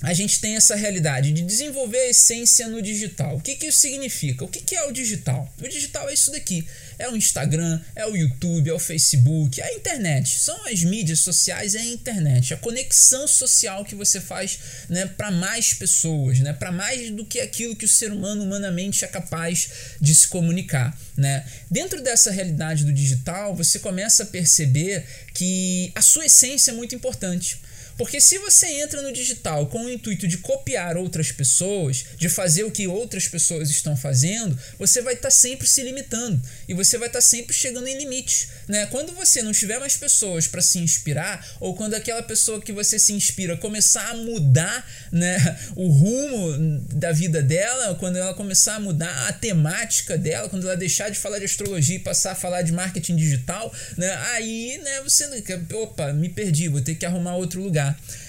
A 0.06 0.14
gente 0.14 0.40
tem 0.40 0.56
essa 0.56 0.76
realidade 0.76 1.32
de 1.32 1.42
desenvolver 1.42 1.98
a 1.98 2.10
essência 2.10 2.68
no 2.68 2.80
digital. 2.80 3.38
O 3.38 3.42
que, 3.42 3.56
que 3.56 3.66
isso 3.66 3.80
significa? 3.80 4.46
O 4.46 4.48
que, 4.48 4.62
que 4.62 4.76
é 4.76 4.84
o 4.86 4.92
digital? 4.92 5.52
O 5.60 5.68
digital 5.68 6.08
é 6.08 6.14
isso 6.14 6.32
daqui: 6.32 6.64
é 7.00 7.10
o 7.10 7.18
Instagram, 7.18 7.82
é 7.96 8.06
o 8.06 8.16
YouTube, 8.16 8.70
é 8.70 8.74
o 8.74 8.78
Facebook, 8.78 9.60
é 9.60 9.64
a 9.64 9.74
internet. 9.74 10.38
São 10.40 10.68
as 10.68 10.84
mídias 10.84 11.22
sociais, 11.22 11.74
é 11.74 11.80
a 11.80 11.86
internet, 11.86 12.54
a 12.54 12.58
conexão 12.58 13.28
social 13.28 13.84
que 13.84 13.96
você 13.96 14.22
faz 14.22 14.60
né, 14.88 15.08
para 15.08 15.32
mais 15.32 15.74
pessoas, 15.74 16.40
né, 16.40 16.54
para 16.54 16.72
mais 16.72 17.10
do 17.10 17.26
que 17.26 17.40
aquilo 17.40 17.76
que 17.76 17.86
o 17.86 17.90
ser 17.90 18.12
humano 18.12 18.44
humanamente 18.44 19.04
é 19.04 19.08
capaz 19.08 19.70
de 20.00 20.14
se 20.14 20.28
comunicar. 20.28 20.96
Né? 21.18 21.44
Dentro 21.72 22.00
dessa 22.04 22.30
realidade 22.30 22.84
do 22.84 22.94
digital, 22.94 23.56
você 23.56 23.80
começa 23.80 24.22
a 24.22 24.26
perceber 24.28 25.04
que 25.34 25.92
a 25.96 26.02
sua 26.04 26.28
essência 26.28 26.70
é 26.70 26.74
muito 26.76 26.94
importante. 26.94 27.60
Porque 27.98 28.20
se 28.20 28.38
você 28.38 28.68
entra 28.68 29.02
no 29.02 29.12
digital 29.12 29.68
com 29.68 29.86
o 29.86 29.90
intuito 29.90 30.28
de 30.28 30.38
copiar 30.38 30.98
outras 30.98 31.32
pessoas, 31.32 32.06
de 32.18 32.28
fazer 32.28 32.64
o 32.64 32.72
que 32.72 32.88
outras 32.88 33.28
pessoas 33.28 33.70
estão 33.70 33.96
fazendo, 33.96 34.58
você 34.78 35.02
vai 35.02 35.14
estar 35.14 35.30
tá 35.30 35.32
sempre 35.32 35.68
se 35.68 35.82
limitando 35.82 36.42
e 36.68 36.74
você 36.74 36.98
vai 36.98 37.08
estar 37.08 37.20
tá 37.20 37.26
sempre 37.26 37.54
chegando 37.54 37.88
em 37.88 37.98
limites. 37.98 38.50
Né? 38.68 38.86
Quando 38.88 39.14
você 39.14 39.42
não 39.42 39.52
tiver 39.52 39.80
mais 39.80 39.96
pessoas 39.96 40.48
para 40.48 40.62
se 40.62 40.80
inspirar, 40.80 41.46
ou 41.60 41.76
quando 41.76 41.94
aquela 41.94 42.22
pessoa 42.22 42.62
que 42.62 42.74
você 42.74 43.00
se 43.00 43.14
inspira 43.14 43.56
começar 43.56 44.10
a 44.10 44.16
mudar 44.16 44.86
né, 45.12 45.38
o 45.76 45.88
rumo 45.88 46.80
da 46.94 47.12
vida 47.12 47.42
dela, 47.42 47.96
quando 47.96 48.18
ela 48.18 48.34
começar 48.34 48.76
a 48.76 48.80
mudar 48.80 49.28
a 49.28 49.34
temática 49.34 50.18
dela, 50.18 50.50
quando 50.50 50.68
ela 50.68 50.76
deixar 50.76 51.10
de 51.10 51.18
falar 51.18 51.40
de 51.40 51.46
astrologia 51.46 51.96
e 51.96 52.00
passar 52.00 52.34
a 52.34 52.36
falar 52.36 52.62
de 52.62 52.74
marketing 52.74 53.16
digital, 53.16 53.74
né, 53.98 54.12
aí 54.34 54.80
né, 54.84 55.02
você. 55.02 55.26
Opa, 55.74 56.14
me 56.14 56.30
perdi, 56.30 56.68
vou 56.68 56.82
ter 56.82 56.96
que 56.96 57.06
arrumar 57.06 57.36
outro 57.36 57.62
lugar 57.62 57.85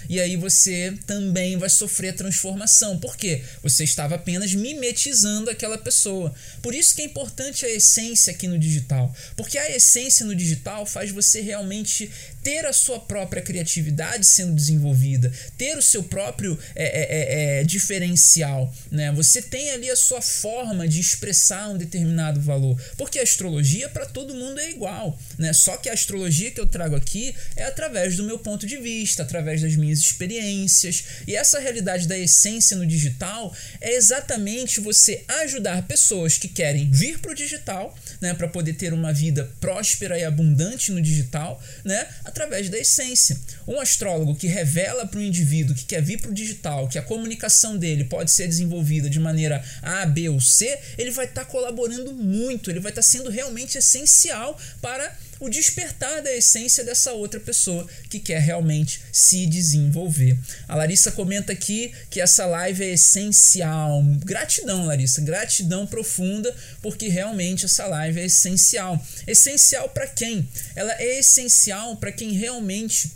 e 0.09 0.20
aí 0.20 0.36
você 0.36 0.94
também 1.07 1.57
vai 1.57 1.68
sofrer 1.68 2.14
transformação. 2.14 2.98
Por 2.98 3.16
quê? 3.16 3.42
Você 3.62 3.84
estava 3.84 4.14
apenas 4.14 4.54
mimetizando 4.54 5.50
aquela 5.50 5.78
pessoa. 5.78 6.34
Por 6.62 6.74
isso 6.74 6.94
que 6.94 7.02
é 7.02 7.04
importante 7.04 7.64
a 7.64 7.70
essência 7.70 8.32
aqui 8.32 8.46
no 8.46 8.59
digital. 8.59 9.14
Porque 9.36 9.59
a 9.59 9.70
essência 9.70 10.24
no 10.24 10.34
digital 10.34 10.86
faz 10.86 11.11
você 11.11 11.40
realmente 11.40 12.11
ter 12.47 12.64
a 12.64 12.72
sua 12.72 13.01
própria 13.01 13.42
criatividade 13.42 14.24
sendo 14.24 14.55
desenvolvida, 14.55 15.32
ter 15.59 15.76
o 15.76 15.82
seu 15.82 16.05
próprio 16.05 16.57
é, 16.76 16.84
é, 16.84 17.01
é, 17.01 17.61
é 17.61 17.64
diferencial. 17.64 18.72
Né? 18.88 19.11
Você 19.11 19.42
tem 19.42 19.70
ali 19.72 19.90
a 19.90 19.97
sua 19.97 20.22
forma 20.22 20.86
de 20.86 21.01
expressar 21.01 21.70
um 21.70 21.76
determinado 21.76 22.40
valor. 22.40 22.80
Porque 22.97 23.18
a 23.18 23.24
astrologia 23.24 23.88
para 23.88 24.07
todo 24.07 24.32
mundo 24.32 24.61
é 24.61 24.70
igual. 24.70 25.18
Né? 25.36 25.53
Só 25.53 25.76
que 25.76 25.88
a 25.88 25.92
astrologia 25.92 26.53
que 26.53 26.61
eu 26.61 26.68
trago 26.68 26.94
aqui 26.94 27.34
é 27.57 27.64
através 27.64 28.16
do 28.16 28.22
meu 28.22 28.38
ponto 28.38 28.64
de 28.64 28.76
vista, 28.76 29.24
através 29.24 29.61
das 29.61 29.74
minhas 29.74 29.99
experiências. 29.99 31.03
E 31.26 31.34
essa 31.34 31.59
realidade 31.59 32.07
da 32.07 32.16
essência 32.16 32.76
no 32.76 32.86
digital 32.86 33.53
é 33.80 33.97
exatamente 33.97 34.78
você 34.78 35.24
ajudar 35.42 35.82
pessoas 35.88 36.38
que 36.38 36.47
querem 36.47 36.88
vir 36.92 37.18
para 37.18 37.32
o 37.32 37.34
digital, 37.34 37.92
né, 38.20 38.34
para 38.34 38.47
poder 38.47 38.74
ter 38.74 38.92
uma 38.92 39.12
vida 39.12 39.51
próspera 39.59 40.16
e 40.16 40.22
abundante 40.22 40.92
no 40.92 41.03
digital, 41.03 41.61
né, 41.84 42.07
através 42.37 42.68
da 42.68 42.78
essência. 42.78 43.39
Um 43.66 43.80
astrólogo 43.80 44.37
que 44.37 44.47
revela 44.47 45.07
para 45.07 45.18
o 45.18 45.22
indivíduo 45.22 45.74
que 45.74 45.84
quer 45.87 46.03
vir 46.03 46.20
para 46.20 46.30
o 46.30 46.34
digital, 46.34 46.87
que 46.87 46.99
a 46.99 47.03
comunicação 47.03 47.78
dele 47.78 48.05
pode 48.05 48.30
ser 48.30 48.47
desenvolvida 48.47 49.09
de 49.09 49.18
maneira 49.18 49.64
A, 49.80 50.05
B 50.05 50.28
ou 50.28 50.39
C, 50.39 50.78
ele 50.99 51.11
vai 51.11 51.24
estar 51.24 51.45
tá 51.45 51.51
colaborando 51.51 52.12
muito, 52.12 52.70
ele 52.70 52.80
vai 52.80 52.93
estar 52.93 53.03
tá 53.03 53.09
sendo 53.09 53.30
realmente 53.30 53.78
essencial 53.78 54.59
para 54.82 55.16
o 55.39 55.49
despertar 55.49 56.22
da 56.22 56.34
essência 56.34 56.84
dessa 56.84 57.12
outra 57.12 57.39
pessoa 57.41 57.87
que 58.09 58.18
quer 58.18 58.41
realmente 58.41 59.01
se 59.12 59.47
desenvolver. 59.47 60.39
A 60.68 60.74
Larissa 60.74 61.12
comenta 61.12 61.53
aqui 61.53 61.93
que 62.11 62.20
essa 62.20 62.47
live 62.47 62.84
é 62.84 62.93
essencial. 62.95 64.03
Gratidão, 64.24 64.87
Larissa, 64.87 65.20
gratidão 65.20 65.87
profunda, 65.87 66.55
porque 66.82 67.09
realmente 67.09 67.64
essa 67.64 67.87
live 67.87 68.20
é 68.20 68.26
essencial. 68.26 69.05
Essencial 69.26 69.89
para 69.91 70.07
quem? 70.07 70.49
Ela 70.74 70.93
é 71.01 71.18
essencial 71.18 71.97
para 71.97 72.12
quem 72.12 72.32
realmente 72.32 73.11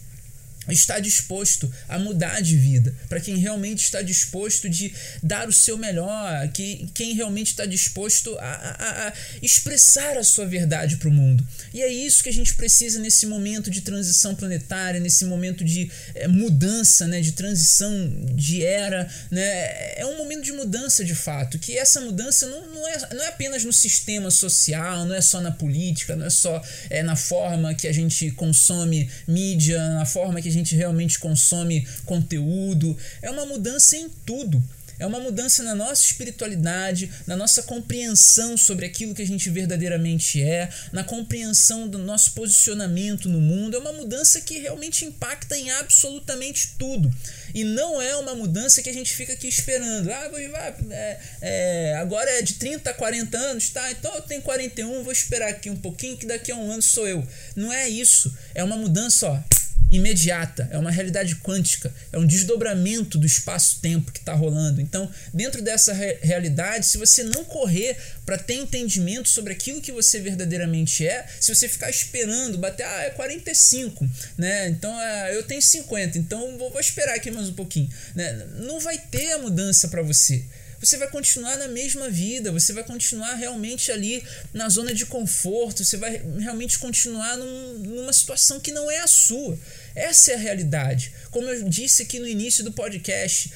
está 0.72 0.98
disposto 0.98 1.72
a 1.88 1.98
mudar 1.98 2.40
de 2.40 2.56
vida, 2.56 2.94
para 3.08 3.20
quem 3.20 3.36
realmente 3.36 3.84
está 3.84 4.02
disposto 4.02 4.68
de 4.68 4.92
dar 5.22 5.48
o 5.48 5.52
seu 5.52 5.76
melhor, 5.76 6.48
que, 6.48 6.88
quem 6.94 7.14
realmente 7.14 7.48
está 7.48 7.66
disposto 7.66 8.36
a, 8.38 8.44
a, 8.44 9.08
a 9.08 9.12
expressar 9.42 10.16
a 10.16 10.24
sua 10.24 10.46
verdade 10.46 10.96
para 10.96 11.08
o 11.08 11.12
mundo. 11.12 11.46
E 11.72 11.82
é 11.82 11.88
isso 11.88 12.22
que 12.22 12.28
a 12.28 12.32
gente 12.32 12.54
precisa 12.54 12.98
nesse 12.98 13.26
momento 13.26 13.70
de 13.70 13.80
transição 13.80 14.34
planetária, 14.34 15.00
nesse 15.00 15.24
momento 15.24 15.64
de 15.64 15.90
é, 16.14 16.26
mudança, 16.28 17.06
né, 17.06 17.20
de 17.20 17.32
transição 17.32 17.90
de 18.34 18.64
era. 18.64 19.08
Né, 19.30 19.96
é 19.96 20.06
um 20.06 20.16
momento 20.18 20.42
de 20.42 20.52
mudança 20.52 21.04
de 21.04 21.14
fato, 21.14 21.58
que 21.58 21.78
essa 21.78 22.00
mudança 22.00 22.46
não, 22.46 22.66
não, 22.66 22.88
é, 22.88 23.14
não 23.14 23.22
é 23.22 23.28
apenas 23.28 23.64
no 23.64 23.72
sistema 23.72 24.30
social, 24.30 25.04
não 25.04 25.14
é 25.14 25.20
só 25.20 25.40
na 25.40 25.50
política, 25.50 26.16
não 26.16 26.26
é 26.26 26.30
só 26.30 26.62
é, 26.88 27.02
na 27.02 27.16
forma 27.16 27.74
que 27.74 27.86
a 27.86 27.92
gente 27.92 28.30
consome 28.32 29.10
mídia, 29.26 29.78
na 29.94 30.04
forma 30.04 30.40
que 30.42 30.48
a 30.48 30.52
gente 30.52 30.59
gente 30.60 30.76
realmente 30.76 31.18
consome 31.18 31.86
conteúdo. 32.04 32.96
É 33.20 33.30
uma 33.30 33.44
mudança 33.44 33.96
em 33.96 34.08
tudo. 34.24 34.62
É 35.00 35.06
uma 35.06 35.18
mudança 35.18 35.62
na 35.62 35.74
nossa 35.74 36.04
espiritualidade, 36.04 37.10
na 37.26 37.34
nossa 37.34 37.62
compreensão 37.62 38.54
sobre 38.58 38.84
aquilo 38.84 39.14
que 39.14 39.22
a 39.22 39.26
gente 39.26 39.48
verdadeiramente 39.48 40.42
é, 40.42 40.68
na 40.92 41.02
compreensão 41.02 41.88
do 41.88 41.96
nosso 41.96 42.32
posicionamento 42.32 43.26
no 43.26 43.40
mundo. 43.40 43.74
É 43.74 43.78
uma 43.78 43.94
mudança 43.94 44.42
que 44.42 44.58
realmente 44.58 45.06
impacta 45.06 45.56
em 45.56 45.70
absolutamente 45.70 46.74
tudo. 46.78 47.10
E 47.54 47.64
não 47.64 48.00
é 48.00 48.14
uma 48.16 48.34
mudança 48.34 48.82
que 48.82 48.90
a 48.90 48.92
gente 48.92 49.14
fica 49.14 49.32
aqui 49.32 49.48
esperando. 49.48 50.12
Ah, 50.12 50.28
vou, 50.28 50.38
é, 50.38 51.20
é, 51.40 51.96
agora 51.98 52.30
é 52.32 52.42
de 52.42 52.54
30 52.54 52.90
a 52.90 52.94
40 52.94 53.38
anos, 53.38 53.70
tá? 53.70 53.90
Então 53.90 54.14
eu 54.14 54.20
tenho 54.20 54.42
41, 54.42 55.02
vou 55.02 55.12
esperar 55.12 55.48
aqui 55.48 55.70
um 55.70 55.76
pouquinho, 55.76 56.18
que 56.18 56.26
daqui 56.26 56.52
a 56.52 56.56
um 56.56 56.70
ano 56.70 56.82
sou 56.82 57.08
eu. 57.08 57.26
Não 57.56 57.72
é 57.72 57.88
isso. 57.88 58.36
É 58.54 58.62
uma 58.62 58.76
mudança, 58.76 59.30
ó 59.30 59.59
imediata, 59.90 60.68
é 60.70 60.78
uma 60.78 60.90
realidade 60.90 61.36
quântica, 61.36 61.92
é 62.12 62.18
um 62.18 62.26
desdobramento 62.26 63.18
do 63.18 63.26
espaço-tempo 63.26 64.12
que 64.12 64.20
está 64.20 64.32
rolando. 64.32 64.80
Então, 64.80 65.10
dentro 65.34 65.60
dessa 65.60 65.92
re 65.92 66.18
realidade, 66.22 66.86
se 66.86 66.96
você 66.96 67.24
não 67.24 67.44
correr 67.44 67.96
para 68.24 68.38
ter 68.38 68.54
entendimento 68.54 69.28
sobre 69.28 69.52
aquilo 69.52 69.80
que 69.80 69.90
você 69.90 70.20
verdadeiramente 70.20 71.06
é, 71.06 71.26
se 71.40 71.52
você 71.54 71.68
ficar 71.68 71.90
esperando, 71.90 72.58
bater, 72.58 72.84
ah, 72.84 73.02
é 73.02 73.10
45, 73.10 74.08
né? 74.38 74.68
Então, 74.68 75.00
é, 75.00 75.36
eu 75.36 75.42
tenho 75.42 75.62
50, 75.62 76.18
então 76.18 76.56
vou, 76.56 76.70
vou 76.70 76.80
esperar 76.80 77.16
aqui 77.16 77.30
mais 77.30 77.48
um 77.48 77.54
pouquinho, 77.54 77.88
né? 78.14 78.46
Não 78.58 78.78
vai 78.78 78.98
ter 78.98 79.32
a 79.32 79.38
mudança 79.38 79.88
para 79.88 80.02
você 80.02 80.44
você 80.80 80.96
vai 80.96 81.08
continuar 81.08 81.58
na 81.58 81.68
mesma 81.68 82.08
vida, 82.08 82.50
você 82.50 82.72
vai 82.72 82.82
continuar 82.82 83.34
realmente 83.34 83.92
ali 83.92 84.24
na 84.52 84.68
zona 84.70 84.94
de 84.94 85.04
conforto, 85.04 85.84
você 85.84 85.98
vai 85.98 86.22
realmente 86.38 86.78
continuar 86.78 87.36
num, 87.36 87.78
numa 87.80 88.12
situação 88.12 88.58
que 88.58 88.72
não 88.72 88.90
é 88.90 89.00
a 89.00 89.06
sua. 89.06 89.58
Essa 89.94 90.32
é 90.32 90.34
a 90.34 90.38
realidade. 90.38 91.12
Como 91.30 91.48
eu 91.48 91.68
disse 91.68 92.02
aqui 92.02 92.18
no 92.18 92.26
início 92.26 92.64
do 92.64 92.72
podcast, 92.72 93.52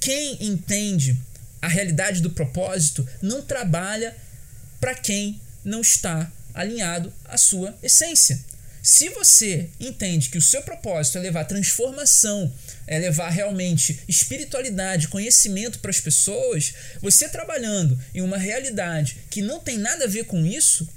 quem 0.00 0.36
entende 0.44 1.16
a 1.60 1.68
realidade 1.68 2.20
do 2.22 2.30
propósito 2.30 3.06
não 3.20 3.42
trabalha 3.42 4.16
para 4.80 4.94
quem 4.94 5.40
não 5.64 5.80
está 5.80 6.30
alinhado 6.54 7.12
à 7.24 7.36
sua 7.36 7.76
essência. 7.82 8.38
Se 8.82 9.08
você 9.10 9.68
entende 9.78 10.30
que 10.30 10.38
o 10.38 10.42
seu 10.42 10.62
propósito 10.62 11.18
é 11.18 11.20
levar 11.20 11.44
transformação, 11.44 12.52
é 12.86 12.98
levar 12.98 13.28
realmente 13.28 14.00
espiritualidade, 14.08 15.08
conhecimento 15.08 15.78
para 15.80 15.90
as 15.90 16.00
pessoas, 16.00 16.72
você 17.00 17.28
trabalhando 17.28 17.98
em 18.14 18.22
uma 18.22 18.38
realidade 18.38 19.18
que 19.30 19.42
não 19.42 19.60
tem 19.60 19.76
nada 19.76 20.04
a 20.04 20.08
ver 20.08 20.24
com 20.24 20.46
isso, 20.46 20.88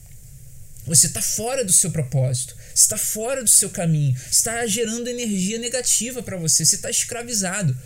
você 0.86 1.08
está 1.08 1.22
fora 1.22 1.66
do 1.66 1.74
seu 1.74 1.92
propósito, 1.92 2.56
está 2.74 2.98
fora 2.98 3.44
do 3.44 3.50
seu 3.50 3.70
caminho, 3.70 4.16
está 4.30 4.66
gerando 4.66 5.08
energia 5.08 5.58
negativa 5.58 6.22
para 6.24 6.38
você, 6.38 6.66
você 6.66 6.76
está 6.76 6.90
escravizado. 6.90 7.78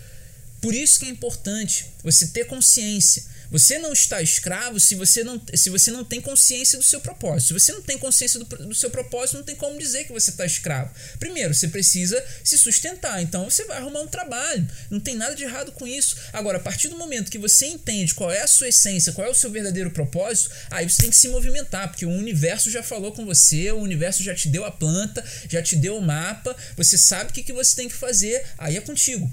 Por 0.62 0.74
isso 0.74 1.00
que 1.00 1.06
é 1.06 1.10
importante 1.10 1.86
você 2.04 2.28
ter 2.28 2.46
consciência 2.46 3.24
você 3.58 3.80
não 3.80 3.94
está 3.94 4.22
escravo 4.22 4.82
se 4.82 4.96
você 4.96 5.24
não, 5.24 5.42
se 5.54 5.70
você 5.70 5.90
não 5.90 6.04
tem 6.04 6.20
consciência 6.20 6.78
do 6.78 6.84
seu 6.84 7.00
propósito. 7.00 7.48
Se 7.48 7.54
você 7.54 7.72
não 7.72 7.82
tem 7.82 7.98
consciência 7.98 8.38
do, 8.38 8.46
do 8.46 8.76
seu 8.76 8.90
propósito, 8.90 9.38
não 9.38 9.46
tem 9.46 9.56
como 9.56 9.80
dizer 9.80 10.04
que 10.04 10.12
você 10.12 10.30
está 10.30 10.46
escravo. 10.46 10.94
Primeiro, 11.18 11.54
você 11.54 11.70
precisa 11.70 12.22
se 12.44 12.58
sustentar. 12.58 13.22
Então, 13.22 13.50
você 13.50 13.64
vai 13.64 13.78
arrumar 13.78 14.02
um 14.02 14.08
trabalho. 14.08 14.68
Não 14.90 15.00
tem 15.00 15.16
nada 15.16 15.34
de 15.34 15.46
errado 15.46 15.72
com 15.72 15.88
isso. 15.88 16.18
Agora, 16.34 16.58
a 16.58 16.60
partir 16.60 16.90
do 16.90 16.98
momento 16.98 17.32
que 17.32 17.38
você 17.38 17.68
entende 17.68 18.14
qual 18.14 18.30
é 18.30 18.42
a 18.42 18.48
sua 18.48 18.68
essência, 18.68 19.14
qual 19.14 19.26
é 19.26 19.32
o 19.32 19.34
seu 19.34 19.50
verdadeiro 19.50 19.90
propósito, 19.90 20.52
aí 20.70 20.90
você 20.90 21.04
tem 21.04 21.10
que 21.10 21.16
se 21.16 21.30
movimentar, 21.30 21.88
porque 21.88 22.06
o 22.06 22.10
universo 22.10 22.70
já 22.70 22.84
falou 22.84 23.14
com 23.14 23.26
você, 23.26 23.72
o 23.72 23.80
universo 23.80 24.22
já 24.22 24.36
te 24.36 24.50
deu 24.50 24.66
a 24.66 24.72
planta, 24.72 25.24
já 25.50 25.62
te 25.62 25.78
deu 25.78 25.96
o 25.96 26.02
mapa, 26.02 26.54
você 26.76 26.98
sabe 26.98 27.30
o 27.30 27.34
que, 27.34 27.42
que 27.42 27.54
você 27.54 27.74
tem 27.74 27.88
que 27.88 27.96
fazer, 27.96 28.46
aí 28.58 28.76
é 28.76 28.82
contigo. 28.82 29.32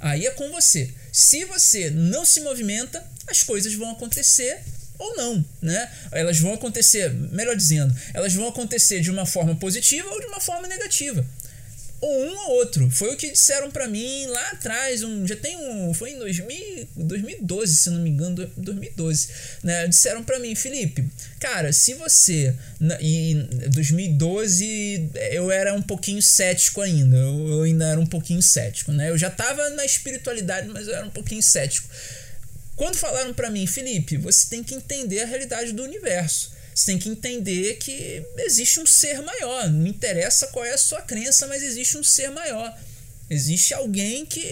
Aí 0.00 0.26
é 0.26 0.30
com 0.30 0.50
você. 0.50 0.92
Se 1.12 1.44
você 1.44 1.90
não 1.90 2.24
se 2.24 2.40
movimenta, 2.40 3.04
as 3.26 3.42
coisas 3.42 3.74
vão 3.74 3.90
acontecer 3.90 4.60
ou 4.98 5.16
não, 5.16 5.44
né? 5.62 5.90
Elas 6.12 6.38
vão 6.38 6.52
acontecer, 6.52 7.10
melhor 7.10 7.56
dizendo, 7.56 7.94
elas 8.12 8.34
vão 8.34 8.48
acontecer 8.48 9.00
de 9.00 9.10
uma 9.10 9.24
forma 9.24 9.56
positiva 9.56 10.08
ou 10.08 10.20
de 10.20 10.26
uma 10.26 10.40
forma 10.40 10.68
negativa 10.68 11.24
ou 12.00 12.24
um 12.24 12.36
ou 12.36 12.50
outro. 12.56 12.90
Foi 12.90 13.12
o 13.12 13.16
que 13.16 13.30
disseram 13.30 13.70
para 13.70 13.86
mim 13.86 14.26
lá 14.26 14.50
atrás, 14.50 15.02
um, 15.02 15.26
já 15.26 15.36
tem 15.36 15.56
um, 15.56 15.92
foi 15.92 16.12
em 16.12 16.18
2000, 16.18 16.88
2012, 16.96 17.76
se 17.76 17.90
não 17.90 18.00
me 18.00 18.10
engano, 18.10 18.50
2012, 18.56 19.28
né? 19.62 19.86
Disseram 19.86 20.24
para 20.24 20.38
mim, 20.38 20.54
Felipe, 20.54 21.06
cara, 21.38 21.72
se 21.72 21.94
você 21.94 22.54
e 23.00 23.34
2012 23.68 25.10
eu 25.32 25.50
era 25.50 25.74
um 25.74 25.82
pouquinho 25.82 26.22
cético 26.22 26.80
ainda, 26.80 27.16
eu, 27.16 27.48
eu 27.48 27.62
ainda 27.62 27.86
era 27.86 28.00
um 28.00 28.06
pouquinho 28.06 28.42
cético, 28.42 28.92
né? 28.92 29.10
Eu 29.10 29.18
já 29.18 29.30
tava 29.30 29.68
na 29.70 29.84
espiritualidade, 29.84 30.68
mas 30.68 30.88
eu 30.88 30.94
era 30.94 31.06
um 31.06 31.10
pouquinho 31.10 31.42
cético. 31.42 31.88
Quando 32.76 32.96
falaram 32.96 33.34
para 33.34 33.50
mim, 33.50 33.66
Felipe, 33.66 34.16
você 34.16 34.48
tem 34.48 34.64
que 34.64 34.74
entender 34.74 35.20
a 35.20 35.26
realidade 35.26 35.72
do 35.72 35.82
universo. 35.82 36.59
Você 36.80 36.86
tem 36.86 36.98
que 36.98 37.10
entender 37.10 37.76
que 37.76 38.24
existe 38.38 38.80
um 38.80 38.86
ser 38.86 39.20
maior. 39.20 39.68
Não 39.68 39.86
interessa 39.86 40.46
qual 40.46 40.64
é 40.64 40.72
a 40.72 40.78
sua 40.78 41.02
crença, 41.02 41.46
mas 41.46 41.62
existe 41.62 41.98
um 41.98 42.02
ser 42.02 42.30
maior. 42.30 42.74
Existe 43.28 43.74
alguém 43.74 44.24
que 44.24 44.42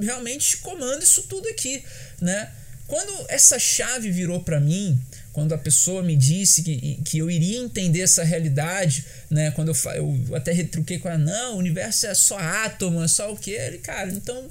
realmente 0.00 0.56
comanda 0.56 1.04
isso 1.04 1.24
tudo 1.24 1.46
aqui, 1.48 1.84
né? 2.18 2.50
Quando 2.86 3.12
essa 3.28 3.58
chave 3.58 4.10
virou 4.10 4.42
para 4.42 4.58
mim, 4.58 4.98
quando 5.34 5.52
a 5.52 5.58
pessoa 5.58 6.02
me 6.02 6.16
disse 6.16 6.62
que, 6.62 6.98
que 7.04 7.18
eu 7.18 7.30
iria 7.30 7.58
entender 7.58 8.00
essa 8.00 8.24
realidade, 8.24 9.04
né? 9.28 9.50
Quando 9.50 9.68
eu, 9.68 10.18
eu 10.28 10.34
até 10.34 10.52
retruquei 10.52 10.98
com 10.98 11.10
ela, 11.10 11.18
não, 11.18 11.56
o 11.56 11.58
universo 11.58 12.06
é 12.06 12.14
só 12.14 12.38
átomo, 12.38 13.02
é 13.02 13.08
só 13.08 13.30
o 13.30 13.36
que? 13.36 13.50
Ele, 13.50 13.76
cara, 13.76 14.10
então 14.10 14.50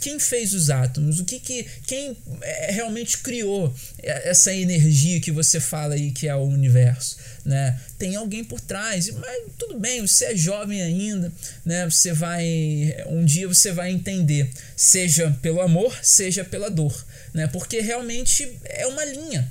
quem 0.00 0.18
fez 0.18 0.52
os 0.52 0.70
átomos? 0.70 1.20
O 1.20 1.24
que, 1.24 1.38
que 1.40 1.66
quem 1.86 2.16
é, 2.42 2.72
realmente 2.72 3.18
criou 3.18 3.74
essa 4.02 4.52
energia 4.54 5.20
que 5.20 5.30
você 5.30 5.60
fala 5.60 5.94
aí 5.94 6.10
que 6.10 6.28
é 6.28 6.34
o 6.34 6.42
universo, 6.42 7.16
né? 7.44 7.78
Tem 7.98 8.16
alguém 8.16 8.44
por 8.44 8.60
trás, 8.60 9.10
mas 9.10 9.42
tudo 9.58 9.78
bem, 9.78 10.06
você 10.06 10.26
é 10.26 10.36
jovem 10.36 10.82
ainda, 10.82 11.32
né? 11.64 11.88
Você 11.88 12.12
vai 12.12 12.96
um 13.06 13.24
dia 13.24 13.48
você 13.48 13.72
vai 13.72 13.90
entender, 13.90 14.50
seja 14.76 15.36
pelo 15.42 15.60
amor, 15.60 15.96
seja 16.02 16.44
pela 16.44 16.70
dor, 16.70 17.04
né? 17.32 17.46
Porque 17.46 17.80
realmente 17.80 18.56
é 18.64 18.86
uma 18.86 19.04
linha. 19.04 19.50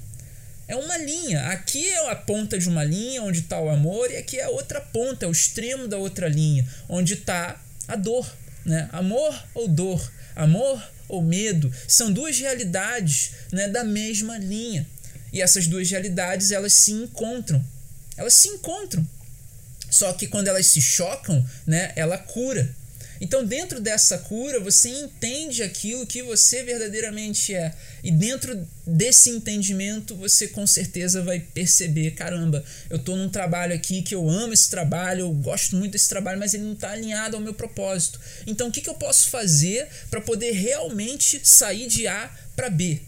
É 0.67 0.75
uma 0.75 0.97
linha. 0.97 1.41
Aqui 1.47 1.87
é 1.87 2.09
a 2.09 2.15
ponta 2.15 2.57
de 2.57 2.67
uma 2.67 2.83
linha 2.83 3.21
onde 3.21 3.39
está 3.39 3.59
o 3.59 3.69
amor 3.69 4.09
e 4.09 4.17
aqui 4.17 4.39
é 4.39 4.45
a 4.45 4.49
outra 4.49 4.81
ponta, 4.81 5.25
é 5.25 5.29
o 5.29 5.31
extremo 5.31 5.87
da 5.87 5.97
outra 5.97 6.27
linha, 6.27 6.67
onde 6.89 7.13
está 7.13 7.61
a 7.87 7.95
dor, 7.95 8.27
né? 8.65 8.89
Amor 8.91 9.35
ou 9.53 9.67
dor, 9.67 10.11
Amor 10.35 10.81
ou 11.07 11.21
medo 11.21 11.71
são 11.87 12.11
duas 12.11 12.39
realidades 12.39 13.31
né, 13.51 13.67
da 13.67 13.83
mesma 13.83 14.37
linha. 14.37 14.85
E 15.31 15.41
essas 15.41 15.67
duas 15.67 15.89
realidades 15.89 16.51
elas 16.51 16.73
se 16.73 16.91
encontram. 16.91 17.63
Elas 18.17 18.33
se 18.33 18.47
encontram. 18.47 19.05
Só 19.89 20.11
que 20.13 20.27
quando 20.27 20.47
elas 20.47 20.67
se 20.67 20.81
chocam, 20.81 21.45
né, 21.65 21.91
ela 21.95 22.17
cura. 22.17 22.73
Então, 23.21 23.45
dentro 23.45 23.79
dessa 23.79 24.17
cura, 24.17 24.59
você 24.59 24.89
entende 24.89 25.63
aquilo 25.63 26.05
que 26.05 26.21
você 26.21 26.63
verdadeiramente 26.63 27.53
é. 27.53 27.73
E 28.03 28.11
dentro 28.11 28.67
desse 28.85 29.29
entendimento, 29.29 30.15
você 30.15 30.47
com 30.47 30.67
certeza 30.67 31.21
vai 31.21 31.39
perceber: 31.39 32.11
caramba, 32.11 32.63
eu 32.89 32.97
estou 32.97 33.15
num 33.15 33.29
trabalho 33.29 33.73
aqui 33.73 34.01
que 34.01 34.13
eu 34.13 34.29
amo 34.29 34.53
esse 34.53 34.69
trabalho, 34.69 35.21
eu 35.21 35.31
gosto 35.33 35.75
muito 35.75 35.93
desse 35.93 36.09
trabalho, 36.09 36.39
mas 36.39 36.53
ele 36.53 36.63
não 36.63 36.73
está 36.73 36.91
alinhado 36.91 37.35
ao 37.35 37.41
meu 37.41 37.53
propósito. 37.53 38.19
Então, 38.45 38.67
o 38.67 38.71
que, 38.71 38.81
que 38.81 38.89
eu 38.89 38.95
posso 38.95 39.29
fazer 39.29 39.87
para 40.09 40.21
poder 40.21 40.51
realmente 40.51 41.39
sair 41.43 41.87
de 41.87 42.07
A 42.07 42.29
para 42.55 42.69
B? 42.69 43.01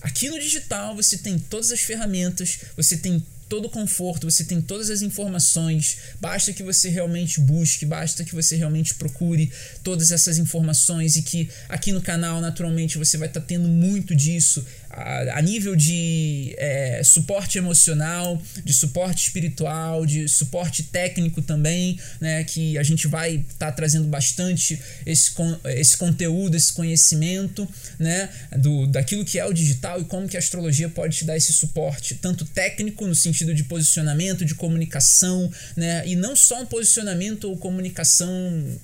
Aqui 0.00 0.30
no 0.30 0.38
digital 0.38 0.96
você 0.96 1.18
tem 1.18 1.38
todas 1.38 1.70
as 1.70 1.80
ferramentas, 1.80 2.60
você 2.76 2.96
tem 2.96 3.24
todo 3.50 3.64
o 3.66 3.68
conforto, 3.68 4.30
você 4.30 4.44
tem 4.44 4.62
todas 4.62 4.88
as 4.90 5.02
informações, 5.02 5.98
basta 6.20 6.52
que 6.52 6.62
você 6.62 6.88
realmente 6.88 7.40
busque, 7.40 7.84
basta 7.84 8.24
que 8.24 8.32
você 8.32 8.54
realmente 8.54 8.94
procure 8.94 9.52
todas 9.82 10.12
essas 10.12 10.38
informações 10.38 11.16
e 11.16 11.22
que 11.22 11.50
aqui 11.68 11.90
no 11.90 12.00
canal, 12.00 12.40
naturalmente, 12.40 12.96
você 12.96 13.18
vai 13.18 13.26
estar 13.26 13.40
tá 13.40 13.46
tendo 13.46 13.66
muito 13.66 14.14
disso 14.14 14.64
a, 14.90 15.40
nível 15.40 15.76
de 15.76 16.54
é, 16.58 17.02
suporte 17.04 17.56
emocional, 17.56 18.40
de 18.64 18.72
suporte 18.74 19.22
espiritual, 19.22 20.04
de 20.04 20.28
suporte 20.28 20.82
técnico 20.82 21.40
também, 21.40 21.98
né, 22.20 22.42
que 22.42 22.76
a 22.76 22.82
gente 22.82 23.06
vai 23.06 23.36
estar 23.36 23.66
tá 23.66 23.72
trazendo 23.72 24.08
bastante 24.08 24.80
esse, 25.06 25.32
esse 25.66 25.96
conteúdo, 25.96 26.56
esse 26.56 26.72
conhecimento, 26.72 27.68
né, 27.98 28.28
do, 28.58 28.86
daquilo 28.88 29.24
que 29.24 29.38
é 29.38 29.46
o 29.46 29.52
digital 29.52 30.00
e 30.00 30.04
como 30.04 30.28
que 30.28 30.36
a 30.36 30.40
astrologia 30.40 30.88
pode 30.88 31.18
te 31.18 31.24
dar 31.24 31.36
esse 31.36 31.52
suporte, 31.52 32.16
tanto 32.16 32.44
técnico 32.44 33.06
no 33.06 33.14
sentido 33.14 33.54
de 33.54 33.62
posicionamento, 33.64 34.44
de 34.44 34.56
comunicação, 34.56 35.50
né, 35.76 36.02
e 36.04 36.16
não 36.16 36.34
só 36.34 36.62
um 36.62 36.66
posicionamento 36.66 37.44
ou 37.44 37.56
comunicação 37.56 38.30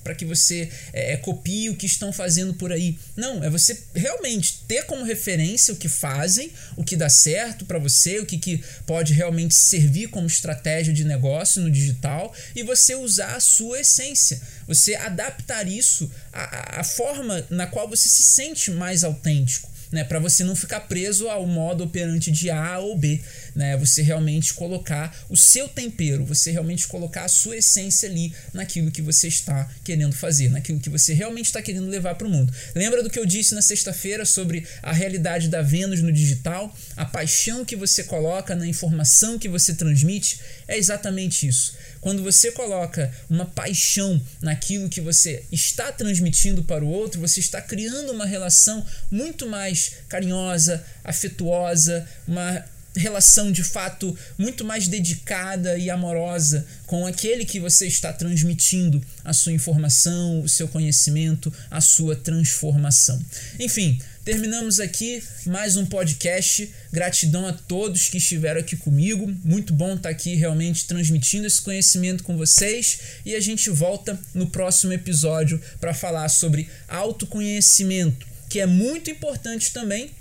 para 0.03 0.15
que 0.15 0.23
você 0.23 0.69
é, 0.93 1.17
copie 1.17 1.69
o 1.69 1.75
que 1.75 1.85
estão 1.85 2.13
fazendo 2.13 2.53
por 2.53 2.71
aí. 2.71 2.97
Não, 3.15 3.43
é 3.43 3.49
você 3.49 3.77
realmente 3.93 4.59
ter 4.67 4.83
como 4.85 5.03
referência 5.03 5.73
o 5.73 5.77
que 5.77 5.89
fazem, 5.97 6.51
o 6.75 6.83
que 6.83 6.95
dá 6.95 7.09
certo 7.09 7.65
para 7.65 7.79
você, 7.79 8.19
o 8.19 8.25
que, 8.25 8.37
que 8.37 8.63
pode 8.85 9.13
realmente 9.13 9.53
servir 9.55 10.07
como 10.07 10.27
estratégia 10.27 10.93
de 10.93 11.03
negócio 11.03 11.61
no 11.61 11.71
digital 11.71 12.33
e 12.55 12.63
você 12.63 12.95
usar 12.95 13.35
a 13.35 13.39
sua 13.39 13.81
essência. 13.81 14.41
Você 14.67 14.95
adaptar 14.95 15.67
isso 15.67 16.09
à, 16.31 16.79
à 16.79 16.83
forma 16.83 17.45
na 17.49 17.67
qual 17.67 17.87
você 17.87 18.07
se 18.07 18.23
sente 18.23 18.71
mais 18.71 19.03
autêntico 19.03 19.76
né, 19.91 20.03
para 20.03 20.19
você 20.19 20.43
não 20.43 20.55
ficar 20.55 20.81
preso 20.81 21.29
ao 21.29 21.45
modo 21.45 21.83
operante 21.83 22.31
de 22.31 22.49
A 22.49 22.79
ou 22.79 22.97
B, 22.97 23.21
né? 23.55 23.77
Você 23.77 24.01
realmente 24.01 24.53
colocar 24.53 25.15
o 25.29 25.37
seu 25.37 25.67
tempero, 25.67 26.25
você 26.25 26.51
realmente 26.51 26.87
colocar 26.87 27.23
a 27.23 27.27
sua 27.27 27.57
essência 27.57 28.09
ali 28.09 28.33
naquilo 28.53 28.91
que 28.91 29.01
você 29.01 29.27
está 29.27 29.69
querendo 29.83 30.13
fazer, 30.13 30.49
naquilo 30.49 30.79
que 30.79 30.89
você 30.89 31.13
realmente 31.13 31.45
está 31.45 31.61
querendo 31.61 31.87
levar 31.87 32.15
para 32.15 32.27
o 32.27 32.29
mundo. 32.29 32.53
Lembra 32.75 33.01
do 33.01 33.09
que 33.09 33.19
eu 33.19 33.25
disse 33.25 33.55
na 33.55 33.61
sexta-feira 33.61 34.25
sobre 34.25 34.65
a 34.81 34.91
realidade 34.91 35.47
da 35.49 35.61
Vênus 35.61 36.01
no 36.01 36.11
digital? 36.11 36.75
A 36.95 37.05
paixão 37.05 37.65
que 37.65 37.75
você 37.75 38.03
coloca 38.03 38.55
na 38.55 38.67
informação 38.67 39.39
que 39.39 39.49
você 39.49 39.73
transmite 39.73 40.39
é 40.67 40.77
exatamente 40.77 41.47
isso. 41.47 41.75
Quando 42.01 42.21
você 42.21 42.51
coloca 42.51 43.11
uma 43.29 43.45
paixão 43.45 44.21
naquilo 44.41 44.89
que 44.89 45.01
você 45.01 45.43
está 45.51 45.91
transmitindo 45.91 46.63
para 46.63 46.83
o 46.83 46.89
outro, 46.89 47.21
você 47.21 47.39
está 47.39 47.61
criando 47.61 48.11
uma 48.11 48.25
relação 48.25 48.85
muito 49.09 49.47
mais 49.47 49.93
carinhosa, 50.09 50.83
afetuosa, 51.03 52.07
uma 52.27 52.63
relação 52.97 53.51
de 53.51 53.63
fato 53.63 54.17
muito 54.37 54.65
mais 54.65 54.87
dedicada 54.87 55.77
e 55.77 55.89
amorosa 55.89 56.65
com 56.85 57.05
aquele 57.05 57.45
que 57.45 57.59
você 57.59 57.85
está 57.87 58.11
transmitindo 58.11 59.01
a 59.23 59.33
sua 59.33 59.53
informação, 59.53 60.41
o 60.41 60.49
seu 60.49 60.67
conhecimento, 60.67 61.53
a 61.69 61.79
sua 61.79 62.15
transformação. 62.15 63.23
Enfim, 63.59 63.99
Terminamos 64.27 64.81
aqui 64.81 65.23
mais 65.45 65.77
um 65.77 65.85
podcast. 65.85 66.69
Gratidão 66.91 67.47
a 67.47 67.53
todos 67.53 68.09
que 68.09 68.17
estiveram 68.17 68.59
aqui 68.59 68.75
comigo. 68.75 69.33
Muito 69.41 69.71
bom 69.71 69.95
estar 69.95 70.09
aqui 70.09 70.35
realmente 70.35 70.85
transmitindo 70.85 71.47
esse 71.47 71.61
conhecimento 71.61 72.25
com 72.25 72.35
vocês. 72.35 72.99
E 73.25 73.33
a 73.35 73.39
gente 73.39 73.69
volta 73.69 74.19
no 74.33 74.47
próximo 74.47 74.91
episódio 74.91 75.61
para 75.79 75.93
falar 75.93 76.27
sobre 76.27 76.69
autoconhecimento, 76.89 78.27
que 78.49 78.59
é 78.59 78.65
muito 78.65 79.09
importante 79.09 79.71
também 79.71 80.11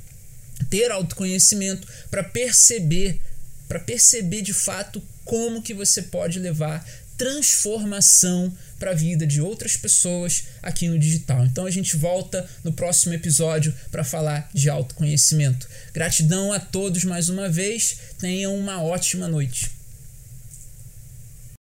ter 0.70 0.92
autoconhecimento 0.92 1.88
para 2.08 2.22
perceber, 2.22 3.20
para 3.66 3.80
perceber 3.80 4.42
de 4.42 4.52
fato 4.52 5.02
como 5.24 5.60
que 5.60 5.74
você 5.74 6.00
pode 6.00 6.38
levar 6.38 6.88
transformação 7.16 8.52
para 8.78 8.90
a 8.90 8.94
vida 8.94 9.26
de 9.26 9.40
outras 9.40 9.76
pessoas 9.76 10.44
aqui 10.62 10.88
no 10.88 10.98
digital. 10.98 11.44
Então 11.44 11.66
a 11.66 11.70
gente 11.70 11.96
volta 11.96 12.48
no 12.62 12.72
próximo 12.72 13.14
episódio 13.14 13.74
para 13.90 14.04
falar 14.04 14.48
de 14.52 14.68
autoconhecimento. 14.68 15.68
Gratidão 15.92 16.52
a 16.52 16.60
todos 16.60 17.04
mais 17.04 17.28
uma 17.28 17.48
vez. 17.48 17.98
Tenham 18.18 18.56
uma 18.56 18.82
ótima 18.82 19.28
noite. 19.28 19.75